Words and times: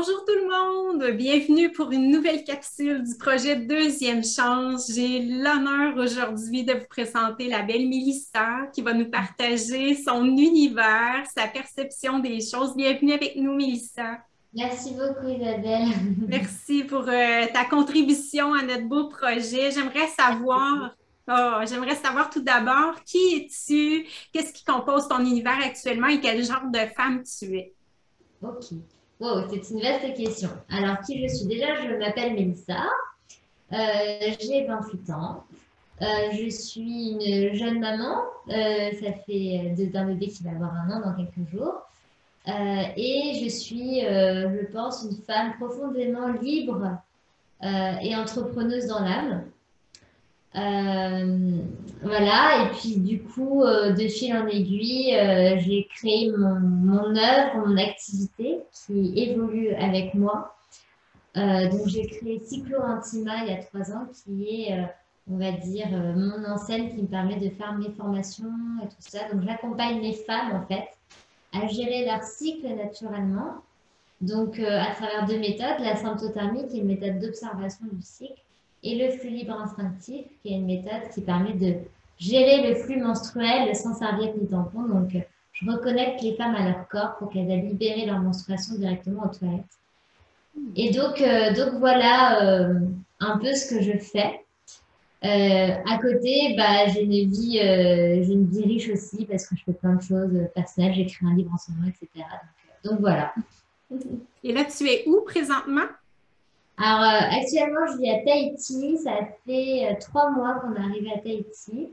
Bonjour 0.00 0.24
tout 0.24 0.34
le 0.34 0.48
monde, 0.48 1.14
bienvenue 1.14 1.70
pour 1.72 1.92
une 1.92 2.10
nouvelle 2.10 2.42
capsule 2.42 3.02
du 3.02 3.18
projet 3.18 3.56
Deuxième 3.56 4.24
Chance. 4.24 4.90
J'ai 4.94 5.20
l'honneur 5.20 5.94
aujourd'hui 5.98 6.64
de 6.64 6.72
vous 6.72 6.86
présenter 6.88 7.48
la 7.48 7.60
belle 7.60 7.86
Mélissa 7.86 8.66
qui 8.72 8.80
va 8.80 8.94
nous 8.94 9.10
partager 9.10 9.94
son 9.94 10.24
univers, 10.24 11.26
sa 11.36 11.48
perception 11.48 12.18
des 12.18 12.40
choses. 12.40 12.74
Bienvenue 12.74 13.12
avec 13.12 13.36
nous, 13.36 13.54
Mélissa. 13.54 14.20
Merci 14.54 14.94
beaucoup, 14.94 15.28
Isabelle. 15.28 15.88
Merci 16.28 16.84
pour 16.84 17.06
euh, 17.06 17.44
ta 17.52 17.66
contribution 17.66 18.54
à 18.54 18.62
notre 18.62 18.88
beau 18.88 19.08
projet. 19.08 19.70
J'aimerais 19.70 20.08
savoir, 20.18 20.94
oh, 21.28 21.60
j'aimerais 21.68 21.96
savoir 21.96 22.30
tout 22.30 22.40
d'abord 22.40 23.04
qui 23.04 23.34
es-tu, 23.36 24.06
qu'est-ce 24.32 24.54
qui 24.54 24.64
compose 24.64 25.08
ton 25.08 25.20
univers 25.20 25.58
actuellement 25.62 26.08
et 26.08 26.20
quel 26.20 26.42
genre 26.42 26.70
de 26.72 26.88
femme 26.96 27.22
tu 27.22 27.54
es? 27.54 27.74
Ok. 28.40 28.72
Wow, 29.20 29.42
c'est 29.50 29.74
une 29.74 29.82
vaste 29.82 30.14
question. 30.16 30.48
Alors, 30.70 30.98
qui 31.02 31.20
je 31.20 31.34
suis? 31.34 31.46
Déjà, 31.46 31.74
je 31.74 31.94
m'appelle 31.94 32.32
Mélissa. 32.32 32.88
Euh, 33.70 33.76
j'ai 34.40 34.64
28 34.64 35.10
ans. 35.10 35.44
Euh, 36.00 36.06
je 36.32 36.48
suis 36.48 37.10
une 37.10 37.54
jeune 37.54 37.80
maman. 37.80 38.22
Euh, 38.48 38.90
ça 38.98 39.12
fait 39.26 39.74
d'un 39.92 40.06
bébé 40.06 40.28
qui 40.28 40.42
va 40.42 40.52
avoir 40.52 40.72
un 40.72 40.90
an 40.90 41.00
dans 41.00 41.14
quelques 41.14 41.50
jours. 41.50 41.82
et 42.46 43.42
je 43.44 43.48
suis, 43.50 44.00
je 44.00 44.72
pense, 44.72 45.04
une 45.04 45.18
femme 45.22 45.52
profondément 45.58 46.28
libre 46.28 46.96
et 47.62 48.16
entrepreneuse 48.16 48.86
dans 48.86 49.00
l'âme. 49.00 49.44
Euh, 50.56 51.60
voilà, 52.02 52.64
et 52.64 52.70
puis 52.76 52.96
du 52.96 53.22
coup, 53.22 53.62
euh, 53.62 53.92
de 53.92 54.08
fil 54.08 54.34
en 54.34 54.48
aiguille, 54.48 55.14
euh, 55.16 55.56
j'ai 55.60 55.86
créé 55.94 56.32
mon, 56.36 56.58
mon 56.58 57.16
œuvre, 57.16 57.66
mon 57.66 57.76
activité 57.76 58.58
qui 58.72 59.12
évolue 59.16 59.72
avec 59.74 60.14
moi. 60.14 60.56
donc 61.36 61.86
j'ai 61.86 62.06
créé 62.06 62.40
Cyclo 62.40 62.82
Intima 62.82 63.44
il 63.44 63.52
y 63.52 63.54
a 63.54 63.62
trois 63.62 63.92
ans, 63.92 64.06
qui 64.12 64.66
est, 64.66 64.84
on 65.30 65.36
va 65.38 65.52
dire, 65.52 65.88
mon 66.16 66.44
enseigne 66.44 66.90
qui 66.90 67.02
me 67.02 67.06
permet 67.06 67.36
de 67.36 67.50
faire 67.50 67.72
mes 67.78 67.90
formations 67.90 68.50
et 68.82 68.88
tout 68.88 68.96
ça. 68.98 69.32
Donc 69.32 69.42
j'accompagne 69.46 70.00
les 70.00 70.14
femmes 70.14 70.52
en 70.56 70.66
fait 70.66 70.88
à 71.52 71.68
gérer 71.68 72.04
leur 72.06 72.22
cycle 72.24 72.66
naturellement. 72.74 73.62
Donc 74.20 74.58
à 74.58 74.92
travers 74.94 75.26
deux 75.28 75.38
méthodes, 75.38 75.78
la 75.78 75.94
symptothermie 75.94 76.66
qui 76.66 76.78
est 76.78 76.80
une 76.80 76.88
méthode 76.88 77.20
d'observation 77.20 77.86
du 77.92 78.02
cycle 78.02 78.42
et 78.82 78.96
le 78.96 79.12
flux 79.18 79.30
libre 79.30 79.52
instinctif, 79.60 80.24
qui 80.42 80.52
est 80.52 80.56
une 80.56 80.66
méthode 80.66 81.10
qui 81.12 81.20
permet 81.20 81.52
de 81.52 81.74
gérer 82.18 82.68
le 82.68 82.74
flux 82.76 83.00
menstruel 83.00 83.74
sans 83.74 83.94
serviette 83.94 84.36
ni 84.40 84.46
tampon. 84.48 84.82
Donc, 84.82 85.16
je 85.52 85.70
reconnecte 85.70 86.22
les 86.22 86.34
femmes 86.36 86.54
à 86.54 86.64
leur 86.64 86.88
corps 86.88 87.16
pour 87.18 87.30
qu'elles 87.30 87.50
aient 87.50 87.60
libéré 87.60 88.06
leur 88.06 88.20
menstruation 88.20 88.76
directement 88.76 89.24
aux 89.24 89.34
toilettes. 89.34 89.64
Et 90.76 90.90
donc, 90.90 91.20
euh, 91.20 91.52
donc 91.54 91.78
voilà 91.78 92.42
euh, 92.42 92.80
un 93.20 93.38
peu 93.38 93.54
ce 93.54 93.74
que 93.74 93.82
je 93.82 93.98
fais. 93.98 94.44
Euh, 95.22 95.74
à 95.86 95.98
côté, 95.98 96.54
bah, 96.56 96.88
j'ai 96.88 97.02
une 97.02 97.30
vie, 97.30 97.58
j'ai 97.58 98.32
une 98.32 98.46
vie 98.46 98.64
riche 98.64 98.88
aussi 98.88 99.26
parce 99.26 99.46
que 99.46 99.56
je 99.56 99.64
fais 99.64 99.72
plein 99.72 99.96
de 99.96 100.02
choses 100.02 100.48
personnelles. 100.54 100.94
J'écris 100.94 101.26
un 101.26 101.34
livre 101.34 101.52
en 101.52 101.58
ce 101.58 101.70
moment, 101.72 101.88
etc. 101.88 102.08
Donc, 102.82 102.92
donc 102.92 103.00
voilà. 103.00 103.34
Et 104.42 104.52
là, 104.52 104.64
tu 104.64 104.88
es 104.88 105.04
où 105.06 105.20
présentement? 105.22 105.86
Alors, 106.82 107.02
euh, 107.02 107.38
actuellement, 107.38 107.86
je 107.92 107.98
vis 107.98 108.10
à 108.10 108.24
Tahiti. 108.24 108.98
Ça 109.04 109.12
fait 109.44 109.86
euh, 109.86 109.94
trois 110.00 110.30
mois 110.30 110.54
qu'on 110.54 110.74
est 110.74 110.78
arrivé 110.78 111.12
à 111.12 111.18
Tahiti. 111.18 111.92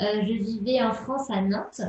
Euh, 0.00 0.22
je 0.22 0.32
vivais 0.32 0.80
en 0.82 0.92
France 0.94 1.30
à 1.30 1.42
Nantes. 1.42 1.82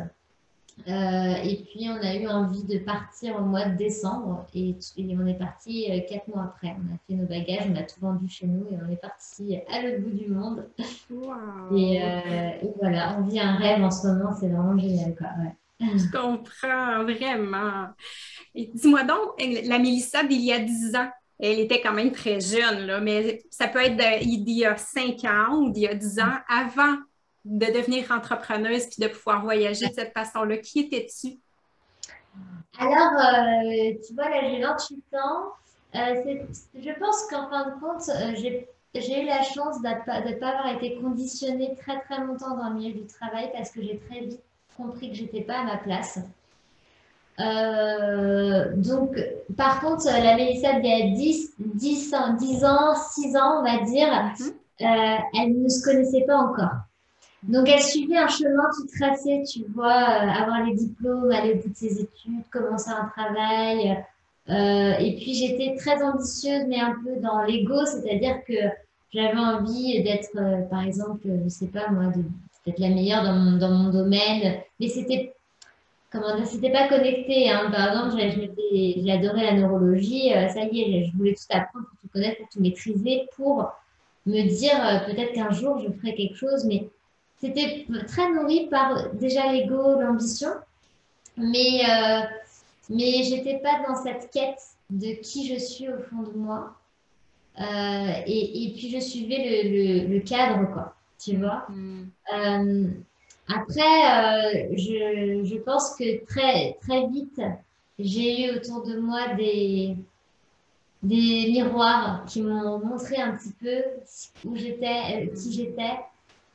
et 0.86 1.66
puis, 1.66 1.88
on 1.90 2.06
a 2.06 2.16
eu 2.16 2.28
envie 2.28 2.66
de 2.66 2.80
partir 2.80 3.38
au 3.38 3.46
mois 3.46 3.66
de 3.66 3.78
décembre. 3.78 4.46
Et, 4.54 4.76
on 4.98 5.26
est 5.26 5.40
parti 5.40 5.88
quatre 6.10 6.28
mois 6.28 6.44
après. 6.44 6.76
On 6.78 6.94
a 6.94 6.98
fait 7.08 7.14
nos 7.14 7.28
bagages, 7.28 7.70
on 7.72 7.76
a 7.78 7.84
tout 7.84 8.00
vendu 8.02 8.28
chez 8.28 8.46
nous 8.46 8.66
et 8.72 8.78
on 8.86 8.92
est 8.92 8.98
parti 8.98 9.60
à 9.72 9.82
l'autre 9.82 10.02
bout 10.02 10.18
du 10.18 10.28
monde. 10.28 10.68
Et, 11.78 12.02
voilà, 12.78 13.18
on 13.20 13.24
vit 13.24 13.40
un 13.40 13.56
rêve 13.56 13.82
en 13.82 13.92
ce 13.92 14.06
moment. 14.08 14.36
C'est 14.38 14.50
vraiment 14.50 14.78
génial. 14.78 15.16
Quoi. 15.16 15.30
Je 15.80 16.12
comprends 16.12 17.04
vraiment. 17.04 17.88
Dis-moi 18.54 19.04
donc, 19.04 19.42
la 19.64 19.80
Mélissa 19.80 20.26
d'il 20.26 20.42
y 20.42 20.52
a 20.52 20.60
dix 20.60 20.94
ans, 20.96 21.10
elle 21.40 21.60
était 21.60 21.82
quand 21.82 21.94
même 21.94 22.12
très 22.12 22.40
jeune, 22.40 22.88
là, 22.88 23.00
mais 23.00 23.44
ça 23.50 23.68
peut 23.68 23.80
être 23.80 24.02
il 24.22 24.50
y 24.50 24.66
a 24.66 24.76
cinq 24.78 25.24
ans 25.24 25.58
ou 25.58 25.72
il 25.76 25.84
y 25.84 25.88
a 25.88 25.94
dix 25.94 26.20
ans, 26.20 26.38
avant 26.48 26.98
de 27.46 27.66
devenir 27.68 28.12
entrepreneuse 28.12 28.88
puis 28.88 28.98
de 29.00 29.08
pouvoir 29.08 29.42
voyager 29.42 29.88
de 29.88 29.94
cette 29.94 30.14
façon-là. 30.14 30.58
Qui 30.58 30.82
étais-tu? 30.82 31.40
Alors, 32.80 33.14
euh, 33.14 33.94
tu 34.06 34.14
vois, 34.14 34.30
là, 34.30 34.50
j'ai 34.50 34.62
28 34.62 35.04
ans. 35.14 35.54
Euh, 35.96 36.44
je 36.76 37.00
pense 37.00 37.26
qu'en 37.30 37.50
fin 37.50 37.70
de 37.70 37.80
compte, 37.80 38.10
euh, 38.10 38.36
j'ai 38.94 39.22
eu 39.22 39.26
la 39.26 39.42
chance 39.42 39.82
de 39.82 39.88
ne 39.88 40.40
pas, 40.40 40.50
avoir 40.50 40.76
été 40.76 40.98
conditionnée 40.98 41.76
très, 41.76 42.00
très 42.02 42.20
longtemps 42.20 42.56
dans 42.56 42.70
le 42.70 42.76
milieu 42.76 42.94
du 42.94 43.08
travail 43.08 43.52
parce 43.54 43.72
que 43.72 43.82
j'ai 43.82 44.00
très 44.00 44.22
vite 44.22 44.42
compris 44.76 45.10
que 45.10 45.16
je 45.16 45.24
n'étais 45.24 45.42
pas 45.42 45.60
à 45.60 45.64
ma 45.64 45.78
place. 45.78 46.20
Euh, 47.40 48.74
donc, 48.76 49.16
par 49.56 49.82
contre, 49.82 50.06
la 50.06 50.36
Mélissa 50.36 50.80
d'il 50.80 50.90
y 50.90 51.02
a 51.02 51.16
10, 51.16 51.54
10, 51.60 52.16
10 52.40 52.66
ans, 52.66 52.96
6 52.96 53.38
ans, 53.38 53.60
on 53.60 53.64
va 53.64 53.84
dire, 53.86 54.34
mhm. 54.40 54.54
euh, 54.82 55.18
elle 55.40 55.62
ne 55.62 55.70
se 55.70 55.84
connaissait 55.84 56.26
pas 56.26 56.38
encore. 56.38 56.72
Donc, 57.44 57.70
elle 57.70 57.82
suivait 57.82 58.18
un 58.18 58.28
chemin 58.28 58.64
tout 58.76 58.88
tracé, 59.00 59.44
tu 59.44 59.66
vois, 59.74 59.86
euh, 59.86 60.42
avoir 60.42 60.66
les 60.66 60.74
diplômes, 60.74 61.32
aller 61.32 61.54
au 61.54 61.58
bout 61.58 61.70
de 61.70 61.76
ses 61.76 62.02
études, 62.02 62.50
commencer 62.52 62.90
un 62.90 63.06
travail. 63.16 64.04
et 64.50 65.16
puis, 65.18 65.34
j'étais 65.36 65.76
très 65.78 66.02
ambitieuse, 66.02 66.66
mais 66.68 66.80
un 66.80 66.96
peu 67.04 67.22
dans 67.22 67.44
l'ego, 67.44 67.86
c'est-à-dire 67.86 68.44
que 68.48 68.54
j'avais 69.14 69.38
envie 69.38 70.02
d'être, 70.04 70.68
par 70.70 70.84
exemple, 70.84 71.28
je 71.44 71.50
sais 71.50 71.68
pas 71.68 71.90
moi, 71.92 72.12
d'être 72.66 72.80
la 72.80 72.90
meilleure 72.90 73.24
dans 73.24 73.36
mon, 73.36 73.58
dans 73.58 73.70
mon 73.70 73.90
domaine, 73.92 74.56
mais 74.80 74.90
c'était 74.90 75.37
comment 76.12 76.36
dire, 76.36 76.48
c'était 76.48 76.72
pas 76.72 76.88
connecté. 76.88 77.50
Hein. 77.50 77.70
Par 77.72 77.90
exemple, 77.90 78.22
j'ai 78.22 79.12
adoré 79.12 79.44
la 79.44 79.54
neurologie. 79.54 80.34
Euh, 80.34 80.48
ça 80.50 80.64
y 80.64 80.82
est, 80.82 81.06
je 81.06 81.18
voulais 81.18 81.34
tout 81.34 81.44
apprendre 81.50 81.86
pour 81.88 82.00
tout 82.00 82.08
connaître, 82.14 82.38
pour 82.38 82.50
tout 82.50 82.62
maîtriser, 82.62 83.28
pour 83.36 83.72
me 84.26 84.44
dire 84.44 84.76
euh, 84.86 85.12
peut-être 85.12 85.34
qu'un 85.34 85.52
jour 85.52 85.80
je 85.80 85.92
ferai 85.92 86.16
quelque 86.16 86.36
chose. 86.36 86.66
Mais 86.66 86.90
c'était 87.40 87.86
très 88.08 88.32
nourri 88.32 88.68
par 88.70 89.14
déjà 89.14 89.52
l'ego, 89.52 90.00
l'ambition. 90.00 90.50
Mais, 91.38 91.82
euh, 91.88 92.22
mais 92.90 93.24
j'étais 93.24 93.60
pas 93.60 93.84
dans 93.88 93.96
cette 93.96 94.32
quête 94.32 94.62
de 94.90 95.22
qui 95.22 95.48
je 95.48 95.60
suis 95.60 95.88
au 95.90 96.00
fond 96.00 96.24
de 96.24 96.38
moi. 96.38 96.74
Euh, 97.60 98.12
et, 98.26 98.66
et, 98.66 98.74
puis 98.74 98.90
je 98.90 99.00
suivais 99.00 99.64
le, 100.08 100.14
le, 100.14 100.20
cadre, 100.20 100.72
quoi. 100.72 100.96
Tu 101.20 101.38
vois. 101.38 101.66
Mm. 101.70 103.04
Après, 103.48 103.80
euh, 103.82 104.68
je, 104.74 105.42
je, 105.46 105.58
pense 105.58 105.96
que 105.96 106.26
très, 106.26 106.78
très 106.82 107.08
vite, 107.08 107.42
j'ai 107.98 108.46
eu 108.46 108.58
autour 108.58 108.84
de 108.84 109.00
moi 109.00 109.34
des, 109.36 109.96
des 111.02 111.50
miroirs 111.52 112.26
qui 112.26 112.42
m'ont 112.42 112.80
montré 112.80 113.16
un 113.18 113.38
petit 113.38 113.54
peu 113.54 113.84
où 114.44 114.56
j'étais, 114.56 115.28
euh, 115.30 115.36
qui 115.36 115.54
j'étais. 115.54 115.98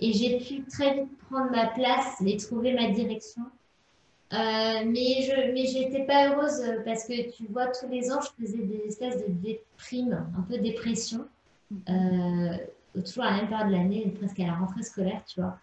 Et 0.01 0.13
j'ai 0.13 0.39
pu 0.39 0.65
très 0.65 0.95
vite 0.95 1.19
prendre 1.31 1.51
ma 1.51 1.69
place 1.69 2.21
et 2.27 2.37
trouver 2.37 2.75
ma 2.75 2.91
direction. 2.91 3.43
Euh, 4.33 4.85
mais 4.87 5.23
je 5.23 5.53
mais 5.53 5.67
j'étais 5.67 6.05
pas 6.05 6.29
heureuse 6.31 6.63
parce 6.87 7.05
que 7.05 7.31
tu 7.31 7.45
vois 7.51 7.67
tous 7.67 7.87
les 7.89 8.11
ans 8.11 8.19
je 8.23 8.43
faisais 8.43 8.63
des 8.63 8.83
espèces 8.87 9.19
de 9.19 9.27
déprime, 9.29 10.27
un 10.37 10.43
peu 10.43 10.57
dépression, 10.57 11.27
toujours 12.95 13.25
à 13.25 13.31
la 13.31 13.37
même 13.37 13.49
période 13.49 13.69
de 13.69 13.73
l'année, 13.73 14.15
presque 14.19 14.41
à 14.41 14.47
la 14.47 14.55
rentrée 14.55 14.83
scolaire, 14.83 15.23
tu 15.27 15.41
vois. 15.41 15.59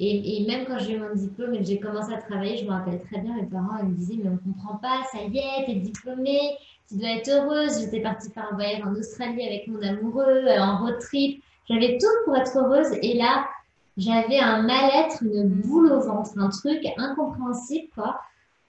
Et, 0.00 0.44
même 0.46 0.64
quand 0.66 0.78
j'ai 0.78 0.92
eu 0.92 1.00
mon 1.00 1.12
diplôme 1.12 1.54
et 1.54 1.58
que 1.58 1.64
j'ai 1.64 1.80
commencé 1.80 2.12
à 2.12 2.18
travailler, 2.18 2.56
je 2.58 2.64
me 2.64 2.70
rappelle 2.70 3.00
très 3.02 3.20
bien, 3.20 3.34
mes 3.34 3.46
parents 3.46 3.82
me 3.82 3.94
disaient 3.94 4.14
Mais 4.22 4.28
on 4.28 4.32
ne 4.32 4.52
comprend 4.54 4.76
pas, 4.76 5.02
ça 5.10 5.18
y 5.18 5.38
est, 5.38 5.64
tu 5.64 5.72
es 5.72 5.74
diplômée, 5.74 6.56
tu 6.88 6.98
dois 6.98 7.10
être 7.10 7.28
heureuse. 7.28 7.80
J'étais 7.80 8.00
partie 8.00 8.30
faire 8.30 8.48
un 8.50 8.54
voyage 8.54 8.82
en 8.84 8.94
Australie 8.94 9.46
avec 9.46 9.66
mon 9.66 9.82
amoureux, 9.82 10.46
euh, 10.46 10.60
en 10.60 10.78
road 10.78 10.98
trip. 11.00 11.42
J'avais 11.68 11.98
tout 11.98 12.06
pour 12.24 12.36
être 12.36 12.56
heureuse. 12.56 12.96
Et 13.02 13.14
là, 13.14 13.46
j'avais 13.96 14.38
un 14.38 14.62
mal-être, 14.62 15.22
une 15.22 15.48
boule 15.48 15.92
au 15.92 16.00
ventre, 16.00 16.30
un 16.38 16.48
truc 16.48 16.86
incompréhensible. 16.96 17.88
Quoi. 17.94 18.20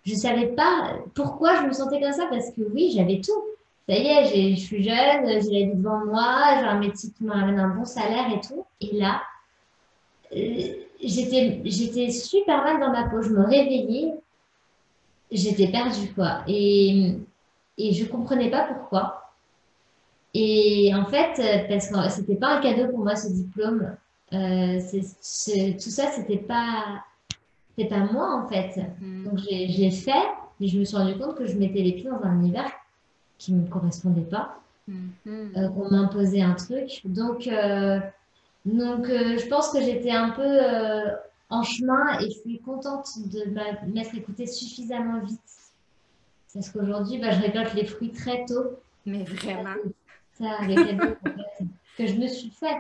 Je 0.04 0.14
ne 0.14 0.18
savais 0.18 0.48
pas 0.48 0.96
pourquoi 1.14 1.62
je 1.62 1.68
me 1.68 1.74
sentais 1.74 2.02
comme 2.02 2.12
ça 2.12 2.26
parce 2.30 2.50
que 2.52 2.62
oui, 2.74 2.92
j'avais 2.96 3.22
tout. 3.22 3.44
Ça 3.88 3.96
y 3.96 4.08
est, 4.08 4.56
je 4.56 4.60
suis 4.60 4.84
jeune, 4.84 5.26
j'ai 5.26 5.66
la 5.66 5.72
vie 5.72 5.76
devant 5.76 6.06
moi, 6.06 6.60
j'ai 6.60 6.66
un 6.66 6.80
métier 6.80 7.10
qui 7.16 7.24
m'amène 7.24 7.60
un 7.60 7.70
bon 7.70 7.86
salaire 7.86 8.32
et 8.32 8.40
tout. 8.40 8.66
Et 8.82 8.96
là, 8.96 9.22
euh, 10.36 10.74
j'étais, 11.02 11.62
j'étais 11.66 12.10
super 12.12 12.64
mal 12.64 12.80
dans 12.80 12.92
ma 12.92 13.10
peau. 13.10 13.22
Je 13.22 13.30
me 13.30 13.44
réveillais, 13.46 14.14
j'étais 15.32 15.68
perdue, 15.68 16.14
quoi. 16.14 16.44
Et, 16.48 17.16
et 17.78 17.94
je 17.94 18.06
comprenais 18.06 18.50
pas 18.50 18.64
pourquoi. 18.64 19.34
Et 20.34 20.92
en 20.94 21.06
fait, 21.06 21.68
parce 21.68 21.88
que 21.88 22.10
c'était 22.10 22.36
pas 22.36 22.58
un 22.58 22.62
cadeau 22.62 22.92
pour 22.92 23.00
moi, 23.00 23.16
ce 23.16 23.32
diplôme. 23.32 23.96
Euh, 24.34 24.80
c'est, 25.22 25.78
tout 25.82 25.90
ça, 25.90 26.12
c'était 26.12 26.38
pas, 26.38 27.04
c'était 27.70 27.90
pas 27.90 28.06
moi, 28.12 28.44
en 28.44 28.48
fait. 28.48 28.80
Mm. 29.02 29.24
Donc, 29.24 29.40
j'ai, 29.40 29.70
je 29.70 29.80
l'ai 29.80 29.92
fait, 29.92 30.28
mais 30.60 30.68
je 30.68 30.80
me 30.80 30.84
suis 30.84 30.98
rendu 30.98 31.18
compte 31.18 31.36
que 31.36 31.46
je 31.46 31.58
mettais 31.58 31.82
les 31.82 31.94
pieds 31.94 32.10
dans 32.10 32.22
un 32.24 32.40
univers 32.40 32.72
qui 33.38 33.54
ne 33.54 33.62
me 33.62 33.68
correspondait 33.68 34.22
pas. 34.22 34.56
Mm-hmm. 34.90 35.72
on 35.78 35.92
m'imposait 35.92 36.42
un 36.42 36.56
truc. 36.56 37.02
Donc, 37.06 37.48
donc 38.78 39.06
je 39.08 39.48
pense 39.48 39.70
que 39.72 39.82
j'étais 39.82 40.12
un 40.12 40.30
peu 40.32 40.60
en 41.50 41.64
chemin 41.64 42.20
et 42.20 42.30
je 42.30 42.40
suis 42.40 42.60
contente 42.60 43.08
de 43.26 43.46
m'être 43.92 44.16
écoutée 44.16 44.46
suffisamment 44.46 45.20
vite. 45.22 45.40
Parce 46.54 46.70
qu'aujourd'hui, 46.70 47.20
bah, 47.20 47.32
je 47.32 47.42
récolte 47.42 47.74
les 47.74 47.86
fruits 47.86 48.12
très 48.12 48.46
tôt. 48.46 48.80
Mais 49.06 49.24
vraiment. 49.24 49.76
Ça, 50.34 50.58
cadeaux 50.66 51.16
que 51.98 52.08
je 52.08 52.14
me 52.14 52.28
suis 52.28 52.50
fait 52.50 52.78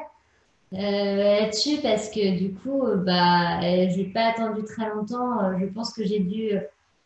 euh, 0.74 1.40
là-dessus 1.42 1.78
parce 1.82 2.10
que 2.10 2.38
du 2.38 2.54
coup, 2.54 2.84
bah, 3.06 3.60
j'ai 3.62 4.06
pas 4.06 4.28
attendu 4.28 4.64
très 4.64 4.90
longtemps. 4.90 5.60
Je 5.60 5.66
pense 5.66 5.94
que 5.94 6.06
j'ai 6.06 6.20
dû. 6.20 6.52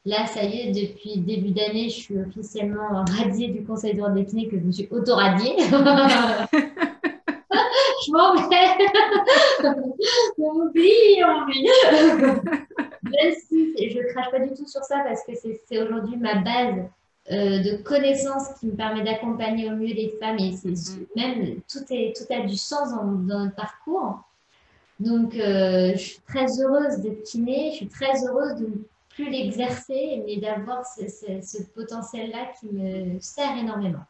Là, 0.05 0.27
ça 0.27 0.43
y 0.43 0.59
est, 0.59 0.71
depuis 0.71 1.17
début 1.17 1.51
d'année, 1.51 1.89
je 1.89 1.95
suis 1.95 2.17
officiellement 2.19 3.05
radiée 3.17 3.47
du 3.47 3.63
conseil 3.63 3.95
d'ordre 3.95 4.15
des 4.15 4.25
que 4.25 4.59
je 4.59 4.63
me 4.63 4.71
suis 4.71 4.87
auto-radiée. 4.91 5.55
je 8.05 8.11
m'en 8.11 8.35
vais. 8.49 9.67
on 10.37 10.53
m'oublie, 10.53 11.23
on 11.23 11.39
m'oublie. 11.39 11.67
Même 13.03 13.33
si 13.47 13.73
je 13.77 14.13
crache 14.13 14.31
pas 14.31 14.39
du 14.39 14.53
tout 14.53 14.67
sur 14.67 14.83
ça 14.83 15.03
parce 15.05 15.23
que 15.25 15.33
c'est 15.35 15.81
aujourd'hui 15.81 16.17
ma 16.17 16.35
base 16.35 16.85
euh, 17.31 17.59
de 17.59 17.81
connaissances 17.83 18.53
qui 18.59 18.67
me 18.67 18.75
permet 18.75 19.03
d'accompagner 19.03 19.69
au 19.71 19.75
mieux 19.75 19.93
les 19.93 20.13
femmes 20.19 20.39
et 20.39 20.51
mm-hmm. 20.51 21.07
même 21.15 21.61
tout, 21.71 21.85
est, 21.89 22.13
tout 22.15 22.33
a 22.33 22.45
du 22.45 22.57
sens 22.57 22.91
dans, 22.91 23.05
notre 23.05 23.55
parcours. 23.55 24.19
Donc, 24.99 25.35
euh, 25.35 25.91
je 25.93 25.97
suis 25.97 26.19
très 26.27 26.45
heureuse 26.61 26.97
d'être 26.97 27.23
kiné, 27.23 27.71
je 27.71 27.77
suis 27.77 27.87
très 27.87 28.25
heureuse 28.25 28.55
de 28.55 28.67
ne 28.67 28.75
plus 29.09 29.29
l'exercer, 29.29 30.21
mais 30.25 30.37
d'avoir 30.37 30.85
ce, 30.85 31.07
ce 31.07 31.63
potentiel-là 31.73 32.51
qui 32.59 32.67
me 32.73 33.19
sert 33.19 33.57
énormément. 33.57 34.03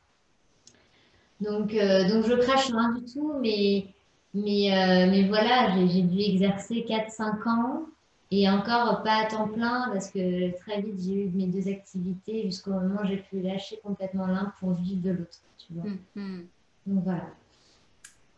Donc, 1.43 1.73
euh, 1.73 2.07
donc 2.07 2.25
je 2.25 2.33
crache 2.35 2.67
rien 2.67 2.93
du 2.93 3.05
tout, 3.11 3.33
mais, 3.41 3.85
mais, 4.33 4.71
euh, 4.71 5.11
mais 5.11 5.27
voilà, 5.27 5.75
j'ai 5.87 6.01
dû 6.01 6.19
exercer 6.19 6.85
4-5 6.87 7.47
ans 7.49 7.85
et 8.31 8.49
encore 8.49 9.03
pas 9.03 9.23
à 9.23 9.25
temps 9.25 9.47
plein 9.47 9.89
parce 9.91 10.09
que 10.09 10.57
très 10.59 10.81
vite 10.81 10.99
j'ai 10.99 11.25
eu 11.25 11.29
mes 11.35 11.45
deux 11.45 11.69
activités 11.69 12.43
jusqu'au 12.43 12.71
moment 12.71 13.01
où 13.03 13.07
j'ai 13.07 13.17
pu 13.17 13.41
lâcher 13.41 13.79
complètement 13.83 14.25
l'un 14.25 14.53
pour 14.59 14.71
vivre 14.73 15.01
de 15.01 15.11
l'autre. 15.11 15.39
Tu 15.57 15.73
vois. 15.73 15.91
Mm-hmm. 16.15 16.45
Donc 16.87 17.03
voilà. 17.03 17.27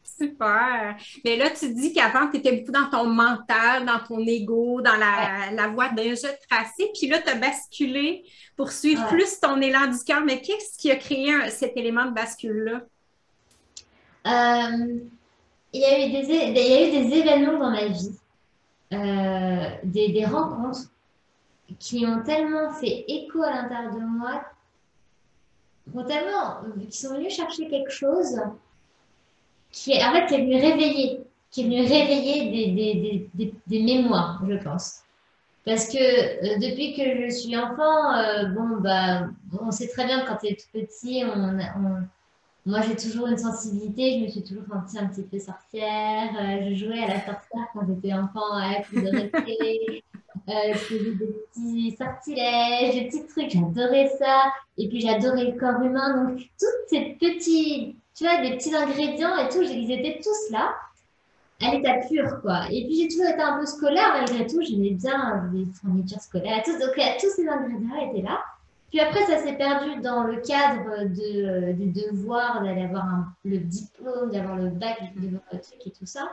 Super. 0.03 0.95
Mais 1.25 1.35
là, 1.35 1.49
tu 1.49 1.73
dis 1.73 1.91
qu'avant, 1.91 2.29
tu 2.29 2.37
étais 2.37 2.53
beaucoup 2.53 2.71
dans 2.71 2.89
ton 2.89 3.05
mental, 3.05 3.85
dans 3.85 3.99
ton 3.99 4.25
ego, 4.25 4.81
dans 4.81 4.95
la, 4.95 5.51
la 5.51 5.67
voie 5.67 5.89
d'un 5.89 6.15
jeu 6.15 6.29
tracé. 6.49 6.89
Puis 6.97 7.07
là, 7.07 7.21
tu 7.21 7.29
as 7.29 7.35
basculé 7.35 8.23
pour 8.55 8.71
suivre 8.71 9.05
plus 9.07 9.39
ton 9.41 9.59
élan 9.59 9.87
du 9.87 9.97
cœur. 10.05 10.21
Mais 10.23 10.39
qu'est-ce 10.41 10.77
qui 10.77 10.89
a 10.89 10.95
créé 10.95 11.49
cet 11.49 11.75
élément 11.75 12.05
de 12.05 12.11
bascule-là? 12.11 12.83
Euh, 14.25 14.99
il, 15.71 15.81
y 15.81 15.85
a 15.85 16.07
eu 16.07 16.11
des, 16.11 16.27
il 16.27 16.57
y 16.57 16.73
a 16.73 16.87
eu 16.87 16.91
des 16.91 17.15
événements 17.15 17.59
dans 17.59 17.71
ma 17.71 17.85
vie, 17.85 18.17
euh, 18.93 19.69
des, 19.83 20.09
des, 20.09 20.25
rencontres 20.25 20.89
qui 21.77 22.05
ont 22.07 22.23
tellement 22.23 22.71
fait 22.71 23.05
écho 23.07 23.43
à 23.43 23.51
l'intérieur 23.51 23.93
de 23.93 23.99
moi, 23.99 24.43
tellement, 26.07 26.61
qui 26.89 26.97
sont 26.97 27.13
venus 27.13 27.35
chercher 27.35 27.67
quelque 27.67 27.91
chose 27.91 28.39
qui, 29.71 29.93
en 30.03 30.11
fait, 30.13 30.25
qui 30.25 30.35
est 30.35 30.41
venu 30.41 30.55
réveiller, 30.55 31.21
qui 31.51 31.61
est 31.61 31.63
venu 31.65 31.81
réveiller 31.81 32.71
des, 32.71 33.29
des, 33.35 33.53
des, 33.67 33.83
mémoires, 33.83 34.41
je 34.47 34.55
pense. 34.55 35.01
Parce 35.65 35.87
que 35.87 35.97
euh, 35.97 36.57
depuis 36.57 36.95
que 36.95 37.25
je 37.25 37.29
suis 37.29 37.55
enfant, 37.55 38.53
bon, 38.55 38.77
bah, 38.79 39.27
on 39.61 39.69
sait 39.69 39.87
très 39.87 40.05
bien 40.05 40.21
que 40.21 40.29
quand 40.29 40.37
tu 40.37 40.47
es 40.47 40.55
tout 40.55 40.65
petit, 40.73 41.23
on, 41.25 41.59
moi, 42.65 42.81
j'ai 42.81 42.95
toujours 42.95 43.27
une 43.27 43.37
sensibilité. 43.37 44.19
Je 44.19 44.25
me 44.25 44.29
suis 44.29 44.43
toujours 44.43 44.63
sentie 44.67 44.97
un 44.97 45.05
petit 45.05 45.21
peu 45.21 45.37
sorcière. 45.37 46.31
Euh, 46.39 46.69
je 46.69 46.73
jouais 46.73 47.03
à 47.03 47.07
la 47.07 47.19
sorcière 47.19 47.67
quand 47.73 47.85
j'étais 47.87 48.13
enfant 48.13 48.53
avec 48.53 48.91
les 48.91 49.01
de 49.01 50.01
Euh, 50.47 50.73
je 50.73 50.77
faisais 50.77 51.11
des 51.11 51.25
petits 51.25 51.95
sortilèges, 51.97 52.93
des 52.93 53.07
petits 53.07 53.25
trucs. 53.25 53.49
J'adorais 53.49 54.09
ça. 54.19 54.43
Et 54.77 54.87
puis, 54.89 55.01
j'adorais 55.01 55.45
le 55.45 55.59
corps 55.59 55.81
humain. 55.81 56.23
Donc, 56.23 56.37
toutes 56.37 56.87
ces 56.87 57.17
petits, 57.19 57.95
tu 58.13 58.25
vois, 58.25 58.41
des 58.41 58.55
petits 58.55 58.75
ingrédients 58.75 59.35
et 59.37 59.49
tout, 59.49 59.63
ils 59.63 59.91
étaient 59.91 60.19
tous 60.21 60.51
là 60.51 60.75
à 61.63 61.71
l'état 61.71 61.95
pur, 62.07 62.41
quoi. 62.41 62.65
Et 62.69 62.85
puis, 62.85 62.95
j'ai 63.01 63.07
toujours 63.07 63.25
été 63.25 63.41
un 63.41 63.57
peu 63.57 63.65
scolaire 63.65 64.09
malgré 64.13 64.45
tout. 64.45 64.61
J'aimais 64.61 64.91
bien 64.91 65.49
les 65.51 65.65
fournitures 65.65 66.21
scolaires 66.21 66.61
tout. 66.63 66.77
Donc, 66.77 66.93
tous 66.93 67.29
ces 67.29 67.47
ingrédients 67.47 68.11
étaient 68.11 68.21
là. 68.21 68.39
Puis 68.89 68.99
après, 68.99 69.25
ça 69.25 69.37
s'est 69.39 69.57
perdu 69.57 69.99
dans 70.01 70.23
le 70.23 70.37
cadre 70.37 71.05
de, 71.09 71.45
euh, 71.45 71.73
des 71.73 71.87
devoirs, 71.87 72.63
d'aller 72.63 72.83
avoir 72.83 73.05
le 73.43 73.57
diplôme, 73.57 74.31
d'avoir 74.31 74.55
le 74.55 74.69
bac, 74.69 74.99
de 75.17 75.27
le 75.29 75.59
truc 75.59 75.85
et 75.85 75.91
tout 75.91 76.05
ça. 76.05 76.29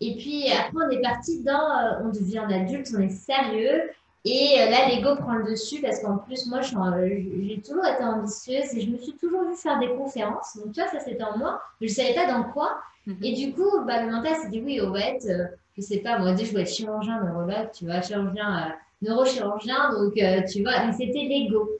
Et 0.00 0.16
puis 0.16 0.50
après, 0.50 0.84
on 0.86 0.90
est 0.90 1.02
parti 1.02 1.42
dans, 1.42 1.52
euh, 1.52 2.04
on 2.04 2.08
devient 2.08 2.44
adulte, 2.50 2.88
on 2.96 3.00
est 3.00 3.10
sérieux. 3.10 3.90
Et 4.24 4.56
euh, 4.60 4.70
là, 4.70 4.88
l'ego 4.88 5.16
prend 5.16 5.34
le 5.34 5.50
dessus 5.50 5.80
parce 5.80 6.00
qu'en 6.00 6.18
plus, 6.18 6.46
moi, 6.46 6.60
j'ai 6.60 7.62
toujours 7.66 7.86
été 7.86 8.04
ambitieuse 8.04 8.74
et 8.74 8.80
je 8.80 8.90
me 8.90 8.98
suis 8.98 9.14
toujours 9.14 9.44
vue 9.44 9.56
faire 9.56 9.78
des 9.78 9.88
conférences. 9.88 10.56
Donc, 10.56 10.72
tu 10.72 10.80
vois, 10.80 10.90
ça 10.90 11.00
c'était 11.00 11.22
en 11.22 11.38
moi, 11.38 11.62
mais 11.80 11.88
je 11.88 11.92
ne 11.92 12.06
savais 12.06 12.14
pas 12.14 12.30
dans 12.30 12.44
quoi. 12.44 12.78
Mhm. 13.06 13.16
Et 13.22 13.32
du 13.32 13.52
coup, 13.52 13.70
bah, 13.86 14.02
le 14.02 14.10
mental 14.10 14.36
s'est 14.36 14.48
dit 14.48 14.60
oui, 14.60 14.80
au 14.80 14.94
fait, 14.94 15.18
je 15.26 15.56
je 15.76 15.82
sais 15.82 15.98
pas, 15.98 16.18
moi, 16.18 16.34
je 16.36 16.44
voulais 16.44 16.62
être 16.62 16.68
chirurgien, 16.68 17.22
neurologue, 17.22 17.70
tu 17.72 17.86
vois, 17.86 18.02
chirurgien 18.02 18.74
neurochirurgien, 19.02 19.92
donc 19.92 20.16
euh, 20.16 20.42
tu 20.50 20.62
vois, 20.62 20.92
c'était 20.92 21.24
l'ego. 21.24 21.70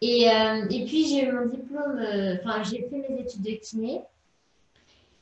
Et, 0.00 0.30
euh, 0.30 0.66
et, 0.68 0.84
puis 0.84 1.06
j'ai 1.06 1.24
eu 1.24 1.32
mon 1.32 1.46
diplôme, 1.46 1.98
euh, 1.98 2.36
enfin 2.40 2.62
j'ai 2.62 2.86
fait 2.88 3.08
mes 3.08 3.20
études 3.20 3.42
de 3.42 3.52
kiné. 3.52 4.02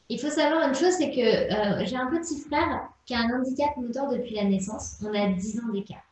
Il 0.08 0.20
faut 0.20 0.30
savoir 0.30 0.68
une 0.68 0.75
chose, 0.75 0.92
c'est 0.99 1.11
que 1.11 1.87
j'ai 1.87 1.96
un 1.96 2.06
petit 2.06 2.38
frère 2.40 2.88
qui 3.06 3.14
a 3.14 3.20
un 3.20 3.40
handicap 3.40 3.76
moteur 3.76 4.11
depuis 4.11 4.35
la 4.35 4.44
naissance. 4.44 4.96
On 5.02 5.14
a 5.14 5.28
10 5.28 5.61
ans 5.61 5.73
d'écart. 5.73 6.04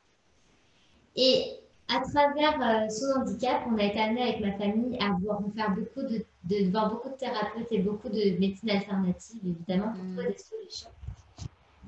Et 1.16 1.44
à 1.88 2.00
travers 2.00 2.90
son 2.90 3.20
handicap, 3.20 3.62
on 3.70 3.76
a 3.76 3.82
été 3.82 4.00
amené 4.00 4.22
avec 4.22 4.40
ma 4.40 4.52
famille 4.52 4.96
à 5.00 5.10
voir, 5.20 5.42
faire 5.54 5.74
beaucoup 5.74 6.02
de, 6.02 6.24
de, 6.44 6.70
voir 6.70 6.88
beaucoup 6.88 7.10
de 7.10 7.14
thérapeutes 7.14 7.70
et 7.72 7.80
beaucoup 7.80 8.08
de 8.08 8.38
médecines 8.38 8.70
alternatives, 8.70 9.40
évidemment, 9.44 9.92
pour 9.92 10.04
trouver 10.04 10.28
des 10.28 10.38
solutions. 10.38 10.90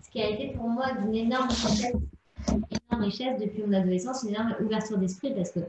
Ce 0.03 0.11
qui 0.11 0.21
a 0.21 0.29
été 0.29 0.49
pour 0.49 0.69
moi 0.69 0.93
d'une 0.93 1.15
énorme 1.15 1.49
énorme 2.49 3.05
richesse 3.05 3.41
depuis 3.41 3.63
mon 3.65 3.73
adolescence, 3.73 4.23
une 4.23 4.31
énorme 4.31 4.55
ouverture 4.65 4.99
d'esprit 4.99 5.33
parce 5.35 5.51
que 5.51 5.61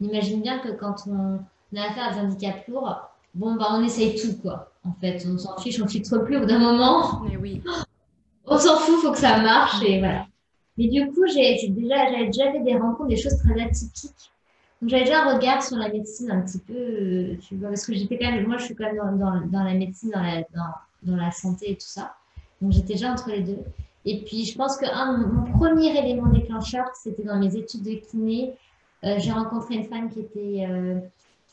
on 0.00 0.04
imagine 0.04 0.42
bien 0.42 0.58
que 0.60 0.70
quand 0.70 0.94
on 1.08 1.40
a 1.76 1.82
affaire 1.82 2.08
à 2.08 2.14
des 2.14 2.20
handicaps 2.20 2.68
lourds, 2.68 3.10
bon, 3.34 3.54
bah, 3.56 3.68
on 3.72 3.82
essaye 3.82 4.14
tout, 4.20 4.36
quoi. 4.40 4.72
En 4.84 4.92
fait, 5.00 5.24
on 5.26 5.36
s'en 5.38 5.56
fiche, 5.58 5.80
on 5.82 5.88
filtre 5.88 6.18
plus 6.18 6.36
au 6.36 6.40
bout 6.40 6.46
d'un 6.46 6.58
moment. 6.58 7.20
Mais 7.22 7.36
oui. 7.36 7.62
On 8.50 8.56
s'en 8.56 8.78
fout, 8.78 9.02
faut 9.02 9.12
que 9.12 9.18
ça 9.18 9.42
marche 9.42 9.82
et 9.82 9.98
voilà. 9.98 10.26
Mais 10.78 10.88
du 10.88 11.06
coup, 11.08 11.26
j'ai 11.26 11.68
déjà, 11.68 12.10
j'avais 12.10 12.28
déjà 12.28 12.50
fait 12.50 12.60
des 12.60 12.78
rencontres, 12.78 13.10
des 13.10 13.18
choses 13.18 13.36
très 13.36 13.60
atypiques. 13.60 14.32
Donc, 14.80 14.88
j'avais 14.88 15.04
déjà 15.04 15.24
un 15.24 15.34
regard 15.34 15.62
sur 15.62 15.76
la 15.76 15.90
médecine 15.90 16.30
un 16.30 16.40
petit 16.40 16.60
peu, 16.60 16.72
euh, 16.72 17.36
tu 17.46 17.56
vois, 17.56 17.68
parce 17.68 17.84
que 17.84 17.92
j'étais 17.92 18.16
quand 18.16 18.30
même, 18.30 18.46
moi, 18.46 18.56
je 18.56 18.64
suis 18.64 18.74
quand 18.74 18.84
même 18.84 18.96
dans, 18.96 19.12
dans, 19.12 19.46
dans 19.48 19.64
la 19.64 19.74
médecine, 19.74 20.10
dans 20.14 20.22
la, 20.22 20.44
dans 21.02 21.16
la 21.16 21.30
santé 21.30 21.72
et 21.72 21.74
tout 21.74 21.86
ça. 21.86 22.14
Donc, 22.62 22.72
j'étais 22.72 22.94
déjà 22.94 23.12
entre 23.12 23.28
les 23.28 23.42
deux. 23.42 23.58
Et 24.10 24.22
puis, 24.22 24.46
je 24.46 24.56
pense 24.56 24.78
que 24.78 24.86
un, 24.86 25.18
mon 25.18 25.52
premier 25.52 25.94
élément 25.98 26.30
déclencheur, 26.30 26.86
c'était 26.94 27.24
dans 27.24 27.38
mes 27.38 27.54
études 27.56 27.82
de 27.82 27.96
kiné. 27.96 28.54
Euh, 29.04 29.16
j'ai 29.18 29.30
rencontré 29.30 29.74
une 29.74 29.84
femme 29.84 30.08
qui 30.10 30.20
était 30.20 30.66
euh, 30.66 30.98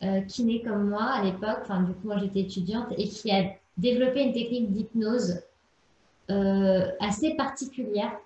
euh, 0.04 0.22
kiné 0.22 0.62
comme 0.62 0.90
moi 0.90 1.04
à 1.04 1.22
l'époque. 1.22 1.60
Enfin, 1.64 1.82
du 1.82 1.92
coup, 1.92 2.08
moi, 2.08 2.18
j'étais 2.18 2.40
étudiante 2.40 2.88
et 2.98 3.10
qui 3.10 3.30
a 3.30 3.44
développé 3.78 4.22
une 4.24 4.32
technique 4.32 4.72
d'hypnose 4.72 5.42
assez 6.30 7.36
particulière 7.36 8.18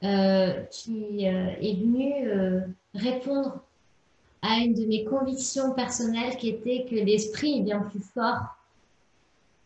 qui 0.00 1.24
est 1.24 1.78
venue 1.78 2.64
répondre 2.94 3.60
à 4.42 4.56
une 4.56 4.74
de 4.74 4.86
mes 4.86 5.04
convictions 5.04 5.72
personnelles 5.72 6.36
qui 6.36 6.48
était 6.48 6.86
que 6.90 6.96
l'esprit 6.96 7.58
est 7.58 7.62
bien 7.62 7.80
plus 7.80 8.00
fort 8.00 8.57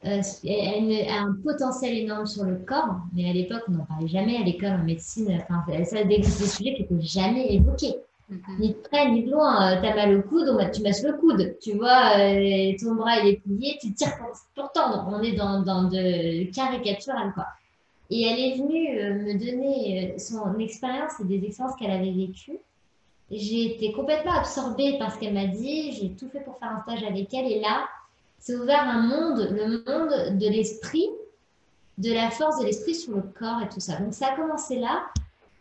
euh, 0.04 0.20
elle 0.44 1.08
a 1.08 1.22
un 1.22 1.36
potentiel 1.44 1.96
énorme 1.96 2.26
sur 2.26 2.44
le 2.44 2.56
corps, 2.56 2.96
mais 3.14 3.30
à 3.30 3.32
l'époque, 3.32 3.62
on 3.68 3.72
n'en 3.72 3.84
parlait 3.84 4.08
jamais 4.08 4.36
à 4.36 4.42
l'école 4.42 4.72
en 4.72 4.84
médecine. 4.84 5.40
Enfin, 5.48 5.84
ça 5.84 6.02
des, 6.02 6.18
des 6.18 6.22
sujets 6.24 6.74
qui 6.74 6.82
n'étaient 6.82 7.00
jamais 7.00 7.54
évoqués. 7.54 7.94
Mm-hmm. 8.30 8.58
Ni 8.58 8.68
de 8.70 8.74
près, 8.74 9.10
ni 9.10 9.24
de 9.24 9.30
loin. 9.30 9.80
Tu 9.80 9.86
as 9.86 9.94
mal 9.94 10.16
au 10.16 10.22
coude, 10.22 10.70
tu 10.72 10.82
masses 10.82 11.04
le 11.04 11.12
coude. 11.12 11.56
Tu 11.60 11.72
vois, 11.74 12.18
euh, 12.18 12.72
ton 12.80 12.94
bras 12.96 13.20
il 13.20 13.28
est 13.28 13.36
plié, 13.36 13.78
tu 13.80 13.92
tires 13.92 14.16
pour, 14.54 14.72
tendre. 14.72 15.08
On 15.08 15.22
est 15.22 15.32
dans, 15.32 15.62
dans 15.62 15.84
de 15.84 16.50
caricatural, 16.52 17.32
quoi. 17.34 17.46
Et 18.10 18.22
elle 18.22 18.38
est 18.38 18.58
venue 18.58 18.98
euh, 18.98 19.14
me 19.24 19.38
donner 19.38 20.18
son 20.18 20.58
expérience 20.58 21.12
et 21.20 21.24
des 21.24 21.46
expériences 21.46 21.76
qu'elle 21.76 21.92
avait 21.92 22.10
vécues. 22.10 22.58
J'ai 23.30 23.76
été 23.76 23.92
complètement 23.92 24.32
absorbée 24.32 24.98
par 24.98 25.14
ce 25.14 25.18
qu'elle 25.18 25.32
m'a 25.32 25.46
dit. 25.46 25.92
J'ai 25.92 26.10
tout 26.10 26.28
fait 26.28 26.40
pour 26.40 26.58
faire 26.58 26.70
un 26.70 26.82
stage 26.82 27.04
avec 27.04 27.32
elle. 27.32 27.50
Et 27.50 27.60
là, 27.60 27.86
c'est 28.42 28.56
ouvert 28.56 28.82
un 28.82 29.02
monde, 29.02 29.48
le 29.52 29.68
monde 29.68 30.36
de 30.36 30.48
l'esprit, 30.48 31.08
de 31.98 32.12
la 32.12 32.28
force 32.28 32.58
de 32.58 32.64
l'esprit 32.64 32.96
sur 32.96 33.14
le 33.14 33.22
corps 33.22 33.62
et 33.62 33.68
tout 33.68 33.78
ça. 33.78 34.00
Donc 34.00 34.14
ça 34.14 34.32
a 34.32 34.36
commencé 34.36 34.80
là. 34.80 35.06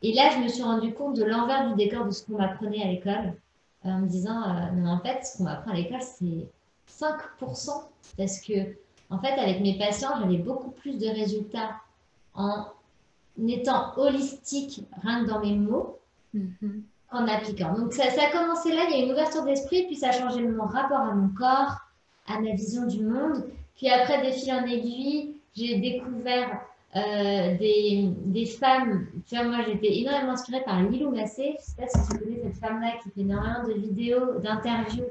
Et 0.01 0.13
là, 0.13 0.31
je 0.33 0.39
me 0.39 0.47
suis 0.47 0.63
rendu 0.63 0.91
compte 0.91 1.15
de 1.15 1.23
l'envers 1.23 1.69
du 1.69 1.75
décor 1.75 2.05
de 2.05 2.09
ce 2.09 2.25
qu'on 2.25 2.39
m'apprenait 2.39 2.81
à 2.81 2.87
l'école. 2.87 3.35
en 3.83 3.99
me 3.99 4.07
disant, 4.07 4.41
non, 4.73 4.93
en 4.93 4.99
fait, 4.99 5.23
ce 5.23 5.37
qu'on 5.37 5.43
m'apprend 5.43 5.71
à 5.71 5.75
l'école, 5.75 6.01
c'est 6.01 6.47
5%, 6.89 7.83
parce 8.17 8.41
que, 8.41 8.53
en 9.11 9.19
fait, 9.19 9.39
avec 9.39 9.61
mes 9.61 9.77
patients, 9.77 10.19
j'avais 10.19 10.39
beaucoup 10.39 10.71
plus 10.71 10.97
de 10.97 11.05
résultats 11.05 11.75
en 12.33 12.65
étant 13.47 13.95
holistique, 13.95 14.83
rien 15.03 15.23
que 15.23 15.29
dans 15.29 15.39
mes 15.39 15.55
mots, 15.55 15.99
mm-hmm. 16.35 16.81
en 17.11 17.27
appliquant. 17.27 17.75
Donc, 17.75 17.93
ça, 17.93 18.09
ça, 18.09 18.23
a 18.23 18.31
commencé 18.31 18.71
là, 18.71 18.85
il 18.89 18.97
y 18.97 19.01
a 19.01 19.05
une 19.05 19.11
ouverture 19.11 19.43
d'esprit, 19.43 19.85
puis 19.85 19.95
ça 19.95 20.09
a 20.09 20.11
changé 20.13 20.41
mon 20.41 20.65
rapport 20.65 21.01
à 21.01 21.13
mon 21.13 21.29
corps, 21.29 21.77
à 22.27 22.39
ma 22.39 22.51
vision 22.51 22.85
du 22.87 23.01
monde. 23.01 23.45
Puis 23.75 23.89
après, 23.89 24.21
des 24.21 24.31
fil 24.31 24.53
en 24.53 24.65
aiguille, 24.65 25.35
j'ai 25.55 25.77
découvert 25.79 26.61
euh, 26.95 27.57
des, 27.57 28.09
des, 28.25 28.45
femmes. 28.45 29.07
Tu 29.27 29.35
vois, 29.35 29.45
moi, 29.45 29.59
j'étais 29.65 29.99
énormément 29.99 30.33
inspirée 30.33 30.63
par 30.63 30.83
Lilou 30.83 31.11
Massé. 31.11 31.43
Je 31.43 31.49
ne 31.51 31.57
sais 31.59 31.75
pas 31.77 31.87
si 31.87 32.09
tu 32.09 32.19
connais 32.19 32.41
cette 32.43 32.57
femme-là 32.57 32.91
qui 33.01 33.09
fait 33.09 33.21
énormément 33.21 33.63
de 33.65 33.73
vidéos, 33.73 34.39
d'interviews 34.39 35.05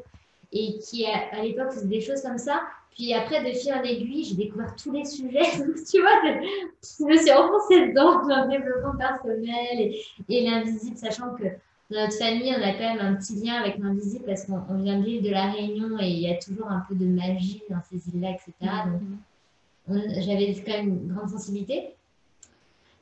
et 0.52 0.78
qui, 0.78 1.06
à, 1.06 1.42
l'époque, 1.42 1.72
faisait 1.72 1.86
des 1.86 2.00
choses 2.00 2.22
comme 2.22 2.38
ça. 2.38 2.62
Puis 2.94 3.14
après, 3.14 3.42
de 3.42 3.56
fil 3.56 3.72
en 3.72 3.82
aiguille, 3.82 4.24
j'ai 4.24 4.34
découvert 4.34 4.74
tous 4.76 4.92
les 4.92 5.04
sujets. 5.04 5.40
tu 5.90 6.00
vois, 6.00 6.20
je, 6.22 7.04
me 7.04 7.16
suis 7.16 7.32
enfoncée 7.32 7.88
dedans 7.88 8.26
dans 8.26 8.44
le 8.44 8.50
développement 8.50 8.96
personnel 8.96 9.94
et 10.28 10.50
l'invisible, 10.50 10.96
sachant 10.96 11.34
que 11.34 11.44
dans 11.90 12.02
notre 12.02 12.16
famille, 12.18 12.54
on 12.56 12.62
a 12.62 12.72
quand 12.72 12.94
même 12.94 13.00
un 13.00 13.14
petit 13.14 13.34
lien 13.34 13.54
avec 13.54 13.78
l'invisible 13.78 14.24
parce 14.24 14.44
qu'on 14.44 14.74
vient 14.74 14.98
de 14.98 15.04
l'île 15.04 15.22
de 15.22 15.30
la 15.30 15.50
Réunion 15.50 15.98
et 15.98 16.08
il 16.08 16.20
y 16.20 16.30
a 16.30 16.36
toujours 16.36 16.68
un 16.68 16.84
peu 16.88 16.94
de 16.94 17.04
magie 17.04 17.62
dans 17.68 17.80
ces 17.90 18.08
îles-là, 18.08 18.30
etc. 18.30 18.52
Donc, 19.88 20.02
j'avais 20.18 20.54
quand 20.64 20.72
même 20.72 20.88
une 20.88 21.12
grande 21.12 21.30
sensibilité. 21.30 21.94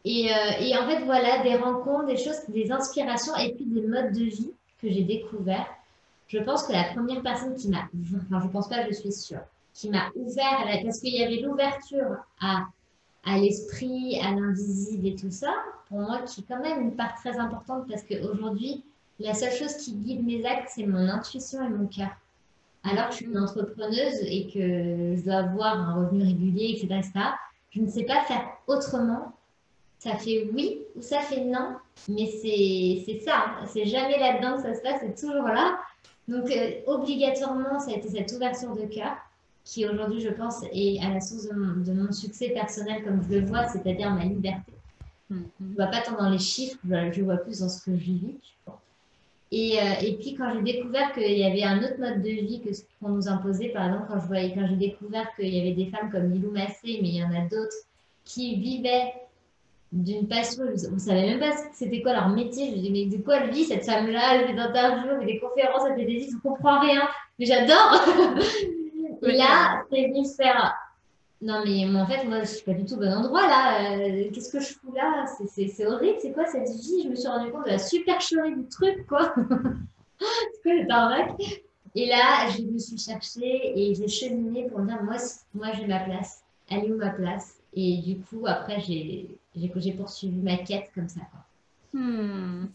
Et, 0.05 0.33
euh, 0.33 0.61
et, 0.61 0.77
en 0.77 0.89
fait, 0.89 1.05
voilà, 1.05 1.43
des 1.43 1.57
rencontres, 1.57 2.07
des 2.07 2.17
choses, 2.17 2.41
des 2.49 2.73
inspirations 2.73 3.37
et 3.37 3.53
puis 3.53 3.67
des 3.67 3.83
modes 3.83 4.13
de 4.13 4.25
vie 4.25 4.53
que 4.81 4.89
j'ai 4.89 5.03
découverts. 5.03 5.67
Je 6.29 6.39
pense 6.39 6.67
que 6.67 6.73
la 6.73 6.85
première 6.85 7.21
personne 7.23 7.57
qui 7.57 7.69
m'a, 7.69 7.89
enfin, 8.27 8.41
je 8.43 8.49
pense 8.49 8.69
pas, 8.69 8.87
je 8.87 8.95
suis 8.95 9.13
sûre, 9.13 9.41
qui 9.75 9.91
m'a 9.91 10.11
ouvert, 10.15 10.67
parce 10.83 11.01
qu'il 11.01 11.15
y 11.15 11.23
avait 11.23 11.41
l'ouverture 11.41 12.17
à, 12.41 12.67
à 13.25 13.39
l'esprit, 13.39 14.19
à 14.21 14.31
l'invisible 14.31 15.07
et 15.09 15.15
tout 15.15 15.31
ça, 15.31 15.53
pour 15.89 16.01
moi, 16.01 16.21
qui 16.23 16.41
est 16.41 16.45
quand 16.47 16.61
même 16.61 16.81
une 16.81 16.97
part 16.97 17.15
très 17.15 17.39
importante 17.39 17.87
parce 17.89 18.03
qu'aujourd'hui, 18.03 18.85
la 19.19 19.35
seule 19.35 19.53
chose 19.53 19.75
qui 19.77 19.93
guide 19.95 20.25
mes 20.25 20.45
actes, 20.45 20.71
c'est 20.75 20.87
mon 20.87 21.09
intuition 21.09 21.65
et 21.65 21.69
mon 21.69 21.87
cœur. 21.87 22.11
Alors 22.85 23.07
que 23.07 23.13
je 23.13 23.17
suis 23.17 23.27
une 23.27 23.39
entrepreneuse 23.39 24.21
et 24.23 24.47
que 24.47 25.17
je 25.17 25.25
dois 25.25 25.39
avoir 25.39 25.77
un 25.77 25.95
revenu 25.95 26.23
régulier, 26.23 26.77
etc., 26.77 27.01
etc., 27.01 27.13
je 27.71 27.81
ne 27.81 27.89
sais 27.89 28.05
pas 28.05 28.23
faire 28.23 28.47
autrement. 28.67 29.33
Ça 29.99 30.15
fait 30.17 30.49
oui 30.55 30.79
ou 30.95 31.03
ça 31.03 31.21
fait 31.21 31.45
non, 31.45 31.77
mais 32.09 32.27
c'est 32.27 33.21
ça. 33.25 33.57
Hein. 33.61 33.67
C'est 33.67 33.85
jamais 33.85 34.19
là-dedans 34.19 34.57
que 34.57 34.63
ça 34.63 34.75
se 34.75 34.81
passe, 34.81 35.01
c'est 35.01 35.21
toujours 35.21 35.49
là. 35.49 35.79
Donc, 36.29 36.51
euh, 36.51 36.81
obligatoirement, 36.87 37.81
ça 37.81 37.91
a 37.91 37.95
été 37.95 38.09
cette 38.09 38.31
ouverture 38.33 38.75
de 38.77 38.87
cœur 38.87 39.17
qui 39.65 39.87
aujourd'hui, 39.87 40.21
je 40.21 40.31
pense, 40.31 40.63
est 40.73 40.99
à 41.05 41.11
la 41.11 41.21
source 41.21 41.47
de 41.49 41.93
mon, 41.93 42.13
succès 42.13 42.51
personnel 42.51 43.03
comme 43.05 43.23
je 43.23 43.39
le 43.39 43.47
vois, 43.47 43.67
c'est-à-dire 43.69 44.11
ma 44.11 44.25
liberté. 44.25 44.73
Je 45.31 45.37
ne 45.61 45.75
vois 45.75 45.87
pas 45.87 46.01
tant 46.01 46.17
dans 46.17 46.31
les 46.31 46.39
chiffres, 46.39 46.79
je, 46.85 47.23
vois 47.23 47.37
plus 47.37 47.61
dans 47.61 47.69
ce 47.69 47.85
que 47.85 47.93
je 47.93 48.05
vis. 48.05 48.35
Et, 49.51 49.79
euh, 49.81 49.95
et 50.03 50.17
puis 50.17 50.35
quand 50.35 50.53
j'ai 50.55 50.63
découvert 50.63 51.13
qu'il 51.13 51.39
y 51.39 51.45
avait 51.45 51.65
un 51.65 51.79
autre 51.79 51.99
mode 51.99 52.23
de 52.23 52.29
vie 52.29 52.61
que 52.61 52.73
ce 52.73 52.83
qu'on 53.01 53.11
nous 53.11 53.29
imposait, 53.29 53.69
par 53.69 53.87
exemple, 53.87 54.07
quand 54.09 54.21
je 54.21 54.27
voyais, 54.27 54.55
quand 54.55 54.67
j'ai 54.67 54.77
découvert 54.77 55.35
qu'il 55.37 55.49
y 55.49 55.61
avait 55.61 55.73
des 55.73 55.87
femmes 55.87 56.11
comme 56.11 56.31
Lilou 56.31 56.51
Massé, 56.51 56.99
mais 57.03 57.09
il 57.09 57.17
y 57.17 57.25
en 57.25 57.33
a 57.33 57.43
d'autres 57.43 57.77
qui 58.25 58.57
vivaient 58.57 59.15
d'une 59.91 60.29
passion, 60.29 60.65
on 60.91 60.95
ne 60.95 60.99
savait 60.99 61.23
même 61.23 61.41
pas 61.41 61.57
c'était 61.73 62.03
quoi 62.03 62.13
leur 62.13 62.29
métier. 62.29 62.67
Je 62.67 62.71
me 62.73 62.77
disais, 62.77 62.91
mais 62.91 63.17
de 63.17 63.23
quoi 63.23 63.37
elle 63.37 63.51
vit 63.51 63.65
cette 63.65 63.87
femme-là? 63.87 64.35
Elle 64.35 64.47
fait 64.49 64.53
des 64.53 64.59
interviews, 64.59 65.11
elle 65.13 65.21
fait 65.21 65.33
des 65.33 65.41
conférences, 65.41 65.83
elle 65.89 65.97
fait 65.97 66.05
des 66.05 66.13
livres, 66.13 66.31
je 66.31 66.37
ne 66.37 66.55
comprends 66.55 66.81
rien, 66.81 67.09
mais 67.39 67.47
j'adore 67.47 68.05
Et 69.23 69.33
là, 69.33 69.83
c'est 69.91 70.09
venu 70.09 70.27
faire. 70.37 70.75
Non, 71.41 71.63
mais 71.65 71.87
en 71.97 72.07
fait, 72.07 72.25
moi, 72.25 72.41
je 72.41 72.47
suis 72.47 72.65
pas 72.65 72.73
du 72.73 72.85
tout 72.85 72.95
au 72.95 72.99
bon 72.99 73.13
endroit 73.13 73.47
là. 73.47 73.97
Euh, 73.97 74.29
qu'est-ce 74.33 74.51
que 74.51 74.61
je 74.61 74.75
fous 74.75 74.93
là? 74.93 75.25
C'est 75.47 75.87
horrible. 75.87 76.19
C'est 76.21 76.33
quoi 76.33 76.47
cette 76.47 76.69
vie? 76.69 77.05
Je 77.05 77.09
me 77.09 77.15
suis 77.15 77.29
rendu 77.29 77.51
compte 77.53 77.67
de 77.67 77.71
la 77.71 77.79
supercherie 77.79 78.57
du 78.57 78.67
truc, 78.69 79.07
quoi. 79.07 79.33
c'est 80.65 80.87
quoi 80.87 81.27
Et 81.95 82.07
là, 82.07 82.49
je 82.51 82.63
me 82.63 82.79
suis 82.79 82.99
cherchée 82.99 83.73
et 83.77 83.95
j'ai 83.95 84.09
cheminé 84.09 84.69
pour 84.69 84.81
dire 84.81 85.01
moi, 85.03 85.17
moi 85.55 85.69
j'ai 85.77 85.87
ma 85.87 86.01
place. 86.01 86.43
Elle 86.69 86.87
est 86.87 86.93
où 86.93 86.97
ma 86.97 87.11
place? 87.11 87.55
Et 87.73 87.99
du 87.99 88.19
coup, 88.19 88.45
après, 88.47 88.81
j'ai 88.81 89.93
poursuivi 89.93 90.41
ma 90.41 90.57
quête 90.57 90.91
comme 90.93 91.09
ça. 91.09 91.21
Quoi. 91.31 91.41
Hmm. 91.93 92.67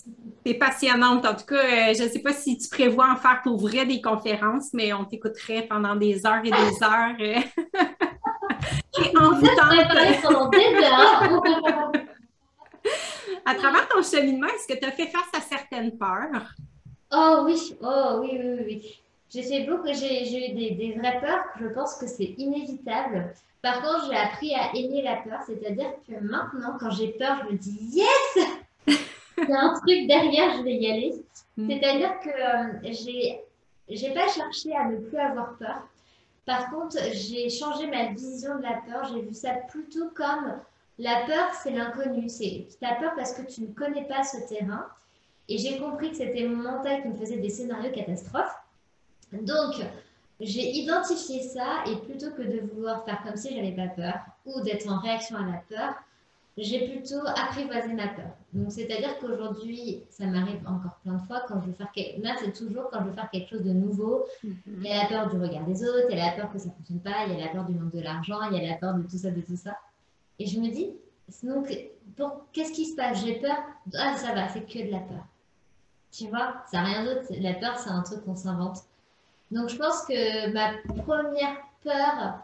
C'est 0.46 0.54
passionnante. 0.54 1.26
En 1.26 1.36
tout 1.36 1.46
cas, 1.46 1.56
euh, 1.56 1.94
je 1.94 2.04
ne 2.04 2.08
sais 2.10 2.20
pas 2.20 2.34
si 2.34 2.58
tu 2.58 2.70
prévois 2.70 3.12
en 3.12 3.16
faire 3.18 3.42
pour 3.44 3.58
vrai 3.58 3.86
des 3.86 4.02
conférences, 4.02 4.74
mais 4.74 4.94
on 4.94 5.04
t'écouterait 5.04 5.68
pendant 5.70 5.96
des 5.96 6.26
heures 6.26 6.44
et 6.44 6.52
des 6.52 6.84
heures. 6.84 7.44
À 13.46 13.56
travers 13.56 13.90
ton 13.90 14.02
cheminement, 14.02 14.48
est-ce 14.48 14.74
que 14.74 14.80
tu 14.80 14.86
as 14.86 14.92
fait 14.92 15.08
face 15.08 15.30
à 15.36 15.42
certaines 15.42 15.98
peurs? 15.98 16.54
Oh 17.12 17.42
oui, 17.46 17.76
oh 17.82 18.20
oui, 18.22 18.40
oui, 18.42 18.64
oui. 18.66 19.02
J'ai 19.30 19.44
fait 19.44 19.66
beaucoup, 19.66 19.88
j'ai 19.94 20.24
eu 20.24 20.54
des, 20.54 20.72
des 20.72 20.94
vraies 20.98 21.20
peurs. 21.20 21.44
Je 21.60 21.68
pense 21.68 21.96
que 21.96 22.08
c'est 22.08 22.36
inévitable. 22.38 23.34
Par 23.62 23.82
contre, 23.82 24.08
j'ai 24.10 24.18
appris 24.18 24.54
à 24.54 24.74
aimer 24.76 25.02
la 25.02 25.18
peur, 25.18 25.40
c'est-à-dire 25.46 25.92
que 26.08 26.14
maintenant, 26.22 26.78
quand 26.80 26.92
j'ai 26.92 27.10
peur, 27.14 27.40
je 27.44 27.50
me 27.54 27.58
dis 27.58 27.78
yes, 27.94 28.38
il 29.38 29.50
y 29.50 29.54
a 29.54 29.62
un 29.62 29.74
truc 29.74 30.08
derrière, 30.08 30.58
je 30.58 30.64
vais 30.64 30.76
y 30.76 30.92
aller. 30.92 31.14
Mm. 31.58 31.70
C'est-à-dire 31.70 32.20
que 32.20 32.30
euh, 32.30 32.80
j'ai 32.84 33.40
j'ai 33.90 34.14
pas 34.14 34.28
cherché 34.28 34.76
à 34.76 34.86
ne 34.86 34.98
plus 34.98 35.18
avoir 35.18 35.56
peur. 35.58 35.88
Par 36.46 36.70
contre, 36.70 36.98
j'ai 37.14 37.50
changé 37.50 37.88
ma 37.88 38.08
vision 38.08 38.58
de 38.58 38.64
la 38.64 38.82
peur. 38.86 39.10
J'ai 39.14 39.22
vu 39.22 39.34
ça 39.34 39.54
plutôt 39.54 40.10
comme 40.14 40.60
la 41.00 41.26
peur, 41.26 41.54
c'est 41.62 41.72
l'inconnu. 41.72 42.30
C'est 42.30 42.68
as 42.82 42.96
peur 42.96 43.14
parce 43.16 43.34
que 43.34 43.42
tu 43.44 43.62
ne 43.62 43.68
connais 43.68 44.06
pas 44.06 44.24
ce 44.24 44.38
terrain. 44.48 44.88
Et 45.50 45.58
j'ai 45.58 45.78
compris 45.78 46.12
que 46.12 46.18
c'était 46.18 46.48
mon 46.48 46.64
mental 46.64 47.02
qui 47.02 47.08
me 47.10 47.16
faisait 47.16 47.38
des 47.38 47.50
scénarios 47.50 47.92
catastrophes. 47.92 48.56
Donc, 49.32 49.76
j'ai 50.40 50.72
identifié 50.72 51.42
ça 51.42 51.84
et 51.88 51.96
plutôt 51.98 52.32
que 52.32 52.42
de 52.42 52.62
vouloir 52.74 53.04
faire 53.06 53.22
comme 53.24 53.36
si 53.36 53.56
j'avais 53.56 53.72
pas 53.72 53.88
peur 53.88 54.16
ou 54.46 54.62
d'être 54.62 54.90
en 54.90 55.00
réaction 55.00 55.38
à 55.38 55.42
la 55.42 55.62
peur, 55.70 55.96
j'ai 56.58 56.88
plutôt 56.88 57.26
apprivoisé 57.26 57.94
ma 57.94 58.08
peur. 58.10 58.30
Donc, 58.54 58.72
c'est-à-dire 58.72 59.18
qu'aujourd'hui, 59.20 60.04
ça 60.10 60.26
m'arrive 60.26 60.62
encore 60.68 61.00
plein 61.04 61.14
de 61.14 61.22
fois 61.24 61.44
quand 61.48 61.60
je 61.62 61.68
veux 61.68 61.74
faire 61.74 61.92
quelque 61.92 62.22
Là, 62.22 62.36
c'est 62.40 62.54
toujours 62.54 62.90
quand 62.92 63.00
je 63.00 63.06
veux 63.06 63.14
faire 63.14 63.30
quelque 63.32 63.50
chose 63.50 63.64
de 63.64 63.72
nouveau. 63.72 64.26
Mhm. 64.44 64.56
Il 64.68 64.84
y 64.84 64.92
a 64.92 65.04
la 65.04 65.10
peur 65.10 65.30
du 65.30 65.40
regard 65.40 65.66
des 65.66 65.84
autres, 65.84 66.06
il 66.10 66.18
y 66.18 66.22
a 66.22 66.28
la 66.28 66.32
peur 66.34 66.52
que 66.52 66.60
ça 66.60 66.68
ne 66.68 66.74
fonctionne 66.74 67.00
pas, 67.00 67.26
il 67.26 67.34
y 67.34 67.42
a 67.42 67.46
la 67.46 67.52
peur 67.52 67.66
du 67.66 67.74
manque 67.74 67.94
de 67.94 68.02
l'argent, 68.02 68.40
il 68.52 68.58
y 68.58 68.66
a 68.66 68.70
la 68.70 68.78
peur 68.78 68.94
de 68.94 69.02
tout 69.04 69.18
ça, 69.18 69.32
de 69.32 69.42
tout 69.42 69.58
ça. 69.58 69.76
Et 70.38 70.46
je 70.46 70.60
me 70.60 70.70
dis, 70.70 70.92
donc, 71.42 71.72
qu'est-ce 72.52 72.74
qui 72.74 72.86
se 72.86 72.96
passe? 72.96 73.24
J'ai 73.26 73.36
peur. 73.36 73.58
Ah, 73.96 74.16
ça 74.18 74.34
va, 74.34 74.48
c'est 74.50 74.66
que 74.66 74.86
de 74.86 74.92
la 74.92 75.00
peur. 75.00 75.26
Tu 76.12 76.28
vois, 76.28 76.64
ça 76.70 76.82
n'a 76.82 76.84
rien 76.84 77.06
d'autre. 77.06 77.28
La 77.40 77.54
peur, 77.54 77.78
c'est 77.78 77.90
un 77.90 78.02
truc 78.04 78.24
qu'on 78.24 78.36
s'invente. 78.36 78.80
Donc, 79.52 79.70
je 79.70 79.78
pense 79.78 80.06
que 80.06 80.52
ma 80.52 80.74
première 81.04 81.58
peur, 81.84 82.40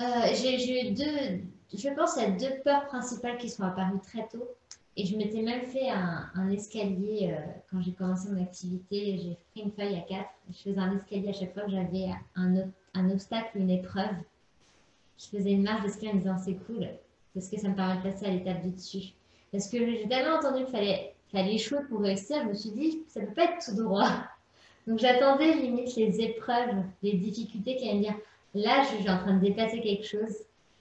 euh, 0.00 0.04
j'ai 0.34 0.88
eu 0.88 0.94
deux 0.94 1.42
je 1.74 1.88
pense 1.90 2.16
a 2.16 2.30
deux 2.30 2.60
peurs 2.64 2.86
principales 2.86 3.36
qui 3.38 3.48
sont 3.48 3.62
apparues 3.62 4.00
très 4.00 4.26
tôt. 4.28 4.48
Et 4.96 5.06
je 5.06 5.16
m'étais 5.16 5.42
même 5.42 5.64
fait 5.66 5.90
un, 5.90 6.50
escalier 6.50 7.32
euh, 7.32 7.40
quand 7.70 7.80
j'ai 7.80 7.92
commencé 7.92 8.28
mon 8.30 8.42
activité. 8.42 9.18
J'ai 9.18 9.38
pris 9.52 9.62
une 9.62 9.70
feuille 9.70 9.96
à 9.96 10.00
quatre. 10.00 10.30
Je 10.50 10.58
faisais 10.58 10.78
un 10.78 10.96
escalier 10.96 11.28
à 11.28 11.32
chaque 11.32 11.54
fois 11.54 11.62
que 11.62 11.70
j'avais 11.70 12.08
un, 12.34 12.54
un 12.94 13.10
obstacle, 13.10 13.58
une 13.58 13.70
épreuve. 13.70 14.16
Je 15.18 15.26
faisais 15.26 15.52
une 15.52 15.62
marche 15.62 15.82
d'escalier 15.82 16.12
en 16.12 16.14
me 16.14 16.20
disant 16.20 16.38
c'est 16.38 16.56
cool 16.66 16.88
parce 17.34 17.48
que 17.48 17.58
ça 17.58 17.68
me 17.68 17.76
permet 17.76 17.96
de 17.98 18.02
passer 18.02 18.26
à 18.26 18.30
l'étape 18.30 18.62
du 18.62 18.70
dessus. 18.70 19.12
Parce 19.52 19.68
que 19.68 19.78
j'ai 19.78 20.08
tellement 20.08 20.36
entendu 20.36 20.64
qu'il 20.64 20.72
fallait, 20.72 21.14
fallait 21.30 21.54
échouer 21.54 21.78
pour 21.88 22.00
réussir, 22.00 22.42
je 22.42 22.48
me 22.48 22.54
suis 22.54 22.70
dit 22.70 23.02
ça 23.06 23.20
ne 23.20 23.26
peut 23.26 23.34
pas 23.34 23.44
être 23.44 23.64
tout 23.64 23.80
droit. 23.80 24.10
Donc 24.86 24.98
j'attendais 24.98 25.54
limite 25.54 25.94
les 25.96 26.20
épreuves, 26.20 26.82
les 27.02 27.12
difficultés 27.12 27.76
qui 27.76 27.88
allaient 27.88 27.98
me 27.98 28.02
dire 28.02 28.16
là 28.54 28.82
je 28.82 28.96
suis 28.96 29.10
en 29.10 29.18
train 29.18 29.34
de 29.34 29.40
dépasser 29.40 29.80
quelque 29.80 30.04
chose 30.04 30.34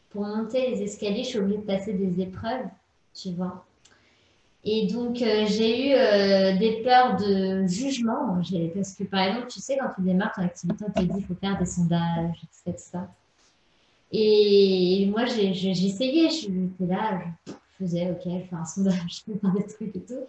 pour 0.09 0.23
monter 0.23 0.69
les 0.71 0.83
escaliers, 0.83 1.23
je 1.23 1.29
suis 1.29 1.39
obligée 1.39 1.57
de 1.57 1.63
passer 1.63 1.93
des 1.93 2.21
épreuves, 2.21 2.67
tu 3.13 3.31
vois. 3.31 3.65
Et 4.63 4.87
donc, 4.87 5.21
euh, 5.21 5.45
j'ai 5.47 5.89
eu 5.89 5.93
euh, 5.93 6.57
des 6.57 6.81
peurs 6.83 7.15
de 7.15 7.65
jugement. 7.67 8.41
Parce 8.75 8.93
que, 8.95 9.03
par 9.05 9.21
exemple, 9.21 9.47
tu 9.47 9.61
sais, 9.61 9.77
quand 9.77 9.89
tu 9.95 10.01
démarres 10.01 10.33
ton 10.35 10.41
activité, 10.41 10.85
on 10.87 10.91
te 10.91 11.05
dit 11.05 11.13
qu'il 11.13 11.25
faut 11.25 11.35
faire 11.35 11.57
des 11.57 11.65
sondages, 11.65 12.43
etc. 12.65 12.99
Et 14.11 15.07
moi, 15.09 15.25
essayé. 15.87 16.29
J'étais 16.29 16.85
là, 16.85 17.21
je 17.45 17.53
faisais, 17.79 18.11
OK, 18.11 18.21
je 18.25 18.49
fais 18.49 18.55
un 18.55 18.65
sondage, 18.65 19.23
je 19.27 19.31
fais 19.31 19.39
des 19.57 19.65
trucs 19.65 19.95
et 19.95 20.01
tout. 20.01 20.25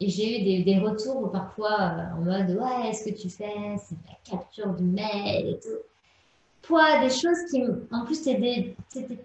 Et 0.00 0.08
j'ai 0.08 0.40
eu 0.40 0.44
des, 0.44 0.62
des, 0.62 0.78
retours 0.78 1.30
parfois 1.32 1.80
euh, 1.80 2.16
en 2.16 2.20
mode, 2.20 2.50
ouais, 2.50 2.90
est-ce 2.90 3.08
que 3.08 3.14
tu 3.14 3.30
fais 3.30 3.76
C'est 3.78 3.96
la 4.06 4.38
capture 4.38 4.74
du 4.74 4.84
mail 4.84 5.48
et 5.48 5.58
tout 5.58 5.80
des 7.00 7.10
choses 7.10 7.44
qui, 7.50 7.62
en 7.92 8.04
plus, 8.04 8.22
c'était 8.22 8.74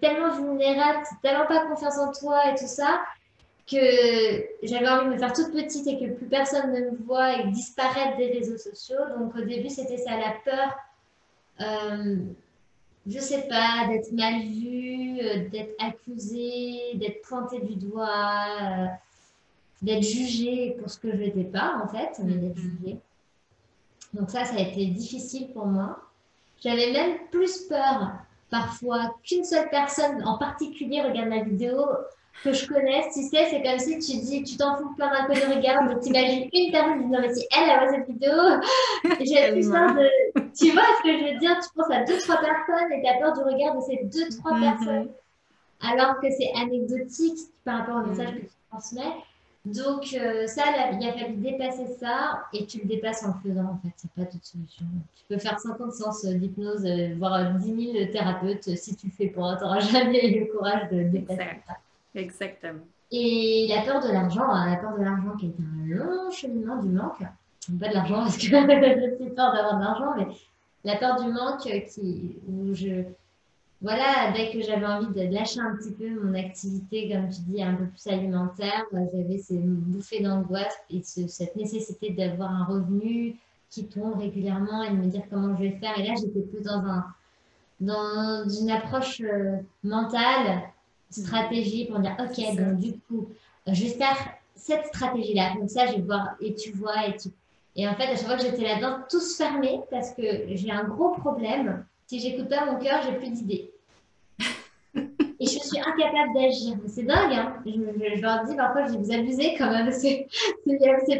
tellement 0.00 0.34
vulnérable, 0.34 1.04
tellement 1.22 1.46
pas 1.46 1.66
confiance 1.66 1.98
en 1.98 2.12
toi 2.12 2.50
et 2.50 2.54
tout 2.54 2.66
ça. 2.66 3.00
que 3.70 3.78
j'avais 4.62 4.88
envie 4.88 5.06
de 5.06 5.14
me 5.14 5.18
faire 5.18 5.32
toute 5.32 5.52
petite 5.52 5.86
et 5.86 5.98
que 5.98 6.12
plus 6.12 6.26
personne 6.26 6.72
ne 6.72 6.90
me 6.90 6.96
voit 7.04 7.38
et 7.38 7.46
disparaître 7.48 8.16
des 8.16 8.32
réseaux 8.32 8.58
sociaux. 8.58 8.98
Donc 9.18 9.34
au 9.36 9.42
début, 9.42 9.70
c'était 9.70 9.98
ça, 9.98 10.10
la 10.18 10.34
peur, 10.44 10.76
euh, 11.60 12.16
je 13.06 13.18
sais 13.18 13.48
pas, 13.48 13.86
d'être 13.88 14.12
mal 14.12 14.42
vue, 14.42 15.20
euh, 15.20 15.48
d'être 15.48 15.74
accusée, 15.80 16.94
d'être 16.94 17.22
pointée 17.22 17.60
du 17.60 17.76
doigt, 17.76 18.46
euh, 18.60 18.86
d'être 19.80 20.02
jugée 20.02 20.76
pour 20.78 20.90
ce 20.90 20.98
que 20.98 21.10
je 21.12 21.16
n'étais 21.16 21.44
pas 21.44 21.80
en 21.82 21.88
fait, 21.88 22.20
mais 22.24 22.34
d'être 22.34 22.56
mm-hmm. 22.56 22.80
jugée. 22.80 22.98
Donc 24.12 24.30
ça, 24.30 24.44
ça 24.44 24.56
a 24.56 24.60
été 24.60 24.86
difficile 24.86 25.52
pour 25.52 25.66
moi. 25.66 26.11
J'avais 26.62 26.92
même 26.92 27.18
plus 27.30 27.62
peur 27.62 28.12
parfois 28.50 29.14
qu'une 29.24 29.44
seule 29.44 29.68
personne 29.70 30.22
en 30.24 30.38
particulier 30.38 31.02
regarde 31.02 31.28
ma 31.28 31.42
vidéo 31.42 31.86
que 32.44 32.52
je 32.52 32.66
connaisse, 32.66 33.14
tu 33.14 33.22
sais, 33.22 33.46
c'est 33.50 33.62
comme 33.62 33.78
si 33.78 33.98
tu 33.98 34.18
dis, 34.18 34.42
tu 34.42 34.56
t'en 34.56 34.76
fous 34.76 34.94
plein 34.94 35.10
d'un 35.10 35.26
peu 35.26 35.34
de 35.34 35.54
regard, 35.54 35.84
mais 35.84 35.98
t'imagines 36.00 36.48
une 36.52 36.72
personne 36.72 36.98
qui 36.98 37.04
dit, 37.04 37.10
non, 37.10 37.20
mais 37.20 37.34
si 37.34 37.46
elle, 37.56 37.70
a 37.70 37.78
voit 37.78 37.92
cette 37.92 38.06
vidéo, 38.08 38.32
j'ai 39.20 39.52
plus 39.52 39.70
peur 39.70 39.94
de, 39.94 40.08
tu 40.56 40.70
vois 40.72 40.82
ce 40.98 41.02
que 41.02 41.18
je 41.18 41.32
veux 41.32 41.38
dire, 41.38 41.56
tu 41.60 41.68
penses 41.76 41.90
à 41.90 42.04
deux, 42.04 42.18
trois 42.18 42.40
personnes 42.40 42.92
et 42.92 43.02
tu 43.02 43.08
as 43.08 43.18
peur 43.18 43.32
du 43.34 43.40
regard 43.40 43.76
de 43.76 43.80
ces 43.80 44.00
deux, 44.04 44.28
trois 44.38 44.54
mhm. 44.54 44.60
personnes, 44.60 45.08
alors 45.80 46.20
que 46.20 46.26
c'est 46.30 46.52
anecdotique 46.56 47.38
par 47.64 47.80
rapport 47.80 47.96
au 47.96 48.08
message 48.08 48.34
que 48.34 48.40
tu 48.40 48.54
transmets. 48.70 49.14
Donc, 49.64 50.12
euh, 50.14 50.46
ça, 50.48 50.64
il 50.92 51.08
a 51.08 51.12
fallu 51.12 51.36
dépasser 51.36 51.86
ça 52.00 52.42
et 52.52 52.66
tu 52.66 52.80
le 52.80 52.86
dépasses 52.86 53.24
en 53.24 53.28
le 53.28 53.50
faisant, 53.50 53.64
en 53.64 53.78
fait. 53.78 53.92
C'est 53.96 54.10
pas 54.10 54.24
toute 54.24 54.44
solution. 54.44 54.86
Tu 55.14 55.24
peux 55.28 55.38
faire 55.38 55.58
50 55.60 55.92
séances 55.92 56.24
d'hypnose, 56.24 56.84
euh, 56.84 57.14
voire 57.16 57.54
10 57.54 57.92
000 57.92 58.06
thérapeutes. 58.10 58.76
Si 58.76 58.96
tu 58.96 59.06
le 59.06 59.12
fais 59.12 59.28
pour, 59.28 59.54
tu 59.56 59.62
n'auras 59.62 59.78
jamais 59.80 60.30
le 60.30 60.52
courage 60.52 60.90
de 60.90 61.04
dépasser 61.04 61.60
ça. 61.66 61.76
Exactement. 62.14 62.80
Et 63.12 63.66
la 63.68 63.82
peur 63.82 64.00
de 64.02 64.08
l'argent, 64.10 64.50
hein, 64.50 64.70
la 64.70 64.76
peur 64.76 64.98
de 64.98 65.04
l'argent 65.04 65.36
qui 65.38 65.46
est 65.46 65.54
un 65.60 65.86
long 65.86 66.30
cheminement 66.30 66.82
du 66.82 66.88
manque. 66.88 67.20
Pas 67.78 67.88
de 67.88 67.94
l'argent 67.94 68.16
parce 68.22 68.36
que 68.36 68.46
j'ai 68.48 69.30
peur 69.30 69.52
d'avoir 69.52 69.78
de 69.78 69.84
l'argent, 69.84 70.14
mais 70.16 70.26
la 70.82 70.96
peur 70.96 71.22
du 71.22 71.30
manque 71.30 71.60
qui, 71.60 72.36
où 72.48 72.74
je, 72.74 73.04
voilà, 73.82 74.32
dès 74.32 74.52
que 74.52 74.60
j'avais 74.62 74.86
envie 74.86 75.12
de 75.12 75.34
lâcher 75.34 75.58
un 75.58 75.76
petit 75.76 75.90
peu 75.90 76.08
mon 76.08 76.34
activité, 76.34 77.10
comme 77.10 77.28
tu 77.28 77.40
dis, 77.48 77.62
un 77.62 77.74
peu 77.74 77.86
plus 77.86 78.06
alimentaire, 78.06 78.84
bah, 78.92 79.00
j'avais 79.12 79.38
ces 79.38 79.58
bouffées 79.58 80.22
d'angoisse 80.22 80.76
et 80.88 81.02
cette 81.02 81.56
nécessité 81.56 82.10
d'avoir 82.10 82.52
un 82.52 82.64
revenu 82.64 83.36
qui 83.70 83.86
tombe 83.86 84.18
régulièrement 84.18 84.84
et 84.84 84.90
de 84.90 84.96
me 84.96 85.06
dire 85.06 85.22
comment 85.28 85.56
je 85.56 85.62
vais 85.62 85.72
faire. 85.72 85.98
Et 85.98 86.06
là, 86.06 86.14
j'étais 86.14 86.42
plus 86.42 86.62
dans, 86.62 86.84
un, 86.84 87.06
dans 87.80 88.48
une 88.48 88.70
approche 88.70 89.20
euh, 89.20 89.56
mentale 89.82 90.62
stratégie 91.10 91.86
pour 91.86 91.98
dire, 91.98 92.16
OK, 92.20 92.56
donc 92.56 92.78
du 92.78 92.92
coup, 93.00 93.30
je 93.66 93.82
vais 93.82 93.90
faire 93.90 94.16
cette 94.54 94.86
stratégie-là. 94.86 95.54
Comme 95.56 95.68
ça, 95.68 95.86
je 95.86 95.94
vais 95.94 96.02
voir, 96.02 96.36
et 96.40 96.54
tu 96.54 96.70
vois, 96.70 97.08
et 97.08 97.16
tu... 97.16 97.30
Et 97.74 97.88
en 97.88 97.94
fait, 97.94 98.04
à 98.04 98.16
chaque 98.16 98.26
fois 98.26 98.36
que 98.36 98.42
j'étais 98.42 98.62
là-dedans, 98.62 98.98
tous 99.10 99.36
fermés, 99.36 99.80
parce 99.90 100.12
que 100.12 100.22
j'ai 100.50 100.70
un 100.70 100.84
gros 100.84 101.10
problème. 101.10 101.84
Si 102.12 102.20
j'écoute 102.20 102.50
pas 102.50 102.66
mon 102.66 102.78
cœur, 102.78 103.00
j'ai 103.02 103.16
plus 103.16 103.30
d'idées. 103.30 103.72
et 104.94 105.46
je 105.46 105.58
suis 105.58 105.80
incapable 105.80 106.34
d'agir. 106.34 106.76
C'est 106.86 107.04
dingue, 107.04 107.32
hein 107.32 107.56
je, 107.64 107.70
je, 107.72 108.20
leur 108.20 108.44
dis 108.44 108.54
parfois, 108.54 108.84
je 108.84 108.98
vous 108.98 109.10
abusez 109.10 109.54
quand 109.56 109.70
même. 109.70 109.90
C'est 109.92 110.26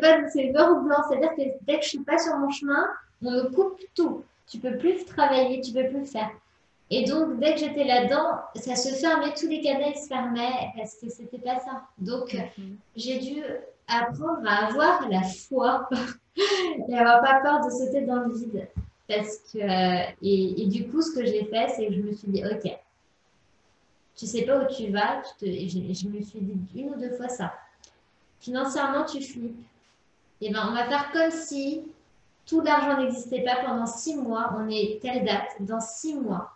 pas 0.02 0.28
c'est 0.28 0.50
noir 0.50 0.76
ou 0.76 0.82
blanc. 0.82 0.98
C'est-à-dire 1.08 1.34
que 1.34 1.64
dès 1.64 1.78
que 1.78 1.84
je 1.84 1.88
suis 1.88 2.00
pas 2.00 2.18
sur 2.18 2.36
mon 2.36 2.50
chemin, 2.50 2.90
on 3.22 3.30
me 3.30 3.42
coupe 3.44 3.80
tout. 3.94 4.22
Tu 4.46 4.58
peux 4.58 4.76
plus 4.76 5.06
travailler, 5.06 5.62
tu 5.62 5.72
peux 5.72 5.88
plus 5.88 6.04
faire. 6.04 6.30
Et 6.90 7.06
donc, 7.06 7.40
dès 7.40 7.54
que 7.54 7.60
j'étais 7.60 7.84
là-dedans, 7.84 8.40
ça 8.56 8.76
se 8.76 8.90
fermait, 8.90 9.32
tous 9.32 9.48
les 9.48 9.62
canaux 9.62 9.94
se 9.94 10.08
fermaient 10.08 10.72
parce 10.76 10.96
que 10.96 11.08
c'était 11.08 11.38
pas 11.38 11.58
ça. 11.60 11.84
Donc, 11.96 12.36
j'ai 12.96 13.18
dû 13.18 13.42
apprendre 13.88 14.42
à 14.46 14.66
avoir 14.66 15.08
la 15.08 15.22
foi 15.22 15.88
et 16.36 16.94
avoir 16.94 17.22
pas 17.22 17.40
peur 17.40 17.64
de 17.64 17.70
sauter 17.70 18.02
dans 18.02 18.16
le 18.16 18.34
vide. 18.34 18.68
Parce 19.14 19.38
que, 19.52 20.12
et, 20.22 20.66
du 20.66 20.88
coup, 20.88 21.02
ce 21.02 21.12
que 21.12 21.24
j'ai 21.24 21.44
fait, 21.44 21.68
c'est 21.76 21.86
que 21.86 21.94
je 21.94 22.00
me 22.00 22.12
suis 22.12 22.28
dit, 22.28 22.42
OK, 22.44 22.70
tu 24.16 24.26
sais 24.26 24.42
pas 24.42 24.64
où 24.64 24.74
tu 24.74 24.90
vas, 24.90 25.22
te, 25.38 25.46
je, 25.46 26.08
me 26.08 26.22
suis 26.22 26.40
dit 26.40 26.80
une 26.80 26.90
ou 26.90 27.00
deux 27.00 27.14
fois 27.16 27.28
ça. 27.28 27.52
Financièrement, 28.40 29.04
tu 29.04 29.22
flippes. 29.22 29.60
Et 30.40 30.46
eh 30.46 30.52
ben, 30.52 30.66
on 30.68 30.74
va 30.74 30.86
faire 30.86 31.12
comme 31.12 31.30
si 31.30 31.82
tout 32.46 32.60
l'argent 32.60 33.00
n'existait 33.00 33.42
pas 33.42 33.64
pendant 33.64 33.86
six 33.86 34.16
mois. 34.16 34.54
On 34.58 34.68
est 34.68 35.00
telle 35.00 35.24
date, 35.24 35.54
dans 35.60 35.80
six 35.80 36.14
mois 36.14 36.52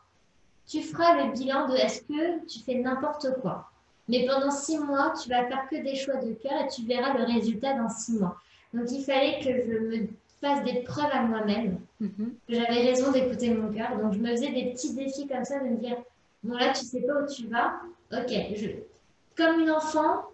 tu 0.67 0.83
feras 0.83 1.25
le 1.25 1.33
bilan 1.33 1.69
de 1.69 1.77
est-ce 1.77 2.03
que 2.03 2.45
tu 2.47 2.61
fais 2.61 2.75
n'importe 2.75 3.29
quoi. 3.41 3.71
Mais 4.09 4.27
pendant 4.27 4.51
six 4.51 4.79
mois, 4.79 5.13
tu 5.21 5.29
vas 5.29 5.47
faire 5.47 5.69
que 5.69 5.77
des 5.77 5.97
choix 5.97 6.17
de 6.17 6.33
cœur 6.35 6.65
et 6.65 6.69
tu 6.69 6.83
verras 6.83 7.17
le 7.17 7.25
résultat 7.25 7.75
dans 7.75 7.89
six 7.89 8.13
mois. 8.13 8.37
Donc 8.75 8.91
il 8.91 9.05
fallait 9.05 9.41
que 9.41 9.51
je 9.51 9.79
me 9.79 10.09
fasse 10.41 10.65
des 10.65 10.81
preuves 10.83 11.11
à 11.13 11.23
moi-même, 11.23 11.79
mhm. 12.01 12.35
que 12.49 12.55
j'avais 12.55 12.83
raison 12.83 13.11
d'écouter 13.13 13.51
mon 13.51 13.73
cœur. 13.73 13.99
Donc 13.99 14.13
je 14.13 14.19
me 14.19 14.31
faisais 14.31 14.51
des 14.51 14.73
petits 14.73 14.95
défis 14.95 15.27
comme 15.27 15.45
ça, 15.45 15.61
de 15.61 15.69
me 15.69 15.77
dire, 15.77 15.97
bon 16.43 16.55
là, 16.55 16.73
tu 16.73 16.85
sais 16.85 17.01
pas 17.03 17.23
où 17.23 17.27
tu 17.27 17.47
vas. 17.47 17.75
Ok, 18.13 18.33
je... 18.55 18.69
comme 19.37 19.61
une 19.61 19.71
enfant, 19.71 20.27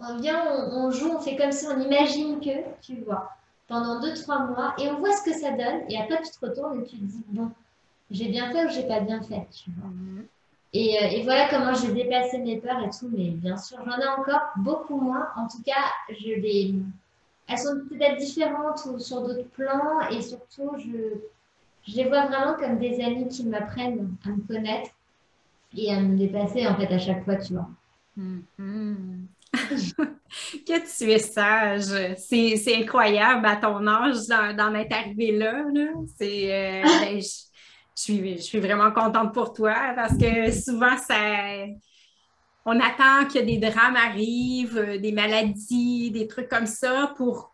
on 0.00 0.16
vient, 0.18 0.42
on, 0.72 0.90
joue, 0.90 1.10
on 1.10 1.20
fait 1.20 1.36
comme 1.36 1.52
si 1.52 1.66
on 1.66 1.78
imagine 1.78 2.40
que, 2.40 2.64
tu 2.80 2.96
vois, 3.02 3.30
pendant 3.68 4.00
deux, 4.00 4.14
trois 4.14 4.46
mois, 4.46 4.74
et 4.78 4.88
on 4.88 4.98
voit 4.98 5.16
ce 5.16 5.22
que 5.22 5.32
ça 5.32 5.50
donne. 5.50 5.82
Et 5.88 5.98
après, 5.98 6.20
tu 6.22 6.30
te 6.30 6.44
retournes 6.44 6.80
et 6.80 6.84
tu 6.84 6.96
te 6.96 7.04
dis, 7.04 7.22
bon, 7.28 7.50
j'ai 8.10 8.28
bien 8.28 8.50
fait 8.50 8.66
ou 8.66 8.68
j'ai 8.70 8.86
pas 8.86 9.00
bien 9.00 9.22
fait, 9.22 9.46
tu 9.50 9.70
vois. 9.70 9.88
Mhm. 9.88 10.26
Et, 10.74 10.96
euh, 10.98 11.06
et, 11.08 11.22
voilà 11.22 11.48
comment 11.50 11.74
j'ai 11.74 11.92
dépassé 11.92 12.38
mes 12.38 12.58
peurs 12.58 12.82
et 12.82 12.88
tout, 12.88 13.10
mais 13.12 13.28
bien 13.28 13.58
sûr, 13.58 13.78
j'en 13.84 13.98
ai 13.98 14.08
encore 14.08 14.40
beaucoup 14.56 14.98
moins. 14.98 15.28
En 15.36 15.46
tout 15.46 15.62
cas, 15.64 15.84
je 16.08 16.32
les... 16.40 16.74
elles 17.48 17.58
sont 17.58 17.80
peut-être 17.88 18.18
différentes 18.18 18.86
ou 18.86 18.98
sur 18.98 19.22
d'autres 19.22 19.48
plans 19.50 20.00
et 20.10 20.22
surtout, 20.22 20.72
je, 20.78 21.18
je 21.86 21.96
les 21.96 22.08
vois 22.08 22.26
vraiment 22.26 22.54
comme 22.54 22.78
des 22.78 23.00
amis 23.02 23.28
qui 23.28 23.44
m'apprennent 23.44 24.16
à 24.24 24.30
me 24.30 24.46
connaître 24.46 24.90
et 25.76 25.92
à 25.92 26.00
me 26.00 26.16
dépasser 26.16 26.66
en 26.66 26.76
fait 26.76 26.92
à 26.92 26.98
chaque 26.98 27.24
fois, 27.24 27.36
tu 27.36 27.54
vois. 27.54 27.68
Mhm. 28.16 29.26
que 30.66 30.98
tu 30.98 31.10
es 31.10 31.18
sage. 31.18 32.16
C'est 32.18 32.76
incroyable 32.76 33.46
à 33.46 33.56
ton 33.56 33.86
âge 33.86 34.26
d'en 34.28 34.74
être 34.74 34.92
arrivé 34.94 35.32
là. 35.32 35.64
là. 35.72 35.86
C'est. 36.16 36.52
Euh, 36.52 36.82
ben, 37.00 37.20
je 37.20 38.02
suis, 38.02 38.36
je 38.36 38.42
suis 38.42 38.60
vraiment 38.60 38.90
contente 38.90 39.34
pour 39.34 39.52
toi 39.52 39.92
parce 39.94 40.16
que 40.16 40.50
souvent, 40.50 40.96
ça, 40.96 41.14
on 42.64 42.78
attend 42.78 43.26
que 43.32 43.38
des 43.38 43.58
drames 43.58 43.96
arrivent, 43.96 44.78
euh, 44.78 44.98
des 44.98 45.12
maladies, 45.12 46.10
des 46.10 46.28
trucs 46.28 46.48
comme 46.48 46.66
ça 46.66 47.12
pour 47.16 47.52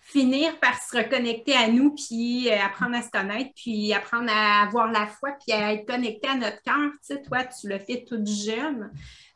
finir 0.00 0.58
par 0.58 0.74
se 0.80 0.96
reconnecter 0.96 1.54
à 1.54 1.68
nous, 1.68 1.94
puis 1.94 2.50
euh, 2.50 2.58
apprendre 2.60 2.96
à 2.96 3.02
se 3.02 3.10
connaître, 3.10 3.50
puis 3.54 3.92
apprendre 3.92 4.30
à 4.30 4.62
avoir 4.62 4.90
la 4.90 5.06
foi, 5.06 5.30
puis 5.32 5.52
à 5.52 5.72
être 5.72 5.86
connecté 5.86 6.28
à 6.28 6.34
notre 6.34 6.60
cœur. 6.62 6.90
Tu 6.92 7.14
sais, 7.14 7.22
toi, 7.22 7.44
tu 7.44 7.68
le 7.68 7.78
fais 7.78 8.04
toute 8.06 8.26
jeune. 8.26 8.90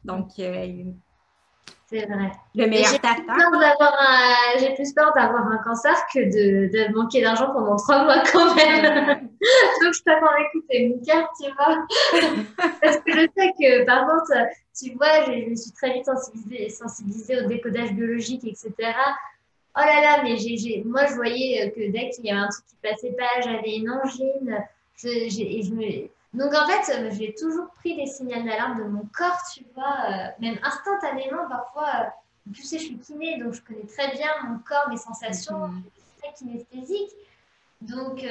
Donc, 0.05 0.31
euh, 0.39 0.85
c'est 1.95 2.07
vrai. 2.07 2.33
Le 2.55 2.67
meilleur 2.67 2.91
J'ai 4.59 4.75
plus 4.75 4.93
peur 4.93 5.13
d'avoir 5.15 5.47
un 5.47 5.59
cancer 5.59 5.95
que 6.13 6.19
de, 6.19 6.67
de 6.73 6.93
manquer 6.93 7.23
d'argent 7.23 7.53
pendant 7.53 7.77
trois 7.77 8.05
mois 8.05 8.23
quand 8.33 8.55
même. 8.55 9.29
Donc, 9.83 9.95
je 9.95 10.03
t'attends 10.03 10.27
à 10.27 10.41
écouter 10.41 10.89
mon 10.89 11.05
cœur, 11.05 11.31
tu 11.41 11.51
vois. 11.53 11.87
Parce 12.83 12.97
que 12.99 13.13
je 13.13 13.27
sais 13.37 13.53
que, 13.59 13.85
par 13.85 14.07
contre, 14.07 14.33
tu 14.77 14.93
vois, 14.95 15.25
je, 15.27 15.51
me 15.51 15.55
suis 15.55 15.73
très 15.73 15.93
vite 15.93 16.07
sensibilisée, 16.07 16.69
sensibilisée 16.69 17.45
au 17.45 17.47
décodage 17.47 17.93
biologique, 17.93 18.45
etc. 18.45 18.73
Oh 19.77 19.81
là 19.81 20.01
là, 20.01 20.23
mais 20.25 20.37
j'ai, 20.37 20.83
moi, 20.85 21.07
je 21.07 21.15
voyais 21.15 21.71
que 21.71 21.91
dès 21.91 22.11
qu'il 22.11 22.27
y 22.27 22.31
avait 22.31 22.41
un 22.41 22.49
truc 22.49 22.65
qui 22.67 22.77
passait 22.83 23.17
pas, 23.17 23.41
j'avais 23.41 23.77
une 23.77 23.91
angine. 23.91 24.65
Je, 24.97 25.09
et 25.09 25.63
je 25.63 25.73
me, 25.75 26.09
donc 26.35 26.53
en 26.53 26.67
fait, 26.67 26.93
euh, 26.93 27.11
j'ai 27.13 27.33
toujours 27.33 27.69
pris 27.77 27.95
les 27.95 28.07
signaux 28.07 28.43
d'alarme 28.43 28.79
de 28.79 28.85
mon 28.85 29.09
corps, 29.17 29.39
tu 29.55 29.65
vois, 29.75 29.97
euh, 30.11 30.27
même 30.41 30.59
instantanément 30.65 31.49
parfois. 31.49 31.89
Euh, 32.01 32.51
tu 32.53 32.63
sais, 32.63 32.79
je 32.79 32.87
suis 32.87 32.99
kiné, 32.99 33.39
donc 33.39 33.55
je 33.55 33.63
connais 33.63 33.87
très 33.87 34.11
bien 34.17 34.29
mon 34.43 34.59
corps, 34.59 34.89
mes 34.91 34.97
sensations, 34.97 35.69
mhm. 35.69 35.83
je 35.85 36.01
suis 36.01 36.21
très 36.21 36.33
kinesthésique. 36.35 37.11
Donc 37.81 38.25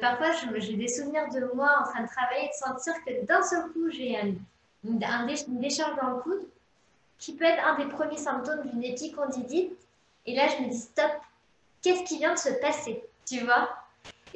parfois, 0.00 0.30
j'ai 0.56 0.76
des 0.76 0.88
souvenirs 0.88 1.28
de 1.28 1.50
moi 1.54 1.70
en 1.80 1.84
train 1.84 2.02
de 2.02 2.08
travailler, 2.08 2.48
de 2.48 2.54
sentir 2.54 2.94
que 3.04 3.24
d'un 3.26 3.42
seul 3.42 3.70
coup, 3.72 3.90
j'ai 3.90 4.18
une, 4.18 4.38
une, 4.84 5.60
décharge 5.60 5.94
dans 6.00 6.10
le 6.10 6.22
coude, 6.22 6.42
qui 7.18 7.34
peut 7.34 7.44
être 7.44 7.62
un 7.66 7.76
des 7.76 7.86
premiers 7.86 8.16
symptômes 8.16 8.62
d'une 8.62 8.82
épicondylite. 8.82 9.72
Et 10.24 10.34
là, 10.34 10.48
je 10.48 10.64
me 10.64 10.70
dis, 10.70 10.78
stop, 10.78 11.12
qu'est-ce 11.82 12.04
qui 12.04 12.16
vient 12.16 12.32
de 12.32 12.38
se 12.38 12.48
passer 12.60 13.04
Tu 13.26 13.40
vois? 13.40 13.83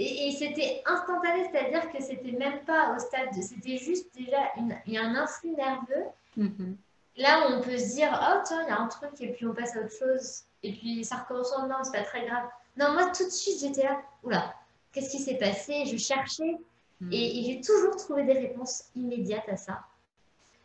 Et, 0.00 0.32
c'était 0.32 0.80
instantané, 0.86 1.48
c'est-à-dire 1.50 1.90
que 1.90 2.00
c'était 2.00 2.30
même 2.30 2.60
pas 2.64 2.94
au 2.94 2.98
stade 3.00 3.34
de. 3.36 3.42
C'était 3.42 3.78
juste 3.78 4.14
déjà 4.14 4.38
a 4.38 5.00
un 5.02 5.14
influx 5.16 5.50
nerveux. 5.50 6.06
Mm-hmm. 6.38 6.76
Là, 7.16 7.48
on 7.50 7.60
peut 7.60 7.76
se 7.76 7.96
dire, 7.96 8.08
oh 8.12 8.40
tiens, 8.44 8.62
il 8.62 8.68
y 8.68 8.70
a 8.70 8.80
un 8.80 8.86
truc, 8.86 9.10
et 9.20 9.32
puis 9.32 9.44
on 9.44 9.54
passe 9.54 9.76
à 9.76 9.80
autre 9.80 9.98
chose. 9.98 10.44
Et 10.62 10.72
puis 10.72 11.04
ça 11.04 11.16
recommence 11.16 11.52
en 11.52 11.66
non, 11.66 11.82
c'est 11.82 11.98
pas 11.98 12.04
très 12.04 12.24
grave. 12.26 12.48
Non, 12.76 12.92
moi 12.92 13.10
tout 13.10 13.24
de 13.24 13.30
suite, 13.30 13.58
j'étais 13.60 13.82
là, 13.82 14.00
oula, 14.22 14.54
qu'est-ce 14.92 15.10
qui 15.10 15.18
s'est 15.18 15.36
passé? 15.36 15.84
Je 15.84 15.96
cherchais. 15.96 16.58
Mm. 17.00 17.12
Et, 17.12 17.42
j'ai 17.44 17.60
toujours 17.60 17.96
trouvé 17.96 18.22
des 18.22 18.34
réponses 18.34 18.84
immédiates 18.94 19.48
à 19.48 19.56
ça. 19.56 19.80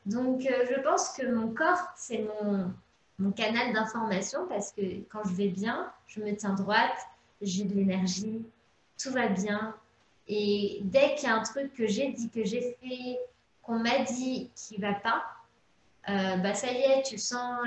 Donc, 0.06 0.46
euh, 0.46 0.66
je 0.70 0.80
pense 0.82 1.10
que 1.10 1.26
mon 1.26 1.54
corps, 1.54 1.92
c'est 1.96 2.20
mon, 2.20 2.72
mon 3.18 3.32
canal 3.32 3.74
d'information 3.74 4.48
parce 4.48 4.72
que 4.72 4.82
quand 5.10 5.24
je 5.26 5.34
vais 5.34 5.48
bien, 5.48 5.92
je 6.08 6.20
me 6.20 6.36
tiens 6.36 6.54
droite, 6.54 6.98
j'ai 7.42 7.64
de 7.64 7.74
l'énergie, 7.74 8.44
tout 9.04 9.12
va 9.12 9.28
bien. 9.28 9.76
Et 10.28 10.80
dès 10.84 11.16
qu'il 11.16 11.28
y 11.28 11.32
a 11.32 11.36
un 11.36 11.44
truc 11.44 11.74
que 11.74 11.86
j'ai 11.86 12.12
dit, 12.12 12.30
que 12.30 12.44
j'ai 12.46 12.78
fait, 12.82 13.20
qu'on 13.62 13.80
m'a 13.80 14.00
dit 14.00 14.50
qui 14.56 14.78
va 14.78 14.94
pas, 14.94 15.24
euh, 16.10 16.38
bah 16.38 16.54
ça 16.54 16.72
y 16.72 16.78
est, 16.78 17.04
tu 17.04 17.18
sens 17.18 17.60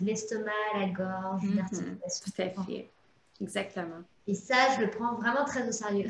l'estomac, 0.00 0.52
la 0.74 0.86
gorge, 0.86 1.42
mm 1.42 1.98
Tout 2.24 2.42
à 2.42 2.64
fait. 2.64 2.90
Exactement. 3.40 4.02
Et 4.26 4.34
ça, 4.34 4.56
je 4.76 4.82
le 4.82 4.90
prends 4.90 5.14
vraiment 5.14 5.44
très 5.44 5.68
au 5.68 5.72
sérieux. 5.72 6.08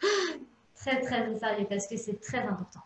très, 0.76 1.00
très 1.00 1.28
au 1.28 1.38
sérieux 1.38 1.66
parce 1.68 1.86
que 1.86 1.96
c'est 1.96 2.20
très 2.20 2.40
important. 2.40 2.80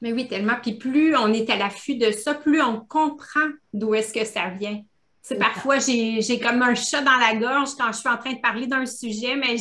Mais 0.00 0.12
oui, 0.12 0.28
tellement. 0.28 0.56
Puis 0.60 0.74
plus 0.74 1.16
on 1.16 1.32
est 1.32 1.48
à 1.48 1.56
l'affût 1.56 1.96
de 1.96 2.10
ça, 2.10 2.34
plus 2.34 2.60
on 2.60 2.80
comprend 2.80 3.48
d'où 3.72 3.94
est-ce 3.94 4.12
que 4.12 4.24
ça 4.24 4.48
vient. 4.50 4.82
C'est 5.22 5.38
parfois, 5.38 5.78
j'ai 5.78 6.40
comme 6.40 6.62
un 6.62 6.74
chat 6.74 7.00
dans 7.00 7.16
la 7.16 7.36
gorge 7.36 7.76
quand 7.78 7.92
je 7.92 7.98
suis 7.98 8.08
en 8.08 8.18
train 8.18 8.32
de 8.32 8.40
parler 8.40 8.66
d'un 8.66 8.84
sujet, 8.84 9.36
mais 9.36 9.56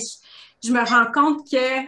je, 0.63 0.71
me 0.71 0.84
rends 0.84 1.12
compte 1.12 1.50
que 1.50 1.82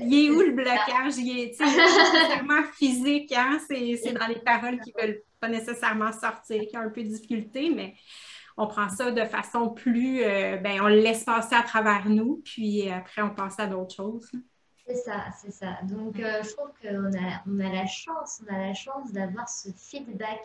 il 0.00 0.26
est 0.26 0.30
où 0.30 0.40
le 0.40 0.52
blocage? 0.56 1.16
Il 1.18 1.38
est 1.38 1.60
nécessairement 1.60 2.62
physique, 2.74 3.32
hein? 3.32 3.58
C'est 3.68 4.12
dans 4.12 4.26
les 4.26 4.40
paroles 4.40 4.80
qui 4.80 4.92
ne 4.96 5.02
veulent 5.02 5.22
pas 5.40 5.48
nécessairement 5.48 6.12
sortir, 6.12 6.62
qui 6.68 6.76
ont 6.76 6.82
un 6.82 6.90
peu 6.90 7.02
de 7.02 7.08
difficulté, 7.08 7.70
mais 7.70 7.94
on 8.56 8.66
prend 8.66 8.88
ça 8.88 9.12
de 9.12 9.24
façon 9.24 9.70
plus, 9.70 10.22
euh, 10.22 10.56
ben, 10.56 10.80
on 10.80 10.88
le 10.88 11.00
laisse 11.00 11.24
passer 11.24 11.54
à 11.54 11.62
travers 11.62 12.08
nous, 12.08 12.42
puis 12.44 12.90
après, 12.90 13.22
on 13.22 13.30
passe 13.30 13.58
à 13.60 13.66
d'autres 13.66 13.94
choses. 13.94 14.30
C'est 14.84 14.96
ça, 14.96 15.26
c'est 15.40 15.52
ça. 15.52 15.78
Donc, 15.82 16.18
euh, 16.18 16.42
je 16.42 16.56
trouve 16.56 16.70
qu'on 16.82 17.12
a, 17.12 17.42
on 17.46 17.60
a 17.60 17.72
la 17.72 17.86
chance, 17.86 18.42
on 18.42 18.54
a 18.54 18.58
la 18.58 18.74
chance 18.74 19.12
d'avoir 19.12 19.48
ce 19.48 19.68
feedback 19.76 20.40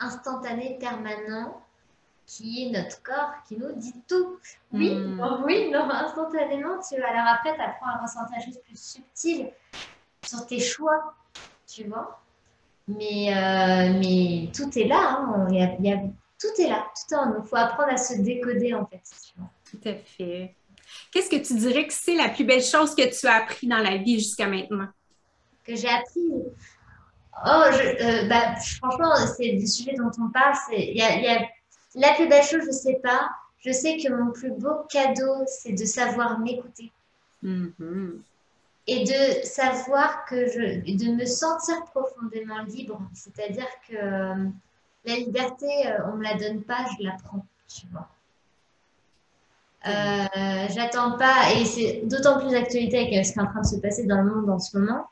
instantané, 0.00 0.76
permanent, 0.80 1.62
qui 2.28 2.66
est 2.66 2.70
notre 2.70 3.02
corps, 3.02 3.32
qui 3.48 3.56
nous 3.56 3.72
dit 3.72 3.94
tout. 4.06 4.38
Oui, 4.72 4.94
hmm. 4.94 5.42
oui, 5.44 5.70
non, 5.72 5.90
instantanément, 5.90 6.78
tu 6.86 7.02
Alors 7.02 7.26
après, 7.26 7.54
tu 7.54 7.60
apprends 7.60 7.88
à 7.88 8.02
ressentir 8.02 8.36
des 8.38 8.44
choses 8.44 8.60
plus 8.64 8.78
subtiles 8.78 9.50
sur 10.24 10.46
tes 10.46 10.60
choix, 10.60 11.14
tu 11.66 11.84
vois. 11.84 12.20
Mais, 12.86 13.34
euh, 13.34 13.98
mais 13.98 14.50
tout 14.54 14.78
est 14.78 14.86
là, 14.86 15.20
hein. 15.20 15.46
il 15.50 15.84
y 15.84 15.92
a, 15.92 15.98
tout 16.38 16.60
est 16.60 16.68
là, 16.68 16.86
tout 16.94 17.14
est 17.14 17.18
Il 17.42 17.48
faut 17.48 17.56
apprendre 17.56 17.92
à 17.92 17.96
se 17.96 18.20
décoder, 18.20 18.74
en 18.74 18.86
fait. 18.86 19.02
Tout 19.70 19.88
à 19.88 19.94
fait. 19.94 20.54
Qu'est-ce 21.10 21.30
que 21.30 21.36
tu 21.36 21.54
dirais 21.54 21.86
que 21.86 21.92
c'est 21.92 22.14
la 22.14 22.28
plus 22.28 22.44
belle 22.44 22.62
chose 22.62 22.94
que 22.94 23.18
tu 23.18 23.26
as 23.26 23.36
appris 23.36 23.66
dans 23.66 23.78
la 23.78 23.96
vie 23.96 24.18
jusqu'à 24.18 24.46
maintenant? 24.46 24.88
Que 25.64 25.74
j'ai 25.74 25.88
appris. 25.88 26.30
Oh, 27.46 27.64
je, 27.72 28.24
euh, 28.24 28.28
bah, 28.28 28.56
franchement, 28.56 29.14
c'est 29.36 29.52
du 29.52 29.66
sujet 29.66 29.92
dont 29.96 30.10
on 30.18 30.30
parle. 30.30 30.56
Il 30.72 30.96
y 30.96 31.02
a, 31.02 31.40
la 31.98 32.14
plus 32.14 32.28
belle 32.28 32.42
chose, 32.42 32.62
je 32.62 32.68
ne 32.68 32.72
sais 32.72 33.00
pas. 33.02 33.30
Je 33.58 33.72
sais 33.72 33.96
que 33.96 34.12
mon 34.12 34.30
plus 34.32 34.50
beau 34.50 34.84
cadeau, 34.88 35.44
c'est 35.46 35.72
de 35.72 35.84
savoir 35.84 36.38
m'écouter. 36.38 36.92
Mm-hmm. 37.44 38.20
Et 38.86 39.04
de 39.04 39.46
savoir 39.46 40.24
que 40.24 40.46
je. 40.46 40.80
de 40.96 41.12
me 41.14 41.26
sentir 41.26 41.84
profondément 41.86 42.62
libre. 42.62 43.00
C'est-à-dire 43.14 43.68
que 43.88 43.96
euh, 43.96 44.48
la 45.04 45.16
liberté, 45.16 45.66
euh, 45.86 46.06
on 46.06 46.12
ne 46.12 46.18
me 46.18 46.22
la 46.22 46.34
donne 46.34 46.62
pas, 46.62 46.86
je 46.98 47.04
la 47.04 47.16
prends. 47.22 47.44
Tu 47.68 47.86
vois. 47.92 48.08
Euh, 49.86 50.66
j'attends 50.70 51.16
pas, 51.16 51.52
et 51.54 51.64
c'est 51.64 52.02
d'autant 52.04 52.40
plus 52.40 52.50
d'actualité 52.50 52.98
avec 52.98 53.24
ce 53.24 53.32
qui 53.32 53.38
est 53.38 53.42
en 53.42 53.46
train 53.46 53.60
de 53.60 53.66
se 53.66 53.76
passer 53.76 54.04
dans 54.06 54.22
le 54.22 54.34
monde 54.34 54.50
en 54.50 54.58
ce 54.58 54.76
moment, 54.76 55.06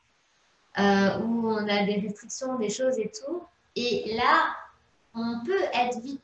euh, 0.78 1.18
où 1.20 1.48
on 1.50 1.68
a 1.68 1.84
des 1.84 2.00
restrictions, 2.00 2.58
des 2.58 2.70
choses 2.70 2.98
et 2.98 3.10
tout. 3.10 3.42
Et 3.76 4.16
là, 4.16 4.48
on 5.14 5.44
peut 5.44 5.62
être 5.72 6.00
vite 6.00 6.20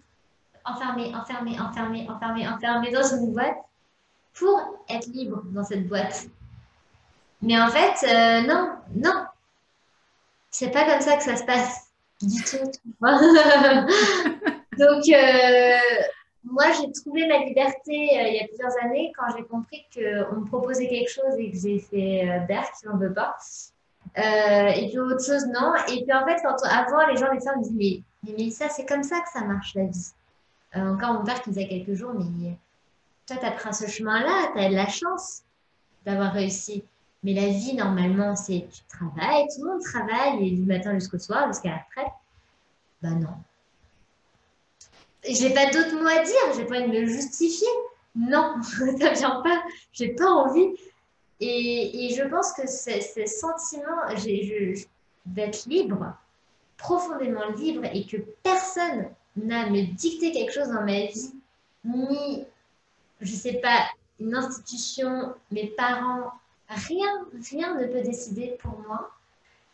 enfermé, 0.64 1.14
enfermé, 1.14 1.60
enfermé, 1.60 2.08
enfermé, 2.08 2.48
enfermé 2.48 2.90
dans 2.90 3.02
une 3.02 3.32
boîte 3.32 3.58
pour 4.34 4.58
être 4.88 5.06
libre 5.08 5.42
dans 5.46 5.64
cette 5.64 5.86
boîte. 5.88 6.26
Mais 7.40 7.60
en 7.60 7.68
fait, 7.68 8.06
euh, 8.06 8.46
non, 8.46 8.70
non. 8.94 9.24
C'est 10.50 10.70
pas 10.70 10.84
comme 10.84 11.00
ça 11.00 11.16
que 11.16 11.22
ça 11.22 11.36
se 11.36 11.44
passe 11.44 11.90
du 12.20 12.42
tout. 12.44 12.70
Donc, 14.78 15.04
moi, 16.44 16.64
j'ai 16.72 16.90
trouvé 16.92 17.26
ma 17.26 17.38
liberté 17.38 18.10
euh, 18.18 18.28
il 18.28 18.34
y 18.34 18.40
a 18.40 18.46
plusieurs 18.46 18.72
années 18.84 19.12
quand 19.16 19.34
j'ai 19.36 19.44
compris 19.44 19.86
qu'on 19.94 20.40
me 20.40 20.46
proposait 20.46 20.88
quelque 20.88 21.10
chose 21.10 21.38
et 21.38 21.50
que 21.50 21.56
j'ai 21.56 21.78
fait 21.78 22.28
euh, 22.28 22.40
Berk, 22.46 22.72
on 22.92 22.96
ne 22.96 23.06
veut 23.06 23.14
pas. 23.14 23.36
Euh, 24.18 24.68
et 24.68 24.88
puis 24.88 24.98
autre 24.98 25.24
chose, 25.24 25.46
non. 25.46 25.74
Et 25.88 26.04
puis 26.04 26.12
en 26.12 26.26
fait, 26.26 26.40
avant, 26.68 27.06
les 27.06 27.16
gens, 27.16 27.30
les 27.32 27.40
femmes 27.40 27.60
me 27.60 27.64
disaient, 27.64 28.02
mais, 28.26 28.34
mais 28.36 28.50
ça, 28.50 28.68
c'est 28.68 28.86
comme 28.86 29.04
ça 29.04 29.20
que 29.20 29.28
ça 29.32 29.44
marche 29.44 29.74
la 29.74 29.84
vie. 29.84 30.10
Encore 30.74 31.14
mon 31.14 31.24
père 31.24 31.42
qui 31.42 31.50
me 31.50 31.54
disait 31.54 31.68
quelques 31.68 31.94
jours, 31.94 32.14
mais 32.14 32.56
toi, 33.26 33.36
tu 33.36 33.46
as 33.46 33.50
pris 33.52 33.74
ce 33.74 33.86
chemin-là, 33.86 34.52
tu 34.54 34.60
as 34.60 34.68
de 34.68 34.74
la 34.74 34.88
chance 34.88 35.42
d'avoir 36.04 36.32
réussi. 36.32 36.84
Mais 37.22 37.34
la 37.34 37.48
vie, 37.48 37.74
normalement, 37.74 38.34
c'est 38.34 38.66
tu 38.72 38.82
travailles, 38.88 39.46
tout 39.54 39.64
le 39.64 39.72
monde 39.72 39.82
travaille, 39.82 40.52
du 40.52 40.62
matin 40.62 40.94
jusqu'au 40.94 41.18
soir, 41.18 41.46
jusqu'à 41.48 41.70
la 41.70 41.78
retraite. 41.78 42.12
Ben 43.00 43.18
non, 43.18 43.34
j'ai 45.28 45.54
pas 45.54 45.66
d'autres 45.66 45.94
mots 46.00 46.08
à 46.08 46.22
dire, 46.22 46.34
j'ai 46.56 46.64
pas 46.64 46.80
envie 46.80 46.90
de 46.90 47.00
me 47.00 47.06
justifier. 47.06 47.68
Non, 48.14 48.56
ça 49.00 49.12
vient 49.12 49.40
pas, 49.42 49.62
j'ai 49.92 50.14
pas 50.14 50.28
envie. 50.28 50.74
Et, 51.40 52.06
et, 52.06 52.14
je 52.14 52.22
pense 52.22 52.52
que 52.52 52.68
ce 52.68 53.26
sentiment 53.26 54.02
d'être 55.26 55.66
libre, 55.66 56.16
profondément 56.76 57.48
libre, 57.56 57.84
et 57.92 58.06
que 58.06 58.16
personne 58.42 59.08
n'a 59.36 59.68
me 59.70 59.82
dicté 59.94 60.32
quelque 60.32 60.52
chose 60.52 60.68
dans 60.68 60.82
ma 60.82 61.06
vie, 61.06 61.32
ni, 61.84 62.44
je 63.20 63.34
sais 63.34 63.54
pas, 63.54 63.88
une 64.20 64.34
institution, 64.34 65.34
mes 65.50 65.68
parents, 65.68 66.32
rien, 66.68 67.26
rien 67.50 67.74
ne 67.74 67.86
peut 67.86 68.02
décider 68.02 68.56
pour 68.60 68.78
moi. 68.86 69.10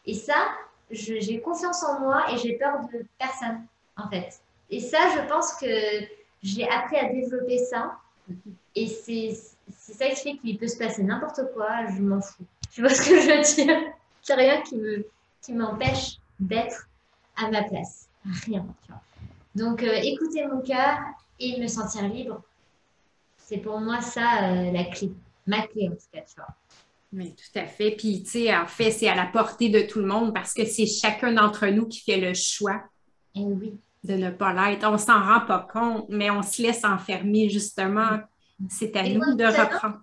Et 0.06 0.14
ça, 0.14 0.48
j'ai 0.90 1.40
confiance 1.40 1.82
en 1.82 2.00
moi 2.00 2.24
et 2.32 2.38
j'ai 2.38 2.54
peur 2.54 2.80
de 2.92 3.04
personne, 3.18 3.64
en 3.96 4.08
fait. 4.08 4.40
Et 4.70 4.80
ça, 4.80 4.98
je 5.16 5.28
pense 5.28 5.54
que 5.54 5.66
j'ai 6.42 6.68
appris 6.68 6.96
à 6.96 7.12
développer 7.12 7.58
ça. 7.58 7.98
Et 8.74 8.86
c'est 8.86 9.36
ça 9.70 10.08
qui 10.08 10.16
fait 10.16 10.36
qu'il 10.38 10.58
peut 10.58 10.68
se 10.68 10.78
passer 10.78 11.02
n'importe 11.02 11.40
quoi, 11.54 11.86
je 11.86 12.02
m'en 12.02 12.20
fous. 12.20 12.44
Tu 12.70 12.80
vois 12.80 12.90
ce 12.90 13.02
que 13.02 13.20
je 13.20 13.28
veux 13.28 13.64
dire? 13.64 13.92
C'est 14.22 14.34
rien 14.34 14.60
qui 14.62 14.76
me 14.76 15.06
qui 15.40 15.52
m'empêche 15.54 16.18
d'être 16.38 16.88
à 17.36 17.50
ma 17.50 17.62
place. 17.62 18.08
Rien. 18.44 18.66
Tu 18.82 18.92
vois. 18.92 19.00
Donc, 19.54 19.82
euh, 19.82 19.92
écouter 20.02 20.46
mon 20.46 20.60
cœur 20.60 20.98
et 21.40 21.60
me 21.60 21.66
sentir 21.66 22.08
libre, 22.08 22.42
c'est 23.36 23.58
pour 23.58 23.80
moi 23.80 24.00
ça 24.00 24.50
euh, 24.50 24.72
la 24.72 24.84
clé. 24.84 25.12
Ma 25.46 25.66
clé 25.66 25.88
en 25.88 25.92
tout 25.92 26.06
cas, 26.12 26.20
tu 26.20 26.34
vois. 26.36 26.54
Oui, 27.12 27.34
tout 27.34 27.58
à 27.58 27.64
fait. 27.64 27.92
Puis, 27.92 28.22
tu 28.22 28.30
sais, 28.30 28.54
en 28.54 28.66
fait, 28.66 28.90
c'est 28.90 29.08
à 29.08 29.14
la 29.14 29.26
portée 29.26 29.70
de 29.70 29.80
tout 29.80 30.00
le 30.00 30.06
monde 30.06 30.34
parce 30.34 30.52
que 30.52 30.66
c'est 30.66 30.86
chacun 30.86 31.32
d'entre 31.32 31.66
nous 31.68 31.86
qui 31.86 32.00
fait 32.00 32.20
le 32.20 32.34
choix. 32.34 32.82
Et 33.34 33.40
eh 33.40 33.44
oui 33.44 33.78
de 34.04 34.14
ne 34.14 34.30
pas 34.30 34.52
l'être. 34.52 34.88
On 34.88 34.98
s'en 34.98 35.22
rend 35.22 35.40
pas 35.40 35.66
compte, 35.72 36.06
mais 36.08 36.30
on 36.30 36.42
se 36.42 36.62
laisse 36.62 36.84
enfermer 36.84 37.48
justement. 37.48 38.20
C'est 38.68 38.96
à 38.96 39.02
nous 39.02 39.34
de 39.34 39.44
reprendre. 39.44 40.00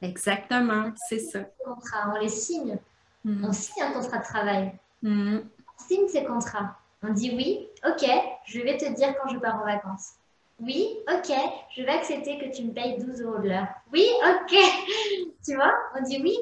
Exactement, 0.00 0.92
c'est 1.08 1.18
ça. 1.18 1.40
on 1.66 2.18
les 2.20 2.28
signe. 2.28 2.78
Mm. 3.24 3.44
On 3.44 3.52
signe 3.52 3.82
un 3.82 3.92
contrat 3.92 4.18
de 4.18 4.24
travail. 4.24 4.72
Mm. 5.02 5.38
On 5.38 5.84
signe 5.88 6.08
ces 6.08 6.24
contrats. 6.24 6.76
On 7.02 7.12
dit 7.12 7.32
oui, 7.34 7.68
ok, 7.86 8.08
je 8.44 8.60
vais 8.60 8.76
te 8.76 8.92
dire 8.92 9.14
quand 9.20 9.28
je 9.32 9.38
pars 9.38 9.60
en 9.60 9.64
vacances. 9.64 10.14
Oui, 10.60 10.98
ok, 11.08 11.32
je 11.76 11.82
vais 11.82 11.92
accepter 11.92 12.38
que 12.38 12.54
tu 12.54 12.64
me 12.64 12.72
payes 12.72 12.98
12 12.98 13.22
euros 13.22 13.38
de 13.38 13.48
l'heure. 13.48 13.68
Oui, 13.92 14.04
ok. 14.24 14.58
tu 15.44 15.54
vois, 15.54 15.72
on 15.96 16.02
dit 16.02 16.20
oui. 16.20 16.36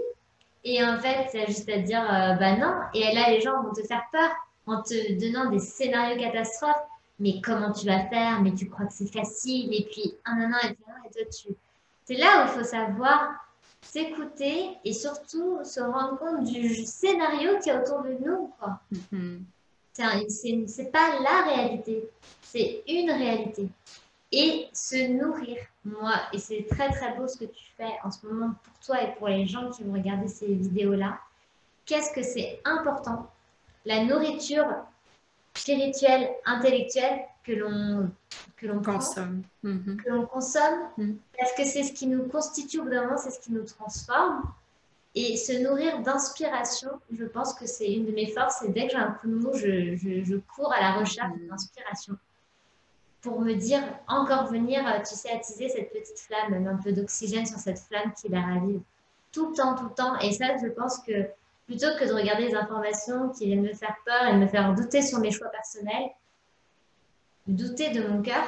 Et 0.64 0.82
en 0.82 0.98
fait, 0.98 1.28
c'est 1.30 1.46
juste 1.46 1.68
à 1.68 1.78
dire, 1.78 2.02
euh, 2.02 2.34
bah 2.34 2.56
non. 2.56 2.74
Et 2.94 3.14
là, 3.14 3.30
les 3.30 3.40
gens 3.42 3.62
vont 3.62 3.72
te 3.72 3.82
faire 3.82 4.04
peur 4.10 4.30
en 4.66 4.82
te 4.82 5.12
donnant 5.20 5.50
des 5.50 5.58
scénarios 5.58 6.18
catastrophes. 6.18 6.74
Mais 7.18 7.40
comment 7.42 7.72
tu 7.72 7.86
vas 7.86 8.06
faire? 8.06 8.40
Mais 8.42 8.52
tu 8.54 8.68
crois 8.68 8.86
que 8.86 8.92
c'est 8.92 9.12
facile? 9.12 9.72
Et 9.74 9.84
puis, 9.84 10.14
un 10.24 10.50
an, 10.52 10.56
et, 10.64 10.70
et 10.70 10.74
toi, 11.12 11.22
tu. 11.30 11.54
C'est 12.04 12.16
là 12.16 12.42
où 12.42 12.48
il 12.48 12.58
faut 12.58 12.64
savoir 12.64 13.34
s'écouter 13.82 14.70
et 14.84 14.92
surtout 14.92 15.58
se 15.62 15.80
rendre 15.80 16.18
compte 16.18 16.44
du 16.44 16.74
scénario 16.86 17.58
qui 17.62 17.68
est 17.68 17.78
autour 17.78 18.02
de 18.02 18.16
nous. 18.24 18.52
Quoi. 18.58 18.80
Mm 19.12 19.38
C'est 19.96 20.92
pas 20.92 21.20
la 21.20 21.42
réalité, 21.42 22.08
c'est 22.42 22.82
une 22.88 23.10
réalité. 23.10 23.68
Et 24.32 24.68
se 24.72 25.08
nourrir, 25.08 25.56
moi, 25.84 26.14
et 26.32 26.38
c'est 26.38 26.66
très 26.68 26.90
très 26.90 27.16
beau 27.16 27.28
ce 27.28 27.38
que 27.38 27.44
tu 27.44 27.64
fais 27.76 27.92
en 28.02 28.10
ce 28.10 28.26
moment 28.26 28.54
pour 28.62 28.78
toi 28.84 29.02
et 29.02 29.14
pour 29.14 29.28
les 29.28 29.46
gens 29.46 29.70
qui 29.70 29.84
vont 29.84 29.92
regarder 29.92 30.28
ces 30.28 30.46
vidéos-là. 30.46 31.18
Qu'est-ce 31.84 32.12
que 32.12 32.22
c'est 32.22 32.60
important 32.64 33.30
la 33.86 34.04
nourriture 34.04 34.66
spirituelle, 35.54 36.28
intellectuelle 36.44 37.20
que 37.44 37.52
l'on 37.52 38.10
que 38.56 38.66
l'on 38.66 38.82
consomme, 38.82 39.42
mm-hmm. 39.64 39.96
que 39.96 40.10
l'on 40.10 40.26
consomme, 40.26 40.88
mm-hmm. 40.98 41.16
parce 41.38 41.52
que 41.52 41.64
c'est 41.64 41.84
ce 41.84 41.92
qui 41.92 42.06
nous 42.06 42.24
constitue 42.24 42.80
vraiment, 42.80 43.16
c'est 43.16 43.30
ce 43.30 43.38
qui 43.38 43.52
nous 43.52 43.64
transforme. 43.64 44.42
Et 45.18 45.36
se 45.36 45.52
nourrir 45.52 46.02
d'inspiration, 46.02 46.90
je 47.10 47.24
pense 47.24 47.54
que 47.54 47.66
c'est 47.66 47.90
une 47.90 48.04
de 48.04 48.12
mes 48.12 48.26
forces. 48.26 48.62
Et 48.62 48.68
dès 48.68 48.86
que 48.86 48.92
j'ai 48.92 48.98
un 48.98 49.12
coup 49.12 49.28
de 49.28 49.34
mou, 49.34 49.50
je, 49.54 49.96
je, 49.96 50.36
cours 50.36 50.72
à 50.72 50.80
la 50.80 50.92
recherche 50.92 51.32
mm-hmm. 51.32 51.48
d'inspiration. 51.48 52.14
pour 53.22 53.40
me 53.40 53.54
dire 53.54 53.82
encore 54.06 54.46
venir, 54.46 54.82
tu 55.08 55.14
sais, 55.14 55.30
attiser 55.30 55.70
cette 55.70 55.90
petite 55.90 56.18
flamme, 56.18 56.66
un 56.66 56.76
peu 56.76 56.92
d'oxygène 56.92 57.46
sur 57.46 57.58
cette 57.58 57.78
flamme 57.78 58.12
qui 58.12 58.28
la 58.28 58.42
ravive 58.42 58.82
tout 59.32 59.50
le 59.50 59.56
temps, 59.56 59.74
tout 59.74 59.84
le 59.84 59.94
temps. 59.94 60.18
Et 60.20 60.32
ça, 60.32 60.56
je 60.62 60.68
pense 60.68 60.98
que 60.98 61.28
plutôt 61.66 61.88
que 61.98 62.04
de 62.04 62.12
regarder 62.12 62.48
des 62.48 62.54
informations 62.54 63.30
qui 63.30 63.46
viennent 63.46 63.62
me 63.62 63.74
faire 63.74 63.96
peur 64.04 64.26
et 64.28 64.36
me 64.36 64.46
faire 64.46 64.74
douter 64.74 65.02
sur 65.02 65.18
mes 65.18 65.30
choix 65.30 65.48
personnels, 65.48 66.10
douter 67.46 67.90
de 67.90 68.06
mon 68.06 68.22
cœur, 68.22 68.44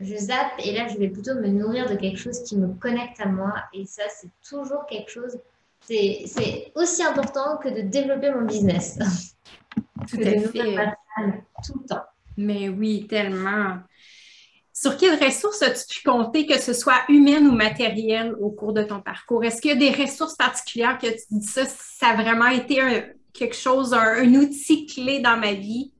je 0.00 0.16
zappe 0.16 0.52
et 0.64 0.72
là, 0.72 0.88
je 0.88 0.98
vais 0.98 1.08
plutôt 1.08 1.34
me 1.34 1.48
nourrir 1.48 1.88
de 1.88 1.94
quelque 1.94 2.18
chose 2.18 2.42
qui 2.42 2.56
me 2.56 2.68
connecte 2.74 3.20
à 3.20 3.26
moi. 3.26 3.52
Et 3.72 3.84
ça, 3.84 4.02
c'est 4.08 4.30
toujours 4.48 4.86
quelque 4.86 5.10
chose, 5.10 5.38
c'est 5.80 6.72
aussi 6.74 7.02
important 7.02 7.58
que 7.58 7.68
de 7.68 7.82
développer 7.82 8.30
mon 8.30 8.46
business. 8.46 8.98
Tout 10.10 10.18
à 10.20 10.40
fait. 10.48 10.76
Tout 11.64 11.80
le 11.82 11.86
temps. 11.86 12.04
Mais 12.36 12.68
oui, 12.68 13.06
tellement. 13.06 13.78
Sur 14.72 14.96
quelles 14.96 15.22
ressources 15.22 15.60
as-tu 15.60 16.00
pu 16.00 16.08
compter, 16.08 16.46
que 16.46 16.58
ce 16.58 16.72
soit 16.72 17.02
humaine 17.10 17.46
ou 17.46 17.52
matérielle, 17.52 18.34
au 18.40 18.50
cours 18.50 18.72
de 18.72 18.82
ton 18.82 19.00
parcours? 19.00 19.44
Est-ce 19.44 19.60
qu'il 19.60 19.70
y 19.70 19.74
a 19.74 19.76
des 19.76 20.02
ressources 20.02 20.36
particulières 20.36 20.98
que 20.98 21.06
tu 21.06 21.22
dis 21.30 21.46
ça, 21.46 21.66
ça 21.66 22.08
a 22.08 22.22
vraiment 22.22 22.46
été 22.46 22.80
quelque 23.34 23.56
chose, 23.56 23.92
un, 23.92 24.34
outil 24.34 24.86
clé 24.86 25.20
dans 25.20 25.36
ma 25.36 25.52
vie? 25.52 25.92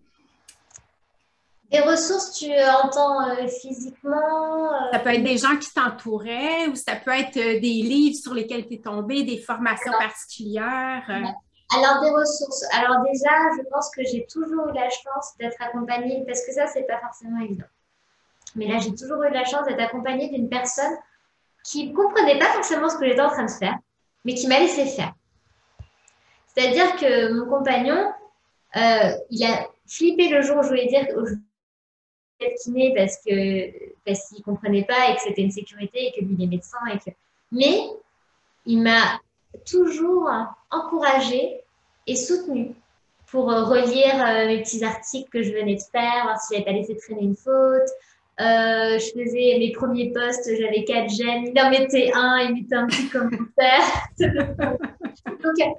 Des 1.71 1.81
ressources, 1.81 2.33
tu 2.33 2.51
entends 2.51 3.29
euh, 3.29 3.47
physiquement? 3.47 4.73
Euh, 4.73 4.93
ça 4.93 4.99
peut 4.99 5.11
être 5.11 5.23
des 5.23 5.39
gens 5.39 5.57
qui 5.57 5.73
t'entouraient 5.73 6.67
ou 6.67 6.75
ça 6.75 6.97
peut 6.97 7.13
être 7.13 7.37
euh, 7.37 7.61
des 7.61 7.83
livres 7.83 8.17
sur 8.21 8.35
lesquels 8.35 8.67
tu 8.67 8.75
es 8.75 8.79
tombé, 8.79 9.23
des 9.23 9.39
formations 9.39 9.93
particulières. 9.93 11.05
Alors, 11.09 12.03
des 12.03 12.11
ressources. 12.11 12.65
Alors, 12.73 13.05
déjà, 13.05 13.31
je 13.57 13.63
pense 13.71 13.89
que 13.95 14.03
j'ai 14.03 14.27
toujours 14.27 14.67
eu 14.69 14.73
la 14.73 14.91
chance 14.91 15.37
d'être 15.39 15.63
accompagnée 15.63 16.25
parce 16.27 16.45
que 16.45 16.53
ça, 16.53 16.67
c'est 16.67 16.89
pas 16.89 16.99
forcément 16.99 17.41
évident. 17.41 17.67
Mais 18.57 18.67
là, 18.67 18.79
j'ai 18.81 18.93
toujours 18.93 19.23
eu 19.23 19.31
la 19.31 19.45
chance 19.45 19.65
d'être 19.67 19.81
accompagnée 19.81 20.29
d'une 20.29 20.49
personne 20.49 20.97
qui 21.63 21.89
ne 21.89 21.95
comprenait 21.95 22.41
pas 22.41 22.47
forcément 22.47 22.89
ce 22.89 22.97
que 22.97 23.07
j'étais 23.07 23.21
en 23.21 23.31
train 23.31 23.45
de 23.45 23.51
faire, 23.51 23.77
mais 24.25 24.35
qui 24.35 24.49
m'a 24.49 24.59
laissé 24.59 24.87
faire. 24.87 25.13
C'est-à-dire 26.49 26.97
que 26.97 27.33
mon 27.33 27.49
compagnon, 27.49 28.13
il 28.75 29.45
a 29.45 29.69
flippé 29.87 30.31
le 30.31 30.43
jour 30.43 30.57
où 30.57 30.63
je 30.65 30.69
voulais 30.69 30.87
dire 30.87 31.07
je 31.07 31.35
kiné 32.63 32.93
parce 32.95 33.17
que 33.19 33.95
parce 34.05 34.29
qu'il 34.29 34.43
comprenait 34.43 34.85
pas 34.85 35.11
et 35.11 35.15
que 35.17 35.23
c'était 35.23 35.43
une 35.43 35.51
sécurité 35.51 36.07
et 36.07 36.13
que 36.13 36.25
lui 36.25 36.35
il 36.39 36.45
est 36.45 36.49
médecin 36.49 36.79
et 36.93 36.99
que 36.99 37.15
mais 37.53 37.81
il 38.67 38.83
m'a 38.83 39.21
toujours 39.65 40.31
encouragé 40.71 41.61
et 42.07 42.17
soutenu 42.17 42.75
pour 43.31 43.47
relire 43.47 44.25
euh, 44.27 44.47
mes 44.47 44.63
petits 44.63 44.85
articles 44.85 45.29
que 45.31 45.43
je 45.43 45.53
venais 45.53 45.77
de 45.77 45.83
faire, 45.93 46.25
voir 46.25 46.41
si 46.41 46.55
j'avais 46.55 46.65
pas 46.65 46.73
laissé 46.73 46.97
traîner 46.97 47.23
une 47.23 47.37
faute, 47.37 47.89
euh, 48.41 48.99
je 48.99 49.23
faisais 49.23 49.57
mes 49.59 49.73
premiers 49.73 50.13
posts, 50.13 50.51
j'avais 50.59 50.85
quatre 50.85 51.11
j'aime, 51.11 51.45
il 51.45 51.61
en 51.61 51.69
mettait 51.69 52.11
un, 52.15 52.39
il 52.39 52.55
mettait 52.55 52.75
un 52.75 52.87
petit 52.87 53.09
commentaire. 53.09 53.83
Donc, 54.19 55.77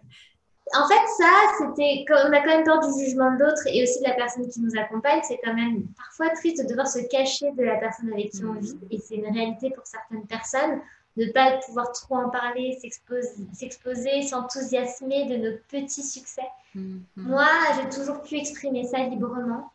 en 0.74 0.88
fait, 0.88 1.08
ça, 1.18 1.30
c'était, 1.58 2.06
on 2.10 2.34
a 2.34 2.40
quand 2.40 2.48
même 2.48 2.64
peur 2.64 2.80
du 2.80 3.04
jugement 3.04 3.32
d'autres 3.38 3.68
et 3.68 3.84
aussi 3.84 4.00
de 4.00 4.08
la 4.08 4.16
personne 4.16 4.48
qui 4.48 4.62
nous 4.62 4.78
accompagne. 4.78 5.22
C'est 5.24 5.40
quand 5.44 5.54
même 5.54 5.84
parfois 5.98 6.30
triste 6.30 6.64
de 6.64 6.68
devoir 6.68 6.88
se 6.88 7.00
cacher 7.08 7.52
de 7.52 7.64
la 7.64 7.78
personne 7.78 8.12
avec 8.14 8.32
qui 8.32 8.44
on 8.46 8.54
vit. 8.54 8.78
Et 8.90 9.00
c'est 9.00 9.16
une 9.16 9.34
réalité 9.34 9.70
pour 9.72 9.86
certaines 9.86 10.26
personnes 10.28 10.80
de 11.18 11.26
ne 11.26 11.32
pas 11.32 11.58
pouvoir 11.66 11.92
trop 11.92 12.16
en 12.16 12.30
parler, 12.30 12.80
s'exposer, 12.82 14.22
s'enthousiasmer 14.22 15.26
de 15.26 15.50
nos 15.50 15.58
petits 15.70 16.04
succès. 16.04 16.48
Mm-hmm. 16.76 17.02
Moi, 17.18 17.48
j'ai 17.76 17.90
toujours 17.90 18.22
pu 18.22 18.38
exprimer 18.38 18.86
ça 18.86 19.00
librement. 19.00 19.72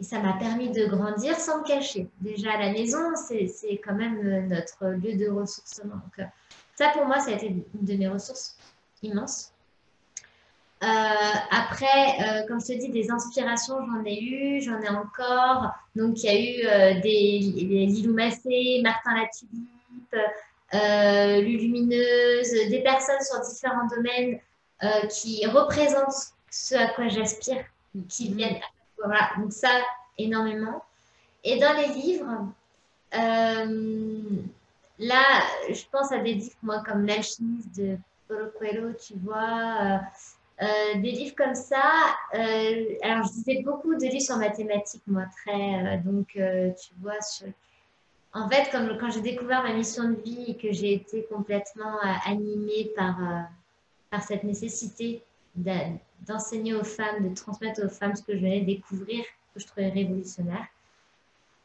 Et 0.00 0.02
ça 0.02 0.18
m'a 0.18 0.32
permis 0.32 0.70
de 0.70 0.86
grandir 0.86 1.36
sans 1.36 1.60
me 1.60 1.64
cacher. 1.64 2.08
Déjà 2.20 2.54
à 2.54 2.58
la 2.58 2.72
maison, 2.72 3.14
c'est 3.14 3.80
quand 3.84 3.94
même 3.94 4.18
euh, 4.26 4.40
notre 4.42 4.86
lieu 4.86 5.14
de 5.14 5.30
ressourcement. 5.30 5.94
Donc, 5.94 6.18
euh, 6.18 6.24
ça, 6.74 6.90
pour 6.90 7.06
moi, 7.06 7.20
ça 7.20 7.30
a 7.30 7.34
été 7.34 7.46
une 7.46 7.64
de 7.74 7.94
mes 7.94 8.08
ressources 8.08 8.56
immenses. 9.02 9.53
Euh, 10.82 10.86
après, 11.50 12.46
comme 12.46 12.60
je 12.60 12.66
te 12.66 12.72
dis, 12.78 12.88
des 12.88 13.10
inspirations, 13.10 13.76
j'en 13.86 14.04
ai 14.04 14.20
eu, 14.20 14.60
j'en 14.60 14.80
ai 14.80 14.88
encore. 14.88 15.70
Donc, 15.96 16.22
il 16.22 16.24
y 16.24 16.28
a 16.28 16.96
eu 16.96 17.00
des, 17.00 17.38
Lilou 17.86 18.12
Massé, 18.12 18.80
Martin 18.82 19.14
Latulipe, 19.14 20.16
Lulumineuse, 21.42 22.68
des 22.68 22.82
personnes 22.82 23.22
sur 23.22 23.40
différents 23.40 23.86
domaines 23.86 24.40
qui 25.08 25.46
représentent 25.46 26.34
ce 26.50 26.74
à 26.74 26.88
quoi 26.88 27.08
j'aspire, 27.08 27.64
qui 28.08 28.30
mhm. 28.30 28.36
viennent 28.36 28.60
voilà, 28.98 29.30
donc 29.38 29.52
ça, 29.52 29.82
énormément. 30.16 30.82
Et 31.42 31.58
dans 31.58 31.74
les 31.74 31.88
livres, 31.88 32.48
euh, 33.14 34.20
là, 34.98 35.42
je 35.68 35.82
pense 35.90 36.12
à 36.12 36.18
des 36.18 36.34
livres, 36.34 36.56
moi, 36.62 36.82
comme 36.86 37.06
L'alchimiste 37.06 37.76
de 37.76 37.98
Paulo 38.28 38.46
Coelho, 38.58 38.92
tu 38.94 39.14
vois, 39.22 40.00
euh, 40.62 40.64
euh, 40.64 41.00
des 41.00 41.10
livres 41.10 41.34
comme 41.36 41.54
ça. 41.54 41.82
alors, 42.32 43.26
je 43.26 43.32
disais 43.32 43.62
beaucoup 43.62 43.94
de 43.94 44.04
livres 44.06 44.22
sur 44.22 44.36
mathématiques, 44.36 45.02
moi, 45.06 45.24
très. 45.44 45.98
donc, 45.98 46.28
tu 46.34 46.94
vois, 47.00 47.18
en 48.32 48.48
fait, 48.48 48.70
comme, 48.70 48.98
quand 48.98 49.10
j'ai 49.10 49.20
découvert 49.20 49.62
ma 49.62 49.72
mission 49.72 50.10
de 50.10 50.16
vie 50.16 50.44
et 50.48 50.56
que 50.56 50.72
j'ai 50.72 50.92
été 50.92 51.24
complètement 51.24 51.98
animée 52.26 52.92
par, 52.96 53.16
par 54.10 54.22
cette 54.22 54.44
nécessité 54.44 55.22
d'enseigner 55.54 56.74
aux 56.74 56.84
femmes, 56.84 57.28
de 57.28 57.34
transmettre 57.34 57.84
aux 57.84 57.88
femmes 57.88 58.16
ce 58.16 58.22
que 58.22 58.34
je 58.34 58.40
venais 58.40 58.60
découvrir, 58.60 59.24
que 59.54 59.60
je 59.60 59.66
trouvais 59.66 59.88
révolutionnaire. 59.88 60.66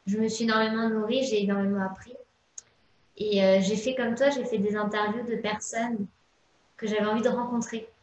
Je 0.06 0.16
me 0.16 0.28
suis 0.28 0.44
énormément 0.44 0.88
nourrie, 0.88 1.24
j'ai 1.24 1.42
énormément 1.42 1.84
appris. 1.84 2.14
Et 3.16 3.44
euh, 3.44 3.60
j'ai 3.60 3.76
fait 3.76 3.94
comme 3.94 4.14
toi, 4.14 4.30
j'ai 4.30 4.44
fait 4.44 4.58
des 4.58 4.74
interviews 4.74 5.22
de 5.24 5.36
personnes 5.36 6.06
que 6.76 6.86
j'avais 6.86 7.06
envie 7.06 7.22
de 7.22 7.28
rencontrer 7.28 7.86
euh, 7.86 7.99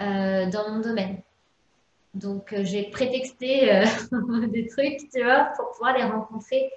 dans 0.00 0.70
mon 0.70 0.80
domaine. 0.80 1.20
Donc 2.14 2.52
euh, 2.52 2.64
j'ai 2.64 2.90
prétexté 2.90 3.84
des 4.48 4.66
trucs, 4.66 5.10
tu 5.12 5.22
vois, 5.22 5.52
pour 5.56 5.70
pouvoir 5.72 5.96
les 5.96 6.04
rencontrer 6.04 6.70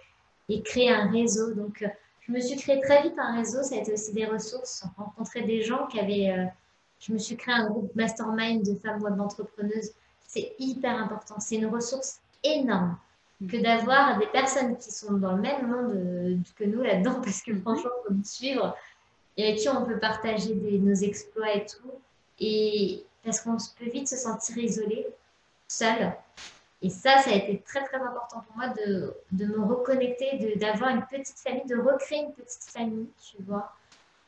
et 0.49 0.61
créer 0.61 0.91
un 0.91 1.09
réseau. 1.09 1.53
Donc 1.53 1.83
je 2.21 2.31
me 2.31 2.39
suis 2.39 2.57
créé 2.57 2.79
très 2.81 3.01
vite 3.03 3.15
un 3.17 3.37
réseau, 3.37 3.63
ça 3.63 3.75
a 3.75 3.79
été 3.79 3.93
aussi 3.93 4.13
des 4.13 4.25
ressources, 4.25 4.85
rencontrer 4.97 5.41
des 5.41 5.63
gens 5.63 5.87
qui 5.87 5.99
avaient 5.99 6.49
je 7.05 7.11
me 7.11 7.17
suis 7.17 7.35
créé 7.35 7.53
un 7.53 7.67
groupe 7.67 7.93
mastermind 7.95 8.65
de 8.65 8.75
femmes 8.75 9.01
web 9.03 9.19
entrepreneuses. 9.19 9.91
C'est 10.25 10.53
hyper 10.57 10.97
important. 10.97 11.37
C'est 11.39 11.55
une 11.55 11.65
ressource 11.65 12.21
énorme 12.43 12.97
que 13.49 13.57
d'avoir 13.57 14.17
des 14.19 14.27
personnes 14.27 14.77
qui 14.77 14.89
sont 14.89 15.13
dans 15.13 15.33
le 15.33 15.41
même 15.41 15.67
monde 15.67 15.91
euh, 15.95 16.37
que 16.55 16.63
nous 16.63 16.81
là-dedans, 16.81 17.15
parce 17.23 17.41
que 17.41 17.53
franchement, 17.59 17.91
on 17.99 18.07
peut 18.07 18.13
nous 18.13 18.23
suivre 18.23 18.73
et 19.35 19.43
avec 19.43 19.59
qui 19.59 19.67
on 19.67 19.83
peut 19.83 19.99
partager 19.99 20.55
nos 20.55 20.93
exploits 20.93 21.53
et 21.53 21.65
tout. 21.65 21.91
Et 22.39 23.03
parce 23.23 23.41
qu'on 23.41 23.57
peut 23.79 23.89
vite 23.91 24.07
se 24.07 24.17
sentir 24.17 24.57
isolé, 24.57 25.07
seul. 25.67 26.13
Et 26.81 26.89
ça, 26.89 27.19
ça 27.19 27.29
a 27.29 27.33
été 27.33 27.61
très, 27.65 27.83
très 27.85 27.97
important 27.97 28.41
pour 28.41 28.57
moi 28.57 28.67
de, 28.69 29.13
de 29.31 29.45
me 29.45 29.63
reconnecter, 29.63 30.55
d'avoir 30.57 30.89
une 30.89 31.05
petite 31.05 31.39
famille, 31.39 31.65
de 31.65 31.77
recréer 31.77 32.23
une 32.23 32.33
petite 32.33 32.65
famille, 32.65 33.07
tu 33.21 33.41
vois 33.43 33.73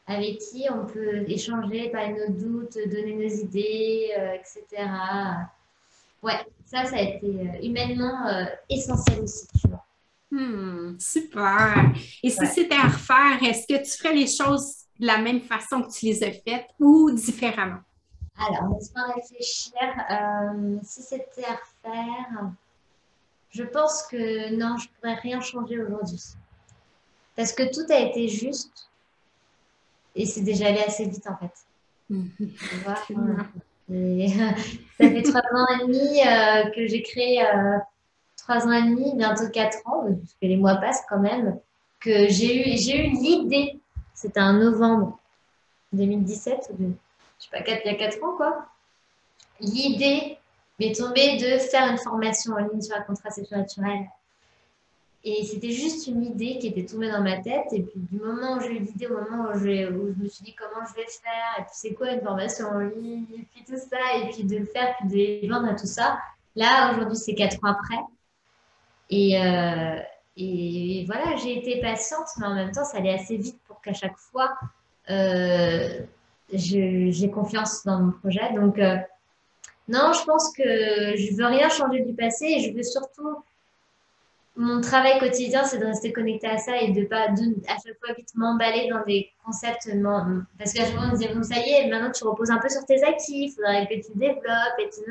avec 0.07 0.37
qui 0.39 0.65
on 0.71 0.85
peut 0.85 1.25
échanger, 1.27 1.89
parler 1.89 2.13
nos 2.13 2.33
doutes, 2.33 2.77
donner 2.87 3.13
nos 3.13 3.35
idées, 3.35 4.11
euh, 4.17 4.33
etc. 4.33 4.87
Ouais, 6.21 6.39
ça, 6.65 6.85
ça 6.85 6.97
a 6.97 7.01
été 7.01 7.25
euh, 7.25 7.63
humainement 7.63 8.27
euh, 8.27 8.45
essentiel 8.69 9.21
aussi, 9.21 9.47
tu 9.59 9.67
vois. 9.67 9.83
Hmm, 10.31 10.97
super. 10.99 11.91
Et 12.23 12.29
si 12.29 12.45
c'était 12.47 12.75
à 12.75 12.87
refaire, 12.87 13.41
est-ce 13.43 13.67
que 13.67 13.83
tu 13.83 13.97
ferais 13.97 14.13
les 14.13 14.27
choses 14.27 14.85
de 14.99 15.07
la 15.07 15.17
même 15.17 15.41
façon 15.41 15.81
que 15.81 15.91
tu 15.91 16.05
les 16.07 16.23
as 16.23 16.31
faites 16.31 16.67
ou 16.79 17.11
différemment? 17.11 17.79
Alors, 18.37 18.75
laisse-moi 18.75 19.13
réfléchir. 19.15 19.73
si 20.83 21.01
c'était 21.01 21.45
à 21.45 21.55
refaire, 21.55 22.51
je 23.49 23.63
pense 23.63 24.03
que 24.03 24.53
non, 24.55 24.77
je 24.77 24.87
ne 24.87 24.93
pourrais 24.95 25.15
rien 25.15 25.39
changer 25.39 25.81
aujourd'hui. 25.81 26.21
Parce 27.35 27.53
que 27.53 27.63
tout 27.63 27.91
a 27.91 27.99
été 27.99 28.27
juste 28.27 28.89
et 30.15 30.25
c'est 30.25 30.41
déjà 30.41 30.67
allé 30.67 30.79
assez 30.79 31.05
vite 31.05 31.27
en 31.27 31.35
fait. 31.37 31.53
Tu 32.07 32.75
vois, 32.83 32.95
ça 34.97 35.09
fait 35.09 35.21
trois 35.21 35.41
ans 35.41 35.67
et 35.75 35.85
demi 35.85 36.21
euh, 36.21 36.71
que 36.71 36.87
j'ai 36.87 37.03
créé, 37.03 37.45
euh, 37.45 37.77
trois 38.37 38.65
ans 38.65 38.71
et 38.71 38.83
demi, 38.83 39.13
bientôt 39.15 39.49
quatre 39.49 39.77
ans, 39.85 40.05
parce 40.05 40.33
que 40.41 40.47
les 40.47 40.57
mois 40.57 40.75
passent 40.75 41.03
quand 41.09 41.19
même, 41.19 41.59
que 41.99 42.27
j'ai 42.29 42.73
eu, 42.73 42.77
j'ai 42.77 43.05
eu 43.05 43.11
l'idée, 43.11 43.79
c'était 44.13 44.41
en 44.41 44.53
novembre 44.53 45.19
2017, 45.93 46.71
je 47.39 47.45
sais 47.45 47.49
pas, 47.51 47.59
il 47.59 47.91
y 47.91 47.95
a 47.95 47.95
quatre 47.95 48.23
ans 48.23 48.35
quoi, 48.35 48.67
l'idée 49.59 50.37
m'est 50.79 50.95
tombée 50.95 51.37
de 51.37 51.57
faire 51.57 51.89
une 51.89 51.97
formation 51.97 52.53
en 52.53 52.59
ligne 52.59 52.81
sur 52.81 52.95
la 52.95 53.03
contraception 53.03 53.57
naturelle 53.57 54.07
et 55.27 55.43
c'était 55.43 55.71
juste 55.71 56.05
une 56.05 56.23
idée 56.23 56.59
qui 56.59 56.67
était 56.67 56.85
tombée 56.85 57.09
dans 57.09 57.21
ma 57.21 57.37
tête. 57.37 57.65
Et 57.71 57.81
puis, 57.81 57.99
du 57.99 58.19
moment 58.19 58.57
où 58.57 58.59
j'ai 58.61 58.73
eu 58.73 58.79
l'idée, 58.79 59.07
au 59.07 59.19
moment 59.19 59.49
où, 59.49 59.57
je 59.57 60.21
me 60.21 60.29
suis 60.29 60.43
dit 60.43 60.53
comment 60.53 60.85
je 60.87 60.93
vais 60.93 61.07
faire, 61.07 61.55
et 61.57 61.61
puis 61.63 61.71
c'est 61.73 61.95
quoi 61.95 62.11
une 62.11 62.21
formation 62.21 62.67
en 62.67 62.79
ligne, 62.79 63.25
et 63.33 63.47
puis 63.51 63.63
tout 63.65 63.75
ça, 63.75 63.97
et 64.19 64.29
puis 64.29 64.43
de 64.43 64.57
le 64.57 64.65
faire, 64.65 64.95
puis 64.99 65.09
de 65.09 65.15
les 65.15 65.47
vendre 65.47 65.67
à 65.67 65.73
tout 65.73 65.87
ça. 65.87 66.19
Là, 66.55 66.93
aujourd'hui, 66.93 67.17
c'est 67.17 67.33
quatre 67.33 67.57
ans 67.63 67.71
après. 67.71 68.03
Et, 69.09 69.41
euh, 69.41 69.99
et 70.37 71.05
voilà, 71.07 71.35
j'ai 71.37 71.57
été 71.57 71.81
patiente, 71.81 72.27
mais 72.37 72.45
en 72.45 72.53
même 72.53 72.71
temps, 72.71 72.85
ça 72.85 72.99
allait 72.99 73.15
assez 73.15 73.37
vite 73.37 73.59
pour 73.67 73.81
qu'à 73.81 73.93
chaque 73.93 74.17
fois, 74.17 74.55
euh, 75.09 76.01
j'ai 76.53 77.31
confiance 77.33 77.83
dans 77.85 77.99
mon 77.99 78.11
projet. 78.11 78.53
Donc, 78.53 78.79
euh, 78.79 78.97
non, 79.87 80.13
je 80.13 80.23
pense 80.25 80.51
que 80.53 80.63
je 81.15 81.35
veux 81.35 81.45
rien 81.45 81.69
changer 81.69 82.01
du 82.01 82.13
passé 82.13 82.45
et 82.45 82.59
je 82.59 82.75
veux 82.75 82.83
surtout 82.83 83.43
mon 84.57 84.79
travail 84.79 85.19
quotidien, 85.19 85.65
c'est 85.65 85.77
de 85.77 85.85
rester 85.85 86.13
connecté 86.13 86.47
à 86.47 86.57
ça 86.57 86.77
et 86.77 86.91
de 86.91 87.03
pas 87.03 87.27
de, 87.27 87.55
à 87.67 87.75
chaque 87.75 87.99
fois 87.99 88.13
vite 88.15 88.29
m'emballer 88.35 88.87
dans 88.89 89.03
des 89.03 89.29
concepts. 89.45 89.89
Parce 90.57 90.73
qu'à 90.73 90.85
chaque 90.85 90.93
fois, 90.93 91.03
on 91.03 91.11
me 91.11 91.17
disait, 91.17 91.33
bon, 91.33 91.43
ça 91.43 91.57
y 91.57 91.71
est, 91.71 91.89
maintenant 91.89 92.11
tu 92.11 92.23
reposes 92.23 92.51
un 92.51 92.57
peu 92.57 92.69
sur 92.69 92.85
tes 92.85 93.03
acquis, 93.03 93.47
il 93.47 93.51
faudrait 93.51 93.85
que 93.87 93.95
tu 93.95 94.17
développes. 94.17 94.79
Et 94.79 94.89
tu, 94.89 95.01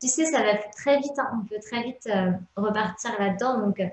tu 0.00 0.08
sais, 0.08 0.26
ça 0.26 0.42
va 0.42 0.54
très 0.76 0.98
vite, 0.98 1.18
hein. 1.18 1.28
on 1.34 1.44
peut 1.44 1.60
très 1.60 1.82
vite 1.82 2.06
euh, 2.06 2.30
repartir 2.56 3.18
là-dedans. 3.18 3.58
Donc, 3.58 3.80
euh, 3.80 3.86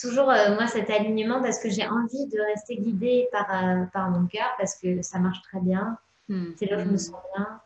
toujours, 0.00 0.26
moi, 0.26 0.66
cet 0.66 0.90
alignement 0.90 1.40
parce 1.40 1.60
que 1.60 1.70
j'ai 1.70 1.86
envie 1.86 2.26
de 2.26 2.40
rester 2.52 2.76
guidée 2.76 3.28
par, 3.30 3.46
par 3.92 4.10
mon 4.10 4.26
cœur 4.26 4.48
parce 4.58 4.74
que 4.74 5.02
ça 5.02 5.20
marche 5.20 5.40
très 5.42 5.60
bien. 5.60 5.96
Hmm. 6.28 6.52
C'est 6.56 6.66
là 6.66 6.78
où 6.78 6.80
je 6.80 6.84
me 6.84 6.92
hmm. 6.92 6.98
sens 6.98 7.14
bien. 7.34 7.60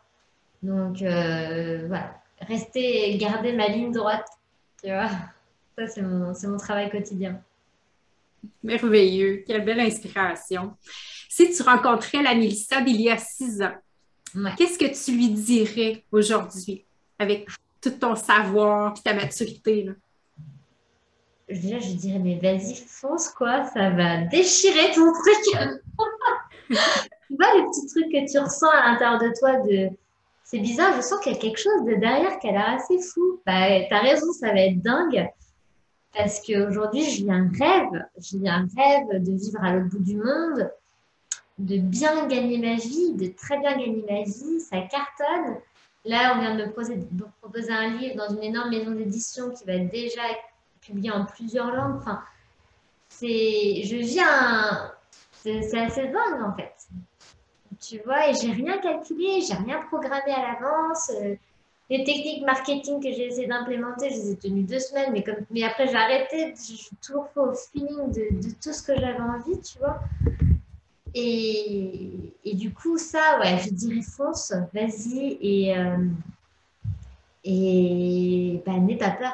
Donc, 0.63 0.97
voilà, 0.99 2.21
rester, 2.41 3.17
garder 3.17 3.53
ma 3.53 3.67
ligne 3.67 3.91
droite, 3.91 4.27
tu 4.81 4.89
vois. 4.89 5.09
Ça, 5.77 5.87
c'est 5.87 6.01
mon, 6.01 6.33
mon, 6.43 6.57
travail 6.57 6.89
quotidien. 6.89 7.41
Merveilleux. 8.63 9.43
Quelle 9.47 9.63
belle 9.63 9.79
inspiration. 9.79 10.75
Si 11.29 11.51
tu 11.51 11.63
rencontrais 11.63 12.21
la 12.21 12.35
Mélissa 12.35 12.81
d'il 12.81 13.01
y 13.01 13.09
a 13.09 13.17
six 13.17 13.61
ans, 13.61 13.75
qu'est-ce 14.57 14.77
que 14.77 15.05
tu 15.05 15.15
lui 15.15 15.29
dirais 15.29 16.03
aujourd'hui 16.11 16.85
avec 17.17 17.47
tout 17.79 17.91
ton 17.91 18.15
savoir 18.15 18.93
et 18.97 19.01
ta 19.01 19.13
maturité? 19.13 19.83
Là? 19.83 19.93
Déjà, 21.49 21.79
je 21.79 21.93
dirais, 21.93 22.19
mais 22.19 22.39
vas-y, 22.39 22.75
fonce 22.75 23.29
quoi, 23.29 23.65
ça 23.65 23.89
va 23.89 24.21
déchirer 24.25 24.91
ton 24.93 25.11
truc. 25.11 25.69
tu 27.31 27.37
vois 27.37 27.57
le 27.57 27.69
petit 27.69 27.87
truc 27.87 28.11
que 28.11 28.29
tu 28.29 28.39
ressens 28.39 28.69
à 28.69 28.91
l'intérieur 28.91 29.19
de 29.19 29.31
toi 29.39 29.55
de 29.61 29.89
c'est 30.43 30.59
bizarre, 30.59 30.93
je 30.97 31.01
sens 31.01 31.17
qu'il 31.21 31.31
y 31.31 31.35
a 31.35 31.39
quelque 31.39 31.59
chose 31.59 31.85
de 31.85 31.95
derrière 31.95 32.37
qui 32.39 32.49
a 32.49 32.51
l'air 32.51 32.69
assez 32.71 32.99
fou. 32.99 33.39
Bah, 33.45 33.67
t'as 33.89 34.01
raison, 34.01 34.33
ça 34.33 34.47
va 34.47 34.59
être 34.59 34.81
dingue. 34.81 35.29
Parce 36.13 36.45
qu'aujourd'hui, 36.45 37.03
vis 37.03 37.31
un 37.31 37.49
rêve. 37.57 38.05
Vis 38.17 38.49
un 38.49 38.67
rêve 38.75 39.23
de 39.23 39.31
vivre 39.31 39.63
à 39.63 39.73
l'autre 39.73 39.91
bout 39.91 40.03
du 40.03 40.17
monde, 40.17 40.69
de 41.57 41.77
bien 41.77 42.27
gagner 42.27 42.57
ma 42.57 42.75
vie, 42.75 43.13
de 43.13 43.27
très 43.27 43.59
bien 43.59 43.77
gagner 43.77 44.03
ma 44.09 44.23
vie. 44.23 44.59
Ça 44.59 44.81
cartonne. 44.81 45.55
Là, 46.03 46.33
on 46.35 46.41
vient 46.41 46.55
de 46.57 46.65
me 46.65 46.69
proposer, 46.69 47.71
un 47.71 47.97
livre 47.97 48.17
dans 48.17 48.35
une 48.35 48.43
énorme 48.43 48.71
maison 48.71 48.91
d'édition 48.91 49.51
qui 49.51 49.63
va 49.63 49.75
être 49.75 49.89
déjà 49.89 50.23
publié 50.81 51.11
en 51.11 51.23
plusieurs 51.23 51.73
langues. 51.73 51.95
Enfin, 51.99 52.21
c'est, 53.07 53.83
je 53.85 54.21
un, 54.21 54.91
c'est 55.31 55.79
assez 55.79 56.07
dingue 56.07 56.41
en 56.43 56.53
fait. 56.57 56.73
Tu 57.81 57.99
vois, 58.05 58.29
et 58.29 58.33
j'ai 58.35 58.51
rien 58.51 58.77
calculé, 58.77 59.41
j'ai 59.41 59.55
rien 59.55 59.81
programmé 59.87 60.31
à 60.31 60.53
l'avance. 60.53 61.09
Euh, 61.09 61.35
les 61.89 62.03
techniques 62.03 62.45
marketing 62.45 63.01
que 63.01 63.11
j'ai 63.11 63.27
essayé 63.27 63.47
d'implémenter, 63.47 64.09
je 64.11 64.15
les 64.15 64.31
ai 64.31 64.35
tenues 64.37 64.63
deux 64.63 64.79
semaines, 64.79 65.11
mais, 65.11 65.23
comme, 65.23 65.43
mais 65.49 65.63
après 65.63 65.87
j'ai 65.87 65.95
arrêté, 65.95 66.53
je 66.55 66.75
suis 66.75 66.95
toujours 67.05 67.27
au 67.35 67.53
feeling 67.53 68.11
de, 68.11 68.47
de, 68.47 68.53
tout 68.63 68.71
ce 68.71 68.83
que 68.83 68.95
j'avais 68.95 69.19
envie, 69.19 69.59
tu 69.61 69.79
vois. 69.79 69.99
Et, 71.13 72.33
et, 72.45 72.55
du 72.55 72.73
coup, 72.73 72.97
ça, 72.97 73.39
ouais, 73.39 73.57
je 73.57 73.71
dirais 73.71 74.01
fonce, 74.01 74.53
vas-y 74.73 75.37
et, 75.41 75.77
euh, 75.77 75.97
et 77.43 78.61
bah, 78.65 78.77
n'aie 78.77 78.95
pas 78.95 79.11
peur. 79.11 79.33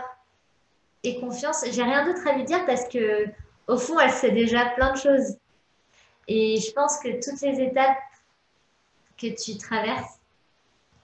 Et 1.04 1.20
confiance. 1.20 1.64
J'ai 1.72 1.84
rien 1.84 2.06
d'autre 2.06 2.28
à 2.28 2.34
lui 2.34 2.46
dire 2.46 2.66
parce 2.66 2.88
que 2.88 3.26
au 3.68 3.78
fond, 3.78 4.00
elle 4.00 4.10
sait 4.10 4.32
déjà 4.32 4.66
plein 4.68 4.94
de 4.94 4.98
choses. 4.98 5.38
Et 6.28 6.58
je 6.58 6.72
pense 6.72 6.98
que 7.00 7.10
toutes 7.24 7.42
les 7.42 7.62
étapes 7.62 7.98
que 9.18 9.28
tu 9.28 9.58
traverses, 9.58 10.20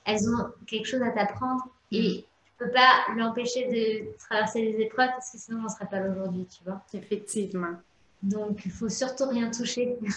elles 0.05 0.29
ont 0.29 0.47
quelque 0.67 0.87
chose 0.87 1.01
à 1.01 1.11
t'apprendre 1.11 1.63
et 1.91 2.01
mm. 2.01 2.21
tu 2.21 2.25
peux 2.57 2.71
pas 2.71 3.05
l'empêcher 3.15 3.67
de 3.67 4.17
traverser 4.17 4.61
les 4.61 4.81
épreuves 4.83 5.09
parce 5.09 5.31
que 5.31 5.37
sinon, 5.37 5.59
on 5.59 5.63
ne 5.63 5.69
serait 5.69 5.87
pas 5.87 5.99
là 5.99 6.11
aujourd'hui, 6.11 6.45
tu 6.45 6.63
vois. 6.63 6.81
Effectivement. 6.93 7.75
Donc, 8.21 8.61
il 8.65 8.71
faut 8.71 8.89
surtout 8.89 9.27
rien 9.27 9.49
toucher. 9.51 9.97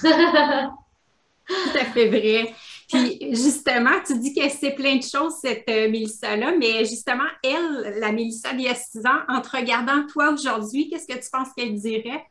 Tout 1.49 1.79
à 1.79 1.85
fait 1.85 2.09
vrai. 2.09 2.55
Puis 2.89 3.35
justement, 3.35 4.03
tu 4.05 4.19
dis 4.19 4.33
qu'elle 4.33 4.51
sait 4.51 4.73
plein 4.73 4.97
de 4.97 5.03
choses, 5.03 5.35
cette 5.41 5.69
euh, 5.69 5.89
Mélissa-là, 5.89 6.53
mais 6.57 6.85
justement, 6.85 7.27
elle, 7.43 7.99
la 8.01 8.11
Mélissa 8.13 8.53
d'il 8.53 8.63
y 8.63 8.69
a 8.69 8.75
six 8.75 9.05
ans, 9.07 9.21
en 9.29 9.41
te 9.41 9.57
regardant 9.57 10.07
toi 10.07 10.31
aujourd'hui, 10.33 10.89
qu'est-ce 10.89 11.07
que 11.07 11.19
tu 11.19 11.31
penses 11.31 11.49
qu'elle 11.57 11.75
dirait? 11.75 12.25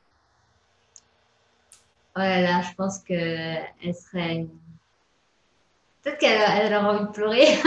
Oh 2.17 2.21
là 2.21 2.61
je 2.61 2.73
pense 2.75 2.99
qu'elle 2.99 3.93
serait 3.93 4.47
Peut-être 6.05 6.19
qu'elle 6.19 6.73
aurait 6.75 6.75
envie 6.75 7.05
de 7.05 7.11
pleurer. 7.11 7.47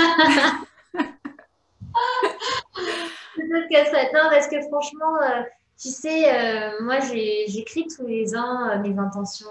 Peut-être 3.35 3.69
qu'elle 3.69 3.87
serait. 3.87 4.13
Non, 4.15 4.31
parce 4.31 4.47
que 4.47 4.61
franchement, 4.63 5.21
euh, 5.23 5.43
tu 5.77 5.89
sais, 5.89 6.33
euh, 6.33 6.81
moi, 6.83 7.01
j'écris 7.01 7.89
tous 7.89 8.07
les 8.07 8.37
ans 8.37 8.69
euh, 8.69 8.79
mes 8.79 8.97
intentions 8.97 9.49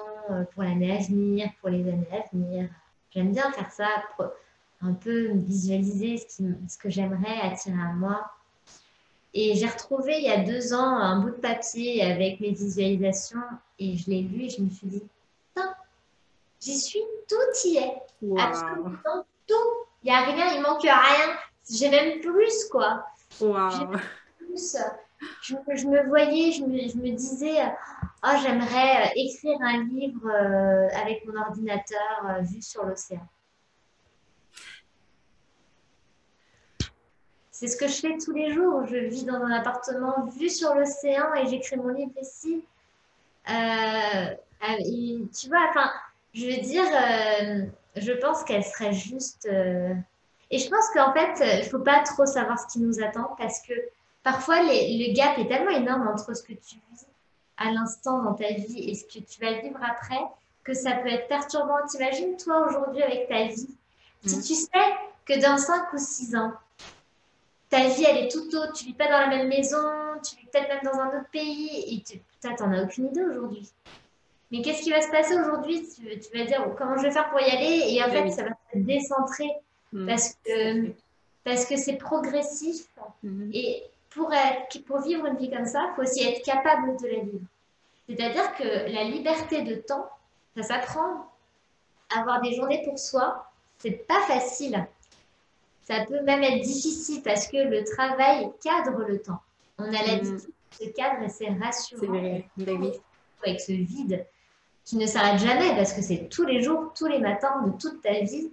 pour 0.54 0.64
l'année 0.64 0.98
à 0.98 1.02
venir, 1.02 1.50
pour 1.60 1.70
les 1.70 1.82
années 1.82 2.08
à 2.14 2.24
venir. 2.34 2.70
J'aime 3.14 3.34
bien 3.34 3.52
faire 3.52 3.70
ça, 3.72 3.90
pour 4.16 4.28
un 4.82 4.94
peu 4.94 5.32
visualiser 5.34 6.18
ce, 6.18 6.44
ce 6.70 6.78
que 6.78 6.90
j'aimerais 6.90 7.42
attirer 7.44 7.82
à 7.82 7.92
moi. 7.92 8.32
Et 9.34 9.56
j'ai 9.56 9.68
retrouvé 9.68 10.16
il 10.18 10.24
y 10.24 10.32
a 10.32 10.38
deux 10.38 10.74
ans 10.74 10.98
un 10.98 11.20
bout 11.20 11.32
de 11.32 11.36
papier 11.36 12.04
avec 12.04 12.40
mes 12.40 12.52
visualisations 12.52 13.44
et 13.80 13.98
je 13.98 14.10
l'ai 14.10 14.22
lu 14.22 14.44
et 14.46 14.50
je 14.50 14.62
me 14.62 14.70
suis 14.70 14.88
dit, 14.88 15.04
J'y 16.60 16.80
suis, 16.80 17.04
tout 17.28 17.68
y 17.68 17.78
est. 17.78 18.02
Absolument 18.38 19.24
tout. 19.48 19.56
Il 20.04 20.12
n'y 20.12 20.16
a 20.16 20.22
rien, 20.22 20.54
il 20.54 20.62
manque 20.62 20.84
rien. 20.84 21.38
J'ai 21.70 21.90
même 21.90 22.22
plus, 22.22 22.66
quoi. 22.72 23.06
Plus. 24.38 24.78
Je, 25.42 25.56
je, 25.74 25.88
me 25.88 26.08
voyais, 26.08 26.52
je 26.52 26.64
me, 26.64 26.88
je 26.88 26.96
me 26.96 27.16
disais, 27.16 27.58
oh, 28.24 28.30
j'aimerais 28.42 29.08
euh, 29.08 29.10
écrire 29.16 29.58
un 29.62 29.84
livre 29.84 30.30
euh, 30.30 30.88
avec 30.96 31.26
mon 31.26 31.42
ordinateur 31.42 32.26
euh, 32.26 32.42
vu 32.42 32.62
sur 32.62 32.86
l'océan. 32.86 33.28
C'est 37.52 37.68
ce 37.68 37.76
que 37.76 37.88
je 37.88 37.94
fais 37.94 38.18
tous 38.24 38.34
les 38.34 38.54
jours. 38.54 38.86
Je 38.86 38.98
vis 38.98 39.26
dans 39.26 39.42
un 39.42 39.52
appartement 39.52 40.28
vu 40.28 40.50
sur 40.50 40.76
l'océan 40.76 41.34
et 41.34 41.48
j'écris 41.48 41.78
mon 41.78 41.88
livre 41.88 42.12
ici. 42.22 42.64
tu 43.48 45.50
vois, 45.50 45.66
enfin, 45.70 45.92
je 46.38 46.46
veux 46.46 46.62
dire, 46.62 46.84
euh, 46.84 47.66
je 47.96 48.12
pense 48.12 48.44
qu'elle 48.44 48.64
serait 48.64 48.94
juste. 48.94 49.48
Euh, 49.52 49.94
et 50.52 50.60
je 50.60 50.70
pense 50.70 50.86
qu'en 50.94 51.12
fait, 51.14 51.60
il 51.60 51.66
ne 51.66 51.70
faut 51.70 51.80
pas 51.80 52.04
trop 52.04 52.26
savoir 52.26 52.60
ce 52.60 52.68
qui 52.68 52.80
nous 52.80 53.02
attend 53.02 53.36
parce 53.38 53.62
que 53.62 53.74
parfois, 54.24 54.62
le 54.62 55.14
gap 55.14 55.38
est 55.40 55.48
tellement 55.48 55.72
énorme 55.72 56.08
entre 56.08 56.36
ce 56.36 56.44
que 56.44 56.54
tu 56.54 56.76
vis 56.76 57.06
à 57.58 57.72
l'instant 57.72 58.22
dans 58.22 58.34
ta 58.34 58.54
vie 58.54 58.90
et 58.90 58.94
ce 58.94 59.06
que 59.06 59.24
tu 59.24 59.42
vas 59.42 59.60
vivre 59.60 59.80
après 59.84 60.22
que 60.64 60.74
ça 60.74 60.92
peut 60.92 61.10
être 61.10 61.28
perturbant. 61.28 61.86
T'imagines, 61.90 62.38
toi, 62.38 62.68
aujourd'hui, 62.68 63.02
avec 63.02 63.28
ta 63.28 63.46
vie, 63.46 63.76
si 64.26 64.38
mm. 64.38 64.42
tu 64.42 64.54
sais 64.54 64.94
que 65.26 65.42
dans 65.42 65.58
5 65.58 65.92
ou 65.94 65.98
6 65.98 66.36
ans, 66.36 66.54
ta 67.70 67.88
vie, 67.88 68.06
elle 68.08 68.26
est 68.26 68.32
tout 68.32 68.48
autre, 68.56 68.74
tu 68.74 68.86
vis 68.86 68.94
pas 68.94 69.06
dans 69.06 69.20
la 69.20 69.28
même 69.28 69.48
maison, 69.48 69.82
tu 70.24 70.36
vis 70.36 70.46
peut-être 70.46 70.70
même 70.70 70.94
dans 70.94 71.00
un 71.00 71.08
autre 71.08 71.30
pays 71.32 71.96
et 71.96 72.04
tu 72.04 72.22
n'en 72.48 72.72
as 72.72 72.84
aucune 72.84 73.08
idée 73.08 73.24
aujourd'hui. 73.24 73.70
Mais 74.52 74.62
qu'est-ce 74.62 74.82
qui 74.82 74.92
va 74.92 75.02
se 75.02 75.12
passer 75.12 75.36
aujourd'hui? 75.36 75.88
Tu, 75.94 76.38
vas 76.38 76.46
dire 76.46 76.66
comment 76.78 76.98
je 76.98 77.04
vais 77.04 77.12
faire 77.12 77.30
pour 77.30 77.40
y 77.42 77.50
aller? 77.50 77.94
Et 77.94 78.04
en 78.04 78.10
fait 78.10 78.30
ça 78.32 78.44
va 78.44 78.50
se 78.74 78.80
décentrer 78.80 79.50
mm. 79.92 80.08
parce 80.08 80.36
que 80.44 80.92
parce 81.44 81.66
que 81.66 81.78
c'est 81.78 81.96
progressif 81.96 82.88
mm-hmm. 83.24 83.52
et 83.54 83.84
pour 84.10 84.34
être, 84.34 84.84
pour 84.86 85.02
vivre 85.02 85.26
une 85.28 85.38
vie 85.38 85.50
comme 85.50 85.66
ça, 85.66 85.90
il 85.92 85.96
faut 85.96 86.02
aussi 86.02 86.28
être 86.28 86.44
capable 86.44 86.98
de 87.00 87.08
la 87.08 87.20
vivre. 87.20 87.46
C'est-à-dire 88.10 88.54
que 88.56 88.92
la 88.92 89.04
liberté 89.04 89.62
de 89.64 89.76
temps, 89.76 90.10
ça 90.56 90.64
s'apprend. 90.64 91.32
Avoir 92.16 92.42
des 92.42 92.56
journées 92.56 92.84
pour 92.86 92.98
soi, 92.98 93.46
c'est 93.78 94.08
pas 94.08 94.22
facile. 94.22 94.88
Ça 95.84 96.06
peut 96.06 96.22
même 96.22 96.42
être 96.42 96.62
difficile 96.62 97.22
parce 97.22 97.48
que 97.48 97.58
le 97.58 97.84
travail 97.84 98.50
cadre 98.64 99.04
le 99.04 99.22
temps. 99.22 99.42
On 99.78 99.86
a 99.86 99.92
l'habitude 99.92 100.36
mm-hmm. 100.36 100.80
de 100.80 100.86
ce 100.86 100.90
cadre 100.92 101.24
et 101.24 101.30
c'est 101.30 101.50
rassurant. 101.50 102.02
C'est 102.02 102.08
vrai, 102.08 103.00
Avec 103.44 103.60
ce 103.60 103.74
vide 103.74 104.26
qui 104.88 104.96
ne 104.96 105.06
s'arrête 105.06 105.40
jamais 105.40 105.76
parce 105.76 105.92
que 105.92 106.02
c'est 106.02 106.30
tous 106.30 106.46
les 106.46 106.64
jours, 106.64 106.94
tous 106.96 107.08
les 107.08 107.20
matins 107.20 107.62
de 107.66 107.72
toute 107.78 108.02
ta 108.02 108.22
vie 108.22 108.50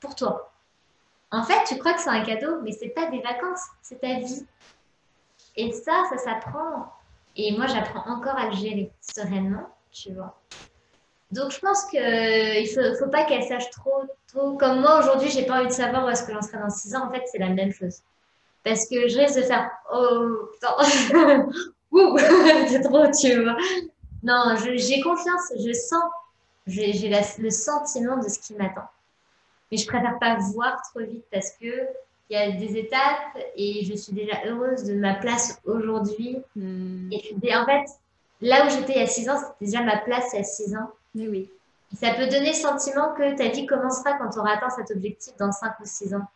pour 0.00 0.16
toi. 0.16 0.52
En 1.30 1.44
fait, 1.44 1.62
tu 1.68 1.78
crois 1.78 1.92
que 1.92 2.00
c'est 2.00 2.10
un 2.10 2.24
cadeau, 2.24 2.60
mais 2.62 2.72
c'est 2.72 2.88
pas 2.88 3.06
des 3.06 3.20
vacances, 3.20 3.62
c'est 3.82 4.00
ta 4.00 4.14
vie. 4.14 4.44
Et 5.54 5.70
ça, 5.70 6.02
ça 6.10 6.18
s'apprend. 6.18 6.92
Et 7.36 7.56
moi, 7.56 7.68
j'apprends 7.68 8.04
encore 8.10 8.36
à 8.36 8.46
le 8.46 8.56
gérer 8.56 8.90
sereinement, 9.00 9.68
tu 9.92 10.12
vois. 10.12 10.36
Donc, 11.30 11.52
je 11.52 11.60
pense 11.60 11.84
qu'il 11.84 12.00
ne 12.00 12.66
faut, 12.66 13.04
faut, 13.04 13.10
pas 13.10 13.24
qu'elle 13.24 13.44
sache 13.44 13.70
trop, 13.70 14.02
trop. 14.26 14.56
Comme 14.56 14.80
moi, 14.80 14.98
aujourd'hui, 14.98 15.30
j'ai 15.30 15.46
pas 15.46 15.60
envie 15.60 15.68
de 15.68 15.72
savoir 15.72 16.04
où 16.04 16.08
est-ce 16.08 16.24
que 16.24 16.32
j'en 16.32 16.42
serai 16.42 16.58
dans 16.58 16.70
6 16.70 16.96
ans. 16.96 17.06
En 17.06 17.12
fait, 17.12 17.22
c'est 17.26 17.38
la 17.38 17.50
même 17.50 17.72
chose. 17.72 18.00
Parce 18.64 18.88
que 18.88 19.06
je 19.06 19.18
risque 19.18 19.36
de 19.36 19.42
faire 19.42 19.70
Oh, 19.92 20.48
putain, 20.52 21.46
ouh, 21.92 22.18
c'est 22.68 22.80
trop, 22.80 23.06
tu 23.08 23.40
vois. 23.40 23.56
Non, 24.22 24.56
j'ai 24.56 25.00
confiance, 25.00 25.52
je 25.56 25.72
sens, 25.72 26.04
j'ai 26.66 26.92
le 27.38 27.50
sentiment 27.50 28.16
de 28.18 28.28
ce 28.28 28.38
qui 28.38 28.54
m'attend. 28.54 28.88
Mais 29.70 29.78
je 29.78 29.86
préfère 29.86 30.18
pas 30.18 30.36
voir 30.52 30.80
trop 30.90 31.00
vite 31.00 31.24
parce 31.30 31.50
que 31.52 31.88
il 32.28 32.36
y 32.36 32.40
a 32.40 32.50
des 32.50 32.76
étapes 32.76 33.38
et 33.56 33.84
je 33.84 33.94
suis 33.94 34.12
déjà 34.12 34.44
heureuse 34.46 34.84
de 34.84 34.94
ma 34.94 35.14
place 35.14 35.60
aujourd'hui. 35.64 36.38
Hmm. 36.56 37.08
Et 37.12 37.56
en 37.56 37.64
fait, 37.64 37.84
là 38.40 38.66
où 38.66 38.70
j'étais 38.70 38.94
il 38.94 39.00
y 39.00 39.02
a 39.02 39.06
6 39.06 39.30
ans, 39.30 39.38
c'était 39.38 39.66
déjà 39.66 39.82
ma 39.82 39.98
place 39.98 40.30
il 40.32 40.38
y 40.38 40.40
a 40.40 40.44
6 40.44 40.76
ans. 40.76 40.90
Mais 41.14 41.28
oui. 41.28 41.50
ça 41.94 42.14
peut 42.14 42.26
donner 42.26 42.48
le 42.48 42.54
sentiment 42.54 43.14
que 43.14 43.36
ta 43.36 43.48
vie 43.48 43.66
commencera 43.66 44.14
quand 44.14 44.30
tu 44.30 44.38
auras 44.38 44.56
atteint 44.56 44.70
cet 44.70 44.90
objectif 44.90 45.36
dans 45.36 45.52
5 45.52 45.78
ou 45.80 45.84
6 45.84 46.14
ans. 46.14 46.26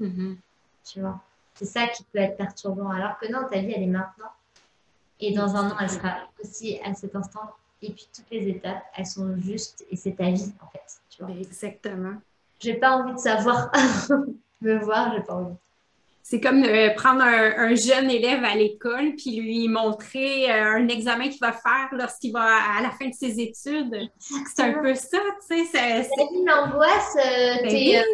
Mm-hmm. 0.00 0.36
Tu 0.84 1.00
vois 1.00 1.18
C'est 1.54 1.64
ça 1.64 1.86
qui 1.86 2.04
peut 2.04 2.18
être 2.18 2.36
perturbant. 2.36 2.90
Alors 2.90 3.18
que 3.18 3.30
non, 3.32 3.48
ta 3.50 3.58
vie, 3.58 3.72
elle 3.74 3.84
est 3.84 3.86
maintenant. 3.86 4.30
Et 5.20 5.32
dans 5.32 5.54
un 5.54 5.70
an, 5.70 5.76
elle 5.80 5.90
sera 5.90 6.16
aussi 6.42 6.80
à 6.84 6.94
cet 6.94 7.14
instant. 7.14 7.50
Et 7.80 7.90
puis 7.90 8.08
toutes 8.14 8.30
les 8.30 8.48
étapes, 8.48 8.82
elles 8.96 9.06
sont 9.06 9.36
justes 9.38 9.84
et 9.90 9.96
c'est 9.96 10.12
ta 10.12 10.30
vie, 10.30 10.52
en 10.60 10.70
fait. 10.70 11.00
Tu 11.10 11.22
vois 11.22 11.34
Exactement. 11.34 12.14
J'ai 12.60 12.74
pas 12.74 12.92
envie 12.92 13.14
de 13.14 13.18
savoir. 13.18 13.70
me 14.60 14.78
voir, 14.78 15.12
j'ai 15.14 15.22
pas 15.22 15.34
envie. 15.34 15.56
C'est 16.24 16.40
comme 16.40 16.62
euh, 16.62 16.90
prendre 16.94 17.22
un, 17.22 17.74
jeune 17.74 18.08
élève 18.08 18.44
à 18.44 18.54
l'école 18.54 19.16
puis 19.16 19.40
lui 19.40 19.66
montrer 19.68 20.48
euh, 20.50 20.76
un 20.76 20.86
examen 20.86 21.28
qu'il 21.28 21.40
va 21.40 21.50
faire 21.50 21.88
lorsqu'il 21.92 22.32
va 22.32 22.46
à, 22.78 22.80
la 22.80 22.90
fin 22.90 23.08
de 23.08 23.14
ses 23.14 23.40
études. 23.40 24.08
C'est 24.54 24.62
un 24.62 24.74
peu 24.80 24.94
ça, 24.94 25.18
tu 25.48 25.66
sais. 25.66 26.04
C'est 26.04 26.28
une 26.32 26.48
angoisse. 26.48 27.16
Euh, 27.16 27.56
ben 27.64 28.04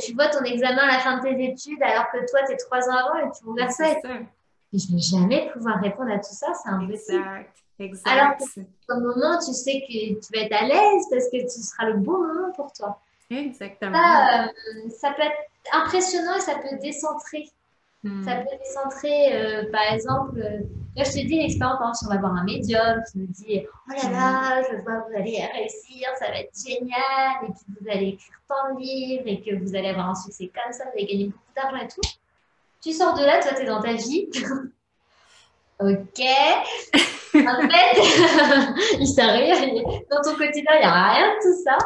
tu 0.00 0.14
vois 0.14 0.28
ton 0.28 0.44
examen 0.44 0.82
à 0.82 0.94
la 0.94 1.00
fin 1.00 1.18
de 1.18 1.24
tes 1.24 1.44
études 1.44 1.82
alors 1.82 2.10
que 2.10 2.16
toi, 2.30 2.40
tu 2.46 2.54
es 2.54 2.56
trois 2.56 2.88
ans 2.88 2.96
avant 2.96 3.18
et 3.18 3.30
tu 3.38 3.44
ouvres 3.44 3.70
ça. 3.70 3.94
Et 4.74 4.78
je 4.78 4.90
ne 4.90 4.96
vais 4.96 5.02
jamais 5.02 5.50
pouvoir 5.52 5.80
répondre 5.80 6.10
à 6.10 6.18
tout 6.18 6.32
ça, 6.32 6.48
c'est 6.62 6.68
impossible. 6.68 7.18
Exact. 7.18 7.64
Exact. 7.78 8.08
Alors 8.08 8.36
qu'au 8.36 9.00
moment, 9.00 9.38
tu 9.38 9.52
sais 9.52 9.84
que 9.86 10.14
tu 10.14 10.32
vas 10.32 10.44
être 10.44 10.62
à 10.62 10.66
l'aise 10.66 11.06
parce 11.10 11.28
que 11.30 11.48
ce 11.48 11.60
sera 11.62 11.90
le 11.90 11.94
bon 11.94 12.18
moment 12.18 12.52
pour 12.52 12.72
toi. 12.72 13.00
Exactement. 13.30 13.94
Ça, 13.94 14.50
ça 14.96 15.12
peut 15.12 15.22
être 15.22 15.36
impressionnant 15.72 16.36
et 16.36 16.40
ça 16.40 16.54
peut 16.56 16.76
décentrer. 16.80 17.50
Hmm. 18.02 18.22
Ça 18.22 18.36
peut 18.36 18.56
décentrer, 18.58 19.34
euh, 19.34 19.70
par 19.72 19.92
exemple, 19.92 20.38
euh, 20.38 20.60
là 20.94 21.04
je 21.04 21.10
te 21.10 21.26
dis 21.26 21.40
l'expérience, 21.40 22.04
on 22.04 22.12
va 22.12 22.18
voir 22.18 22.34
un 22.34 22.44
médium 22.44 23.02
qui 23.10 23.18
nous 23.18 23.26
dit 23.28 23.62
Oh 23.64 23.92
là 23.92 24.10
là, 24.10 24.62
je 24.62 24.76
vois 24.82 25.00
que 25.00 25.10
vous 25.10 25.16
allez 25.16 25.42
réussir, 25.54 26.08
ça 26.18 26.26
va 26.26 26.40
être 26.40 26.52
génial, 26.54 27.44
et 27.44 27.46
puis 27.46 27.74
vous 27.80 27.90
allez 27.90 28.08
écrire 28.08 28.40
tant 28.46 28.74
de 28.74 28.80
livres, 28.80 29.22
et 29.26 29.40
que 29.40 29.56
vous 29.56 29.74
allez 29.74 29.88
avoir 29.88 30.10
un 30.10 30.14
succès 30.14 30.50
comme 30.54 30.72
ça, 30.72 30.84
vous 30.84 30.90
allez 30.98 31.06
gagner 31.06 31.26
beaucoup 31.26 31.54
d'argent 31.56 31.82
et 31.82 31.88
tout. 31.88 32.08
Tu 32.84 32.92
sors 32.92 33.14
de 33.14 33.24
là, 33.24 33.40
toi 33.40 33.54
tu 33.54 33.62
es 33.62 33.64
dans 33.64 33.80
ta 33.80 33.94
vie. 33.94 34.28
ok. 35.80 36.20
en 37.34 37.60
fait, 37.62 37.96
il 39.00 39.20
rien. 39.20 39.82
Dans 40.10 40.20
ton 40.20 40.36
quotidien, 40.36 40.74
il 40.74 40.80
n'y 40.80 40.84
a 40.84 41.12
rien 41.14 41.28
de 41.28 41.40
tout 41.40 41.64
ça. 41.64 41.78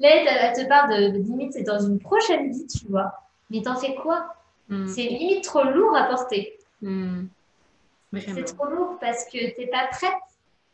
Là, 0.00 0.08
elle 0.10 0.52
te 0.52 0.68
parle 0.68 1.12
de, 1.12 1.18
limite, 1.18 1.52
c'est 1.52 1.62
dans 1.62 1.78
une 1.78 2.00
prochaine 2.00 2.50
vie, 2.50 2.66
tu 2.66 2.84
vois. 2.88 3.12
Mais 3.48 3.62
t'en 3.62 3.76
fais 3.76 3.94
quoi? 3.94 4.34
Hmm. 4.68 4.88
C'est 4.88 5.04
limite 5.04 5.44
trop 5.44 5.62
lourd 5.62 5.96
à 5.96 6.08
porter. 6.08 6.58
Hmm. 6.82 7.26
C'est 8.12 8.56
trop 8.56 8.66
lourd 8.66 8.96
parce 9.00 9.26
que 9.26 9.54
t'es 9.54 9.68
pas 9.68 9.86
prête. 9.92 10.10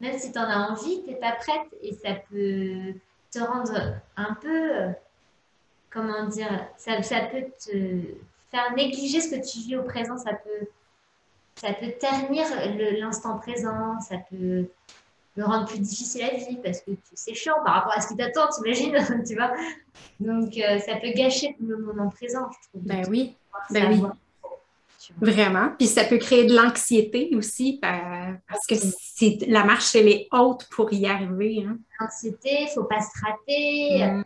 Même 0.01 0.19
si 0.19 0.33
tu 0.33 0.39
en 0.39 0.45
as 0.45 0.71
envie, 0.71 1.03
t'es 1.03 1.17
pas 1.17 1.33
prête. 1.33 1.69
Et 1.83 1.93
ça 1.93 2.15
peut 2.31 2.95
te 3.31 3.41
rendre 3.41 3.79
un 4.17 4.33
peu. 4.41 4.95
Comment 5.91 6.25
dire 6.29 6.67
ça, 6.79 7.03
ça 7.03 7.21
peut 7.27 7.45
te 7.63 8.17
faire 8.51 8.75
négliger 8.75 9.21
ce 9.21 9.31
que 9.35 9.47
tu 9.47 9.59
vis 9.59 9.77
au 9.77 9.83
présent. 9.83 10.17
Ça 10.17 10.33
peut, 10.33 10.67
ça 11.57 11.73
peut 11.73 11.93
ternir 11.99 12.45
l'instant 12.99 13.39
présent. 13.39 14.01
Ça 14.01 14.17
peut 14.31 14.67
le 15.37 15.45
rendre 15.45 15.67
plus 15.67 15.79
difficile 15.79 16.23
à 16.23 16.35
vivre 16.35 16.63
parce 16.63 16.81
que 16.81 16.93
c'est 17.15 17.35
chiant 17.35 17.57
par 17.65 17.75
rapport 17.75 17.93
à 17.93 18.01
ce 18.01 18.09
qui 18.09 18.17
t'attend, 18.17 18.49
t'imagines, 18.49 19.25
tu 19.27 19.35
vois. 19.35 19.53
Donc, 20.19 20.57
euh, 20.57 20.79
ça 20.79 20.97
peut 20.97 21.11
gâcher 21.15 21.55
le 21.61 21.77
moment 21.77 22.09
présent, 22.09 22.49
je 22.51 22.69
trouve. 22.69 22.83
Ben 22.83 23.05
oui, 23.11 23.35
ben 23.71 23.91
oui. 23.91 24.03
Vraiment. 25.21 25.71
Puis 25.79 25.87
ça 25.87 26.05
peut 26.05 26.19
créer 26.19 26.47
de 26.47 26.55
l'anxiété 26.55 27.31
aussi 27.37 27.79
parce 27.81 28.67
que 28.69 28.75
la 29.51 29.65
marche, 29.65 29.95
elle 29.95 30.09
est 30.09 30.29
haute 30.33 30.67
pour 30.71 30.93
y 30.93 31.07
arriver. 31.07 31.65
Hein. 31.67 31.79
L'anxiété, 32.01 32.63
il 32.63 32.65
ne 32.65 32.71
faut 32.71 32.85
pas 32.85 33.01
se 33.01 33.25
rater. 33.25 34.05
Mm. 34.05 34.25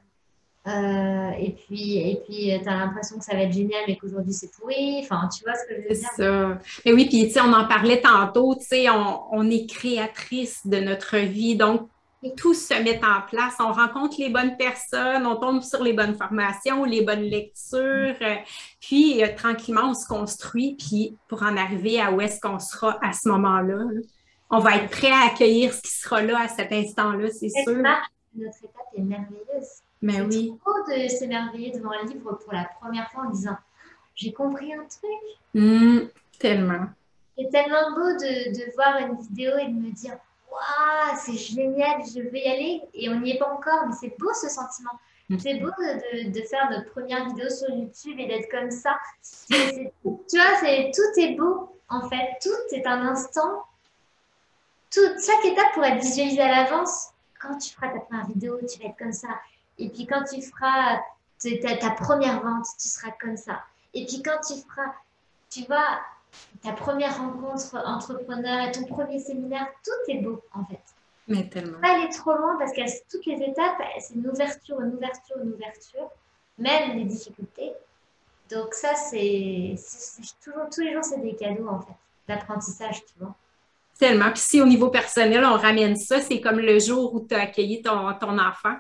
Euh, 0.71 1.31
et 1.39 1.53
puis, 1.53 1.99
et 1.99 2.23
puis 2.25 2.53
tu 2.63 2.69
as 2.69 2.77
l'impression 2.77 3.19
que 3.19 3.25
ça 3.25 3.35
va 3.35 3.43
être 3.43 3.53
génial, 3.53 3.83
mais 3.89 3.97
qu'aujourd'hui 3.97 4.33
c'est 4.33 4.51
pourri. 4.53 5.01
Enfin, 5.03 5.29
tu 5.29 5.45
vois 5.45 5.55
ce 5.55 5.67
que 5.67 5.83
je 5.83 5.89
veux 5.89 5.95
dire? 5.95 6.11
Ça. 6.17 6.59
Mais 6.85 6.93
oui, 6.93 7.07
puis 7.07 7.27
tu 7.27 7.31
sais, 7.31 7.41
on 7.41 7.53
en 7.53 7.67
parlait 7.67 8.01
tantôt, 8.01 8.55
tu 8.55 8.65
sais, 8.65 8.91
on, 8.91 9.23
on, 9.33 9.51
est 9.51 9.67
créatrice 9.67 10.67
de 10.67 10.79
notre 10.79 11.17
vie. 11.17 11.57
Donc, 11.57 11.89
tout 12.37 12.55
se 12.55 12.75
met 12.75 13.01
en 13.05 13.23
place. 13.29 13.55
On 13.61 13.73
rencontre 13.73 14.17
les 14.19 14.29
bonnes 14.29 14.57
personnes, 14.57 15.27
on 15.27 15.37
tombe 15.37 15.63
sur 15.63 15.83
les 15.83 15.93
bonnes 15.93 16.15
formations, 16.15 16.85
les 16.85 17.03
bonnes 17.03 17.23
lectures. 17.23 18.17
puis, 18.81 19.23
euh, 19.23 19.29
tranquillement, 19.35 19.91
on 19.91 19.95
se 19.95 20.07
construit. 20.07 20.77
Puis, 20.79 21.17
pour 21.29 21.43
en 21.43 21.57
arriver 21.57 22.01
à 22.01 22.13
où 22.13 22.21
est-ce 22.21 22.41
qu'on 22.41 22.59
sera 22.59 22.99
à 23.03 23.13
ce 23.13 23.29
moment-là, 23.29 23.79
on 24.51 24.59
va 24.59 24.77
être 24.77 24.91
prêt 24.91 25.11
à 25.11 25.27
accueillir 25.33 25.73
ce 25.73 25.81
qui 25.81 25.93
sera 25.93 26.23
là 26.23 26.43
à 26.43 26.49
cet 26.49 26.73
instant-là, 26.73 27.29
c'est 27.31 27.49
sûr. 27.49 27.83
Notre 28.35 28.59
étape 28.59 28.87
est 28.97 29.03
merveilleuse. 29.03 29.83
Mais 30.03 30.21
oui. 30.23 30.55
trop 30.65 30.83
de 30.89 31.09
s'émerveiller 31.09 31.73
devant 31.73 31.91
un 31.91 32.05
livre 32.07 32.33
pour 32.33 32.53
la 32.53 32.65
première 32.81 33.11
fois 33.11 33.25
en 33.25 33.31
disant 33.31 33.57
J'ai 34.15 34.33
compris 34.33 34.73
un 34.73 34.85
truc. 34.85 35.11
Mmh, 35.55 36.09
tellement. 36.39 36.87
C'est 37.37 37.51
tellement 37.51 37.93
beau 37.95 38.13
de, 38.13 38.57
de, 38.57 38.73
voir 38.75 38.99
une 38.99 39.17
vidéo 39.21 39.53
et 39.59 39.67
de 39.67 39.75
me 39.75 39.91
dire 39.91 40.17
Waouh, 40.51 41.17
c'est 41.19 41.37
génial, 41.37 42.03
je 42.03 42.21
veux 42.21 42.37
y 42.37 42.49
aller. 42.49 42.83
Et 42.95 43.09
on 43.09 43.21
n'y 43.21 43.33
est 43.33 43.39
pas 43.39 43.53
encore, 43.53 43.87
mais 43.87 43.95
c'est 44.01 44.19
beau 44.19 44.33
ce 44.33 44.49
sentiment. 44.49 44.91
Mmh. 45.29 45.39
C'est 45.39 45.55
beau 45.55 45.69
de, 45.69 46.31
de, 46.31 46.43
faire 46.43 46.71
notre 46.71 46.91
première 46.91 47.27
vidéo 47.27 47.49
sur 47.51 47.69
YouTube 47.71 48.19
et 48.19 48.27
d'être 48.27 48.51
comme 48.51 48.71
ça. 48.71 48.99
tu 49.49 50.37
vois, 50.37 50.91
tout 50.93 51.21
est 51.21 51.35
beau 51.37 51.77
en 51.89 52.09
fait. 52.09 52.39
Tout 52.43 52.75
est 52.75 52.87
un 52.87 53.07
instant. 53.07 53.65
Tout, 54.93 55.01
chaque 55.25 55.45
étape 55.45 55.73
pourrait 55.75 55.97
être 55.97 56.03
visualisée 56.03 56.41
à 56.41 56.49
l'avance. 56.49 57.11
Quand 57.41 57.57
tu 57.59 57.73
feras 57.73 57.89
ta 57.89 58.01
première 58.01 58.27
vidéo, 58.27 58.59
tu 58.69 58.79
vas 58.81 58.87
être 58.87 58.99
comme 58.99 59.13
ça. 59.13 59.29
Et 59.81 59.89
puis 59.89 60.07
quand 60.07 60.23
tu 60.25 60.43
feras 60.43 61.01
ta, 61.81 61.91
première 61.91 62.43
vente, 62.43 62.67
tu 62.81 62.89
seras 62.89 63.11
comme 63.21 63.37
ça. 63.37 63.63
Et 63.95 64.05
puis 64.07 64.23
quand 64.23 64.39
tu 64.47 64.61
feras, 64.61 64.93
tu 65.49 65.65
vois, 65.65 66.01
ta 66.63 66.73
première 66.73 67.17
rencontre 67.19 67.77
entrepreneur 67.77 68.69
et 68.69 68.73
ton 68.73 68.85
premier 68.85 69.19
séminaire, 69.19 69.67
tout 69.83 70.13
est 70.13 70.19
beau 70.19 70.43
en 70.53 70.65
fait. 70.67 70.83
Mais 71.27 71.49
tellement. 71.49 71.81
Pas 71.81 71.95
aller 71.95 72.11
trop 72.11 72.35
loin 72.35 72.57
parce 72.59 72.73
qu'à 72.73 72.85
toutes 73.11 73.25
les 73.25 73.43
étapes, 73.43 73.81
c'est 73.99 74.15
une 74.15 74.29
ouverture, 74.29 74.81
une 74.81 74.95
ouverture, 74.95 75.37
une 75.43 75.53
ouverture, 75.53 76.11
même 76.59 76.99
les 76.99 77.05
difficultés. 77.05 77.73
Donc 78.51 78.75
ça, 78.75 78.95
c'est 78.95 79.77
toujours, 80.45 80.69
tous 80.75 80.81
les 80.83 80.93
jours, 80.93 81.05
c'est 81.05 81.21
des 81.21 81.37
cadeaux 81.37 81.69
en 81.69 81.81
fait, 81.81 81.95
d'apprentissage, 82.29 83.05
tu 83.07 83.15
vois. 83.19 83.35
Tellement. 83.99 84.31
Puis 84.31 84.41
si 84.41 84.61
au 84.61 84.67
niveau 84.67 84.89
personnel, 84.89 85.45
on 85.45 85.57
ramène 85.57 85.97
ça, 85.97 86.21
c'est 86.21 86.41
comme 86.41 86.59
le 86.59 86.79
jour 86.79 87.15
où 87.15 87.27
tu 87.27 87.35
as 87.35 87.43
accueilli 87.43 87.83
ton, 87.83 88.13
ton 88.15 88.39
enfant. 88.39 88.77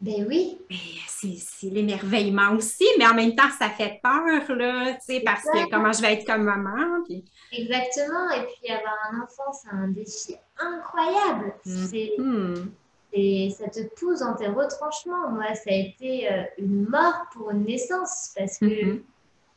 Ben 0.00 0.26
oui. 0.26 0.58
C'est 1.06 1.66
l'émerveillement 1.66 2.52
aussi, 2.52 2.86
mais 2.98 3.06
en 3.06 3.14
même 3.14 3.34
temps, 3.34 3.50
ça 3.58 3.68
fait 3.68 4.00
peur, 4.02 4.56
là, 4.56 4.94
tu 4.94 5.00
sais, 5.00 5.20
parce 5.20 5.42
que 5.42 5.68
comment 5.70 5.92
je 5.92 6.00
vais 6.00 6.14
être 6.14 6.26
comme 6.26 6.44
maman. 6.44 7.04
Exactement. 7.52 8.30
Et 8.30 8.46
puis 8.46 8.72
avoir 8.72 8.96
un 9.12 9.22
enfant, 9.22 9.52
c'est 9.52 9.68
un 9.70 9.88
défi 9.88 10.36
incroyable. 10.58 11.54
Mm-hmm. 11.66 12.66
C'est 13.12 13.50
ça 13.50 13.68
te 13.68 13.80
pousse 13.96 14.20
dans 14.20 14.34
tes 14.34 14.46
retranchements. 14.46 15.30
Moi, 15.30 15.54
ça 15.54 15.70
a 15.70 15.74
été 15.74 16.32
euh, 16.32 16.44
une 16.56 16.88
mort 16.88 17.26
pour 17.34 17.50
une 17.50 17.64
naissance 17.64 18.32
parce 18.34 18.58
que 18.58 18.64
mm-hmm. 18.64 19.02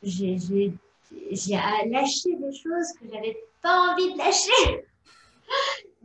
j'ai 0.02 1.58
lâché 1.86 2.36
des 2.36 2.52
choses 2.52 2.92
que 3.00 3.06
j'avais 3.10 3.38
pas 3.62 3.92
envie 3.92 4.12
de 4.12 4.18
lâcher. 4.18 4.84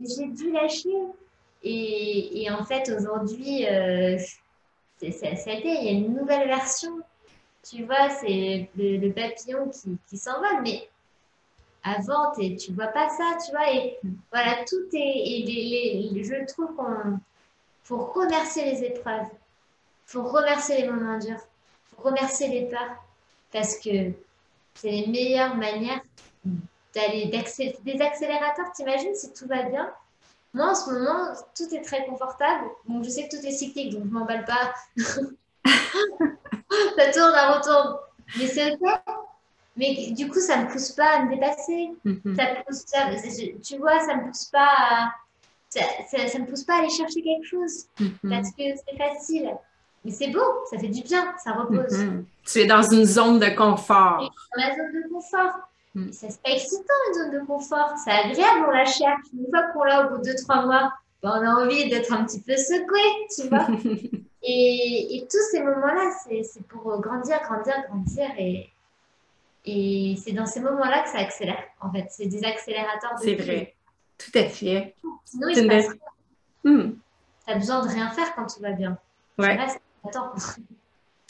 j'ai 0.00 0.26
dû 0.28 0.52
lâcher. 0.52 0.96
Et, 1.62 2.48
en 2.50 2.64
fait, 2.64 2.90
aujourd'hui, 2.90 3.66
euh, 3.66 4.18
il 5.02 5.08
y 5.10 5.88
a 5.88 5.92
une 5.92 6.14
nouvelle 6.14 6.48
version. 6.48 7.00
Tu 7.68 7.84
vois, 7.84 8.08
c'est 8.08 8.70
le, 8.76 9.10
papillon 9.10 9.70
qui, 10.08 10.16
s'envole, 10.16 10.62
mais 10.62 10.88
avant, 11.82 12.32
tu 12.32 12.72
vois 12.72 12.88
pas 12.88 13.08
ça, 13.10 13.36
tu 13.44 13.50
vois. 13.52 13.70
Et 13.72 13.98
voilà, 14.32 14.64
tout 14.66 14.88
est. 14.92 15.42
Et 15.42 16.24
je 16.24 16.46
trouve 16.46 16.74
qu'on 16.76 17.18
faut 17.84 18.06
remercier 18.14 18.64
les 18.64 18.84
épreuves, 18.84 19.26
faut 20.06 20.22
remercier 20.22 20.82
les 20.82 20.88
moments 20.88 21.18
durs, 21.18 21.40
faut 21.90 22.02
remercier 22.02 22.48
les 22.48 22.66
peurs, 22.66 22.96
parce 23.52 23.76
que 23.78 24.12
c'est 24.74 24.90
les 24.90 25.06
meilleures 25.08 25.56
manières 25.56 26.00
d'aller 26.94 27.26
des 27.26 28.00
accélérateurs. 28.00 28.72
T'imagines 28.72 29.14
si 29.14 29.32
tout 29.32 29.46
va 29.46 29.64
bien, 29.64 29.92
moi, 30.52 30.70
en 30.70 30.74
ce 30.74 30.90
moment, 30.90 31.28
tout 31.56 31.72
est 31.74 31.82
très 31.82 32.04
confortable. 32.06 32.64
Donc, 32.88 33.04
je 33.04 33.10
sais 33.10 33.28
que 33.28 33.36
tout 33.36 33.46
est 33.46 33.52
cyclique, 33.52 33.92
donc 33.92 34.02
je 34.04 34.10
m'emballe 34.10 34.44
pas. 34.44 34.74
ça 34.96 35.20
tourne, 37.12 37.32
ça 37.32 37.52
retourne. 37.52 37.98
Mais 38.38 38.46
c'est 38.46 38.74
OK. 38.74 38.80
Mais 39.76 40.10
du 40.10 40.28
coup, 40.28 40.40
ça 40.40 40.56
ne 40.58 40.64
me 40.64 40.70
pousse 40.70 40.90
pas 40.90 41.06
à 41.06 41.24
me 41.24 41.30
dépasser. 41.30 41.92
Mhm. 42.04 42.36
ça 42.36 42.46
pousse, 42.66 42.84
tu 43.62 43.78
vois, 43.78 44.00
ça 44.00 44.16
ne 44.16 44.22
me 44.22 44.26
pousse 44.26 44.46
pas 44.46 44.66
à, 44.66 45.12
ça, 45.68 45.80
ça, 46.26 46.38
me 46.38 46.46
pousse 46.46 46.64
pas 46.64 46.74
à 46.74 46.78
aller 46.78 46.90
chercher 46.90 47.22
quelque 47.22 47.46
chose 47.46 47.86
mhm. 48.00 48.12
parce 48.28 48.50
que 48.50 48.56
c'est 48.56 48.98
facile. 48.98 49.56
Mais 50.04 50.10
c'est 50.10 50.28
beau, 50.28 50.64
ça 50.68 50.78
fait 50.78 50.88
du 50.88 51.02
bien, 51.02 51.32
ça 51.42 51.52
repose. 51.52 51.96
Mhm. 51.96 52.26
Tu 52.44 52.58
es 52.60 52.66
dans 52.66 52.82
une 52.82 53.04
zone 53.04 53.38
de 53.38 53.50
confort. 53.50 54.34
Dans 54.56 54.62
la 54.62 54.74
zone 54.74 54.92
de 54.92 55.08
confort. 55.12 55.69
C'est 56.12 56.40
pas 56.42 56.50
excitant 56.50 56.94
une 57.08 57.14
zone 57.14 57.40
de 57.40 57.46
confort, 57.46 57.94
c'est 58.04 58.12
agréable, 58.12 58.64
on 58.68 58.70
la 58.70 58.84
cherche. 58.84 59.26
Une 59.32 59.46
fois 59.50 59.62
qu'on 59.72 59.82
l'a 59.82 60.06
au 60.06 60.10
bout 60.10 60.22
de 60.22 60.32
trois 60.40 60.64
mois, 60.64 60.92
ben, 61.22 61.32
on 61.34 61.46
a 61.46 61.64
envie 61.64 61.88
d'être 61.90 62.12
un 62.12 62.24
petit 62.24 62.40
peu 62.40 62.56
secoué, 62.56 63.00
tu 63.34 63.48
vois. 63.48 63.66
et, 64.42 65.16
et, 65.16 65.26
tous 65.28 65.42
ces 65.50 65.62
moments-là, 65.62 66.12
c'est 66.42 66.66
pour 66.68 67.00
grandir, 67.00 67.40
grandir, 67.42 67.74
grandir. 67.88 68.30
Et, 68.38 68.70
et 69.64 70.16
c'est 70.16 70.32
dans 70.32 70.46
ces 70.46 70.60
moments-là 70.60 71.02
que 71.02 71.10
ça 71.10 71.18
accélère, 71.18 71.64
en 71.80 71.90
fait. 71.90 72.06
C'est 72.10 72.26
des 72.26 72.44
accélérateurs 72.44 73.16
de 73.16 73.24
C'est 73.24 73.34
vrai. 73.34 73.74
Tout 74.16 74.38
à 74.38 74.44
fait. 74.44 74.94
Sinon, 75.24 75.48
il 75.48 75.56
se 75.56 75.66
passe 75.66 75.86
hmm. 76.64 76.92
Tu 77.46 77.52
as 77.52 77.56
besoin 77.56 77.84
de 77.84 77.88
rien 77.88 78.10
faire 78.10 78.34
quand 78.36 78.46
tout 78.46 78.62
va 78.62 78.72
bien. 78.72 78.96
Ouais. 79.38 79.58
attends. 80.04 80.32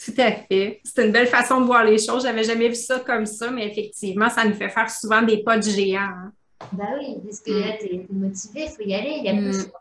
Tout 0.03 0.13
à 0.17 0.31
fait. 0.31 0.81
C'est 0.83 1.05
une 1.05 1.11
belle 1.11 1.27
façon 1.27 1.61
de 1.61 1.65
voir 1.65 1.83
les 1.83 1.99
choses. 1.99 2.23
J'avais 2.23 2.43
jamais 2.43 2.69
vu 2.69 2.75
ça 2.75 2.99
comme 2.99 3.25
ça, 3.27 3.51
mais 3.51 3.67
effectivement, 3.67 4.29
ça 4.29 4.43
nous 4.45 4.55
fait 4.55 4.69
faire 4.69 4.89
souvent 4.89 5.21
des 5.21 5.43
pas 5.43 5.57
de 5.57 5.63
géant. 5.63 6.01
Hein. 6.01 6.33
Bah 6.71 6.85
oui, 6.97 7.17
parce 7.23 7.39
que 7.41 7.51
là, 7.51 7.77
tu 7.79 7.85
es, 7.87 8.05
motivé, 8.09 8.65
il 8.65 8.69
faut 8.69 8.81
y 8.81 8.95
aller, 8.95 9.17
il 9.17 9.25
y 9.25 9.29
a 9.29 9.33
plus 9.33 9.57
de 9.57 9.69
choix. 9.69 9.79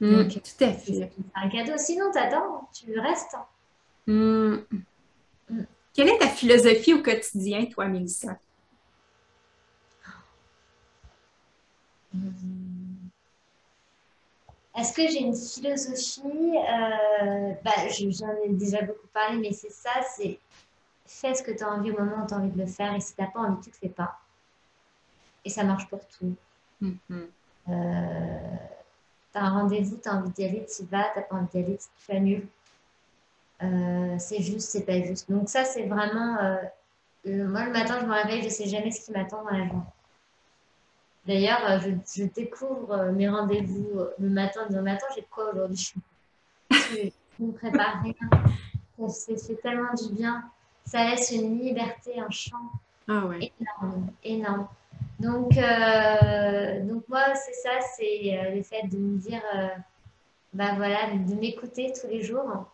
Donc, 0.00 0.28
tout 0.28 0.64
à 0.64 0.72
fait. 0.72 0.92
C'est 0.92 1.10
un 1.34 1.48
cadeau. 1.48 1.72
Sinon, 1.76 2.10
t'attends, 2.12 2.68
tu 2.72 2.98
restes. 2.98 3.36
Mm. 4.06 4.56
Quelle 5.94 6.08
est 6.10 6.18
ta 6.18 6.28
philosophie 6.28 6.94
au 6.94 7.02
quotidien, 7.02 7.64
toi, 7.66 7.86
Mélissa? 7.86 8.38
Hmm. 14.76 14.80
Est-ce 14.80 14.92
que 14.92 15.02
j'ai 15.08 15.20
une 15.20 15.34
philosophie? 15.34 16.56
Euh, 16.56 17.52
bah, 17.64 17.72
J'en 17.88 18.34
ai 18.44 18.50
déjà 18.50 18.82
beaucoup 18.82 19.06
parlé, 19.12 19.38
mais 19.38 19.52
c'est 19.52 19.72
ça, 19.72 19.90
c'est 20.16 20.38
fais 21.06 21.34
ce 21.34 21.42
que 21.42 21.52
tu 21.52 21.62
as 21.62 21.72
envie 21.72 21.90
au 21.90 21.98
moment 21.98 22.24
où 22.24 22.26
tu 22.26 22.34
as 22.34 22.38
envie 22.38 22.50
de 22.50 22.58
le 22.58 22.66
faire, 22.66 22.94
et 22.94 23.00
si 23.00 23.14
tu 23.14 23.22
n'as 23.22 23.28
pas 23.28 23.40
envie, 23.40 23.60
tu 23.60 23.68
ne 23.68 23.74
le 23.74 23.78
fais 23.78 23.88
pas. 23.88 24.18
Et 25.44 25.50
ça 25.50 25.64
marche 25.64 25.88
pour 25.88 26.00
tout. 26.06 26.34
Mm-hmm. 26.82 27.26
Euh, 27.68 28.56
tu 29.32 29.38
as 29.38 29.42
un 29.42 29.50
rendez-vous, 29.50 29.96
tu 29.96 30.08
as 30.08 30.14
envie 30.14 30.30
d'y 30.30 30.44
aller, 30.44 30.66
tu 30.66 30.82
y 30.82 30.86
vas, 30.86 31.10
tu 31.12 31.18
n'as 31.18 31.24
pas 31.24 31.36
envie 31.36 31.46
d'y 31.52 31.58
aller, 31.58 31.78
tu 31.78 32.12
annules. 32.12 32.48
Euh, 33.62 34.16
c'est 34.18 34.42
juste, 34.42 34.68
c'est 34.70 34.84
pas 34.84 35.00
juste. 35.02 35.30
Donc 35.30 35.48
ça, 35.48 35.64
c'est 35.64 35.86
vraiment... 35.86 36.36
Euh, 36.38 37.48
moi, 37.48 37.64
le 37.64 37.72
matin, 37.72 37.98
je 38.00 38.06
me 38.06 38.12
réveille, 38.12 38.42
je 38.42 38.48
sais 38.48 38.66
jamais 38.66 38.90
ce 38.90 39.04
qui 39.04 39.12
m'attend 39.12 39.42
dans 39.42 39.50
la 39.50 39.66
journée. 39.66 39.82
D'ailleurs, 41.26 41.60
euh, 41.68 41.78
je, 42.14 42.24
découvre 42.24 43.10
mes 43.12 43.28
rendez-vous 43.28 44.00
le 44.18 44.28
matin 44.28 44.62
en 44.64 44.68
disant, 44.68 44.82
mais 44.82 44.92
attends, 44.92 45.06
j'ai 45.14 45.26
quoi 45.30 45.52
aujourd'hui? 45.52 45.92
Je 46.70 47.10
ne 47.40 47.52
prépare 47.52 48.02
rien. 48.02 49.08
Ça 49.08 49.34
fait 49.36 49.56
tellement 49.56 49.92
du 49.94 50.14
bien. 50.14 50.44
Ça 50.84 51.04
laisse 51.10 51.30
une 51.32 51.58
liberté, 51.60 52.18
un 52.20 52.30
champ 52.30 52.56
ah 53.08 53.22
énorme, 53.40 54.10
énorme. 54.24 54.68
Donc, 55.20 55.50
donc 55.50 57.08
moi, 57.08 57.34
c'est 57.34 57.52
ça, 57.52 57.70
c'est 57.96 58.52
le 58.54 58.62
fait 58.62 58.86
de 58.88 58.96
me 58.96 59.18
dire, 59.18 59.42
bah 60.52 60.74
voilà, 60.76 61.10
de 61.12 61.34
m'écouter 61.34 61.92
tous 61.92 62.08
les 62.08 62.22
jours 62.22 62.66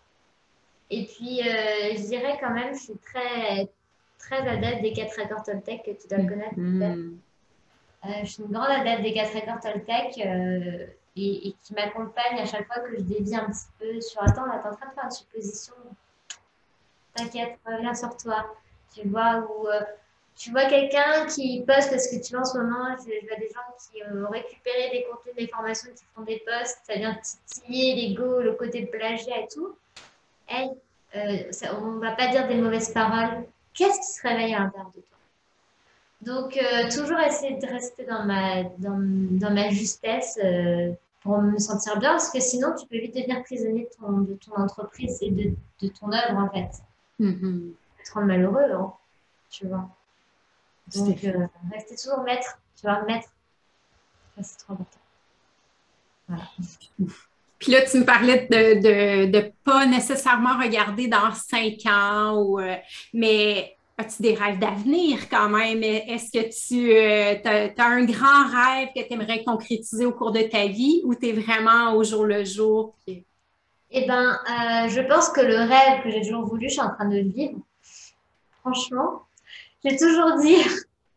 et 0.92 1.06
puis, 1.06 1.40
euh, 1.40 1.96
je 1.96 2.06
dirais 2.06 2.36
quand 2.38 2.52
même, 2.52 2.74
je 2.74 2.80
suis 2.80 2.98
très, 2.98 3.66
très 4.18 4.46
adepte 4.46 4.82
des 4.82 4.92
quatre 4.92 5.18
accords 5.18 5.42
Toltec 5.42 5.82
que 5.82 5.90
tu 5.92 6.06
dois 6.06 6.18
connaître. 6.18 6.58
Mm. 6.58 7.16
Euh, 8.04 8.08
je 8.24 8.30
suis 8.30 8.42
une 8.42 8.50
grande 8.50 8.70
adepte 8.70 9.02
des 9.02 9.12
quatre 9.12 9.36
accords 9.36 9.60
Toltec 9.60 10.18
euh, 10.18 10.86
et, 11.16 11.54
qui 11.62 11.74
m'accompagne 11.74 12.38
à 12.38 12.46
chaque 12.46 12.66
fois 12.66 12.82
que 12.82 12.96
je 12.96 13.02
dévie 13.02 13.36
un 13.36 13.46
petit 13.46 13.66
peu 13.78 14.00
sur 14.00 14.22
Attends, 14.22 14.46
là, 14.46 14.58
t'es 14.62 14.68
en 14.68 14.74
train 14.74 14.88
de 14.88 14.94
faire 14.94 15.04
une 15.04 15.10
supposition. 15.10 15.74
T'inquiète, 17.14 17.58
reviens 17.66 17.94
sur 17.94 18.16
toi. 18.16 18.46
Tu 18.94 19.06
vois, 19.08 19.38
ou 19.38 19.68
tu 20.36 20.50
vois 20.50 20.64
quelqu'un 20.64 21.26
qui 21.26 21.62
poste 21.66 21.90
parce 21.90 22.08
que 22.08 22.22
tu 22.22 22.32
vois 22.32 22.42
en 22.42 22.44
ce 22.44 22.58
moment, 22.58 22.96
je, 22.98 23.26
vois 23.26 23.36
des 23.36 23.48
gens 23.48 23.60
qui 23.78 24.02
ont 24.02 24.30
récupéré 24.30 24.90
des 24.90 25.04
contenus, 25.04 25.36
des 25.36 25.46
formations, 25.46 25.90
qui 25.92 26.04
font 26.14 26.22
des 26.22 26.42
posts, 26.46 26.78
ça 26.84 26.94
vient 26.94 27.14
titiller 27.14 27.94
l'ego, 27.94 28.40
le 28.40 28.54
côté 28.54 28.86
plagiat 28.86 29.40
et 29.40 29.48
tout 29.48 29.76
hey, 30.48 30.70
euh, 31.16 31.50
on 31.80 31.92
ne 31.92 32.00
va 32.00 32.12
pas 32.12 32.28
dire 32.28 32.46
des 32.48 32.56
mauvaises 32.56 32.92
paroles. 32.92 33.44
Qu'est-ce 33.74 34.00
qui 34.00 34.06
se 34.06 34.26
réveille 34.26 34.54
à 34.54 34.60
l'intérieur 34.60 34.92
de 34.94 35.00
toi? 35.00 35.11
Donc, 36.22 36.56
euh, 36.56 36.88
toujours 36.88 37.18
essayer 37.18 37.56
de 37.56 37.66
rester 37.66 38.04
dans 38.04 38.24
ma, 38.24 38.62
dans, 38.78 38.98
dans 39.38 39.52
ma 39.52 39.68
justesse 39.70 40.38
euh, 40.42 40.92
pour 41.20 41.38
me 41.38 41.58
sentir 41.58 41.98
bien, 41.98 42.12
parce 42.12 42.30
que 42.30 42.40
sinon, 42.40 42.74
tu 42.78 42.86
peux 42.86 42.98
vite 42.98 43.14
devenir 43.14 43.42
prisonnier 43.42 43.88
de 43.90 43.96
ton, 43.96 44.18
de 44.18 44.34
ton 44.34 44.54
entreprise 44.54 45.18
et 45.20 45.30
de, 45.30 45.54
de 45.80 45.88
ton 45.88 46.12
œuvre, 46.12 46.38
en 46.38 46.48
fait. 46.50 46.82
Mm 47.18 47.72
te 48.04 48.12
rendre 48.14 48.26
malheureux, 48.26 48.72
hein, 48.72 48.92
tu 49.50 49.66
vois. 49.66 49.88
Donc, 50.94 51.18
rester 51.72 51.96
toujours 51.96 52.22
maître, 52.24 52.58
tu 52.76 52.82
vois, 52.82 53.02
maître. 53.04 53.28
C'est 54.42 54.58
trop 54.58 54.72
important. 54.72 54.98
Voilà. 56.28 56.44
Puis 57.58 57.70
là, 57.70 57.82
tu 57.82 57.98
me 57.98 58.04
parlais 58.04 58.48
de 58.50 59.26
ne 59.26 59.40
pas 59.62 59.86
nécessairement 59.86 60.58
regarder 60.58 61.06
dans 61.06 61.32
cinq 61.32 61.86
ans, 61.86 62.42
ou, 62.42 62.58
euh, 62.58 62.76
mais 63.14 63.76
as-tu 63.98 64.22
des 64.22 64.34
rêves 64.34 64.58
d'avenir 64.58 65.28
quand 65.28 65.48
même? 65.48 65.82
Est-ce 65.82 66.30
que 66.32 66.48
tu 66.48 66.92
euh, 66.92 67.70
as, 67.76 67.84
un 67.84 68.04
grand 68.04 68.46
rêve 68.48 68.88
que 68.94 69.06
tu 69.06 69.12
aimerais 69.12 69.44
concrétiser 69.44 70.06
au 70.06 70.12
cours 70.12 70.32
de 70.32 70.42
ta 70.42 70.66
vie 70.66 71.02
ou 71.04 71.14
tu 71.14 71.28
es 71.28 71.32
vraiment 71.32 71.94
au 71.94 72.04
jour 72.04 72.24
le 72.24 72.44
jour? 72.44 72.94
Eh 73.06 74.04
bien, 74.04 74.32
euh, 74.32 74.88
je 74.88 75.00
pense 75.02 75.28
que 75.28 75.40
le 75.40 75.56
rêve 75.56 76.02
que 76.02 76.10
j'ai 76.10 76.22
toujours 76.22 76.46
voulu, 76.46 76.68
je 76.68 76.74
suis 76.74 76.80
en 76.80 76.94
train 76.94 77.08
de 77.08 77.16
le 77.16 77.28
vivre. 77.28 77.58
Franchement, 78.60 79.22
j'ai 79.84 79.96
toujours 79.96 80.38
dit, 80.40 80.56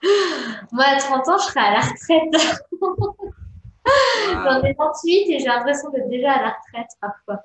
moi 0.72 0.86
à 0.86 0.98
30 0.98 1.28
ans, 1.30 1.38
je 1.38 1.46
serai 1.46 1.60
à 1.62 1.72
la 1.72 1.82
retraite. 1.82 2.60
J'en 4.34 4.64
ai 4.64 4.74
28 4.74 5.10
et 5.10 5.40
j'ai 5.40 5.46
l'impression 5.46 5.90
d'être 5.92 6.10
déjà 6.10 6.34
à 6.34 6.42
la 6.42 6.50
retraite 6.50 6.90
parfois. 7.00 7.42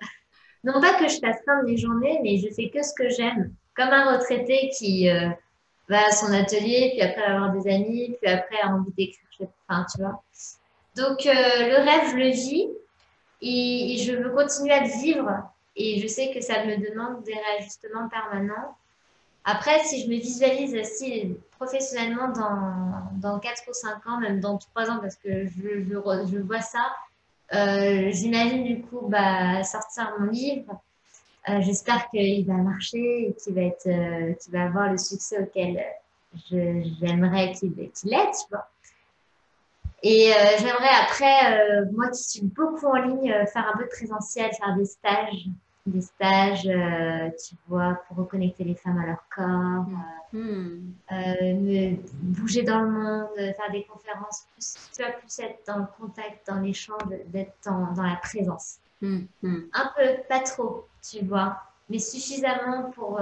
Non 0.64 0.80
pas 0.80 0.94
que 0.94 1.08
je 1.08 1.18
fasse 1.18 1.38
fin 1.46 1.62
de 1.62 1.66
mes 1.66 1.76
journées, 1.76 2.18
mais 2.22 2.38
je 2.38 2.52
fais 2.52 2.70
que 2.70 2.82
ce 2.82 2.92
que 2.94 3.08
j'aime. 3.08 3.54
Comme 3.80 3.94
un 3.94 4.12
retraité 4.12 4.70
qui 4.76 5.08
euh, 5.08 5.30
va 5.88 6.08
à 6.08 6.10
son 6.10 6.30
atelier, 6.34 6.90
puis 6.92 7.00
après 7.00 7.22
avoir 7.22 7.50
des 7.50 7.66
amis, 7.72 8.14
puis 8.20 8.30
après 8.30 8.60
a 8.60 8.68
envie 8.68 8.92
d'écrire. 8.92 9.48
Enfin, 9.66 9.86
tu 9.90 10.02
vois. 10.02 10.22
Donc, 10.96 11.24
euh, 11.24 11.32
le 11.32 11.76
rêve, 11.76 12.10
je 12.10 12.16
le 12.16 12.28
vis 12.28 12.68
et, 13.40 13.96
je 13.96 14.12
veux 14.12 14.28
continuer 14.34 14.74
à 14.74 14.82
le 14.82 15.00
vivre. 15.00 15.30
Et 15.76 15.98
je 15.98 16.06
sais 16.08 16.30
que 16.30 16.42
ça 16.42 16.62
me 16.66 16.76
demande 16.76 17.22
des 17.22 17.32
réajustements 17.32 18.06
permanents. 18.10 18.76
Après, 19.44 19.82
si 19.84 20.02
je 20.02 20.08
me 20.08 20.16
visualise 20.16 20.74
aussi 20.74 21.34
professionnellement 21.52 22.28
dans, 22.28 23.30
dans 23.30 23.38
4 23.38 23.62
ou 23.66 23.72
5 23.72 24.06
ans, 24.08 24.20
même 24.20 24.40
dans 24.40 24.58
3 24.58 24.90
ans, 24.90 24.98
parce 25.00 25.16
que 25.16 25.46
je, 25.46 25.84
je, 25.88 26.38
vois 26.38 26.60
ça, 26.60 26.94
euh, 27.54 28.10
j'imagine 28.12 28.62
du 28.62 28.82
coup 28.82 29.06
bah, 29.08 29.64
sortir 29.64 30.16
mon 30.18 30.26
livre. 30.26 30.82
Euh, 31.48 31.60
j'espère 31.62 32.08
qu'il 32.10 32.46
va 32.46 32.54
marcher 32.54 33.28
et 33.28 33.34
qu'il 33.34 33.54
va, 33.54 33.62
être, 33.62 33.86
euh, 33.86 34.34
va 34.50 34.64
avoir 34.64 34.90
le 34.90 34.98
succès 34.98 35.40
auquel 35.40 35.82
j'aimerais 36.50 37.52
qu'il 37.52 37.72
ait, 37.80 37.90
tu 37.94 38.46
vois. 38.50 38.68
Et 40.02 40.32
j'aimerais 40.58 40.94
après, 41.02 41.90
moi 41.92 42.08
qui 42.08 42.22
suis 42.22 42.42
beaucoup 42.42 42.86
en 42.86 42.94
ligne, 42.94 43.34
faire 43.52 43.70
un 43.74 43.76
peu 43.76 43.84
de 43.84 43.90
présentiel, 43.90 44.50
faire 44.52 44.74
des 44.74 44.86
stages 44.86 45.48
des 45.86 46.00
stages, 46.00 46.66
euh, 46.66 47.30
tu 47.30 47.54
vois, 47.68 48.00
pour 48.06 48.18
reconnecter 48.18 48.64
les 48.64 48.74
femmes 48.74 48.98
à 48.98 49.06
leur 49.06 49.24
corps, 49.34 49.86
mm. 50.32 50.92
euh, 51.12 51.14
euh, 51.14 51.96
bouger 52.22 52.62
dans 52.62 52.80
le 52.80 52.90
monde, 52.90 53.28
faire 53.36 53.70
des 53.72 53.84
conférences, 53.84 54.46
plus, 54.52 54.90
tu 54.96 55.02
plus 55.02 55.38
être 55.40 55.60
dans 55.66 55.78
le 55.78 55.86
contact, 55.98 56.46
dans 56.46 56.60
l'échange, 56.60 57.02
d'être 57.26 57.54
dans, 57.64 57.92
dans, 57.92 58.02
la 58.02 58.16
présence. 58.16 58.78
Mm. 59.00 59.20
Mm. 59.42 59.58
Un 59.72 59.90
peu, 59.96 60.22
pas 60.28 60.40
trop, 60.40 60.86
tu 61.02 61.24
vois, 61.24 61.58
mais 61.88 61.98
suffisamment 61.98 62.90
pour, 62.90 63.20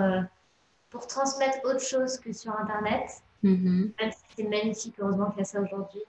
pour 0.90 1.06
transmettre 1.06 1.58
autre 1.64 1.80
chose 1.80 2.18
que 2.18 2.32
sur 2.32 2.58
Internet, 2.58 3.22
mm-hmm. 3.44 3.92
même 4.00 4.10
si 4.10 4.24
c'est 4.36 4.48
magnifique, 4.48 4.94
heureusement 4.98 5.30
qu'il 5.30 5.38
y 5.38 5.42
a 5.42 5.44
ça 5.44 5.60
aujourd'hui, 5.60 6.02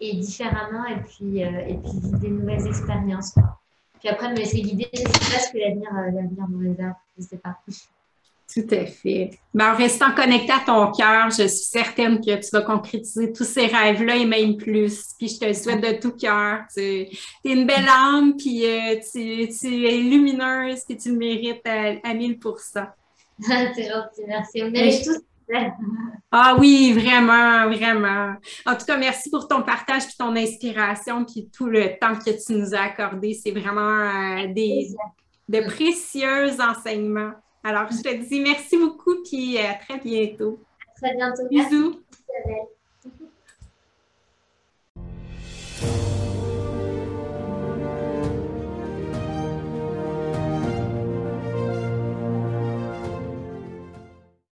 et 0.00 0.16
différemment, 0.16 0.84
et 0.86 1.00
puis, 1.00 1.38
et 1.40 1.78
puis 1.82 2.18
des 2.18 2.28
nouvelles 2.28 2.66
expériences. 2.66 3.30
Quoi. 3.32 3.58
Puis 4.02 4.08
après, 4.08 4.32
me 4.32 4.36
laisser 4.36 4.60
guider, 4.60 4.90
je 4.92 5.02
ne 5.02 5.06
sais 5.06 5.32
pas 5.32 5.38
ce 5.38 5.52
que 5.52 5.58
l'avenir, 5.58 5.88
euh, 5.94 6.10
l'avenir 6.10 6.48
me 6.48 6.68
réserve, 6.68 6.94
je 7.16 7.22
ne 7.22 7.26
sais 7.28 7.36
pas. 7.36 7.56
Tout 8.54 8.66
à 8.70 8.84
fait. 8.84 9.30
Mais 9.54 9.64
en 9.64 9.74
restant 9.74 10.12
connecté 10.12 10.52
à 10.52 10.60
ton 10.66 10.90
cœur, 10.92 11.30
je 11.30 11.46
suis 11.46 11.64
certaine 11.64 12.20
que 12.20 12.34
tu 12.34 12.50
vas 12.52 12.60
concrétiser 12.60 13.32
tous 13.32 13.44
ces 13.44 13.66
rêves-là 13.66 14.16
et 14.16 14.26
même 14.26 14.56
plus. 14.56 15.14
Puis 15.18 15.28
je 15.28 15.38
te 15.38 15.44
le 15.46 15.54
souhaite 15.54 15.80
de 15.80 15.98
tout 15.98 16.12
cœur. 16.12 16.60
Tu 16.74 16.80
es 16.80 17.10
une 17.44 17.66
belle 17.66 17.88
âme, 17.88 18.36
puis 18.36 18.66
euh, 18.66 18.96
tu, 18.96 19.48
tu, 19.48 19.86
es 19.86 19.96
lumineuse, 19.98 20.80
puis 20.86 20.98
tu 20.98 21.12
le 21.12 21.16
mérites 21.16 21.66
à, 21.66 22.08
à 22.08 22.14
1000 22.14 22.38
C'est 23.40 23.88
gentil, 23.88 24.22
merci. 24.26 24.62
On 24.62 24.70
mérite 24.70 25.04
tous 25.04 25.22
Ah 26.30 26.56
oui, 26.58 26.92
vraiment, 26.92 27.68
vraiment. 27.68 28.34
En 28.66 28.74
tout 28.74 28.86
cas, 28.86 28.96
merci 28.96 29.30
pour 29.30 29.48
ton 29.48 29.62
partage, 29.62 30.06
puis 30.06 30.14
ton 30.18 30.34
inspiration, 30.34 31.24
puis 31.24 31.48
tout 31.54 31.66
le 31.66 31.98
temps 31.98 32.16
que 32.16 32.30
tu 32.30 32.54
nous 32.54 32.74
as 32.74 32.80
accordé. 32.80 33.34
C'est 33.34 33.50
vraiment 33.50 33.80
euh, 33.80 34.46
des, 34.52 34.88
de 35.48 35.60
précieux 35.60 36.60
enseignements. 36.60 37.32
Alors, 37.64 37.90
je 37.90 38.02
te 38.02 38.28
dis 38.28 38.40
merci 38.40 38.76
beaucoup, 38.76 39.22
puis 39.22 39.58
à 39.58 39.74
très 39.74 39.98
bientôt. 39.98 40.60
À 40.88 41.00
très 41.00 41.16
bientôt. 41.16 41.48
Bisous. 41.48 42.00
Merci, 42.46 42.68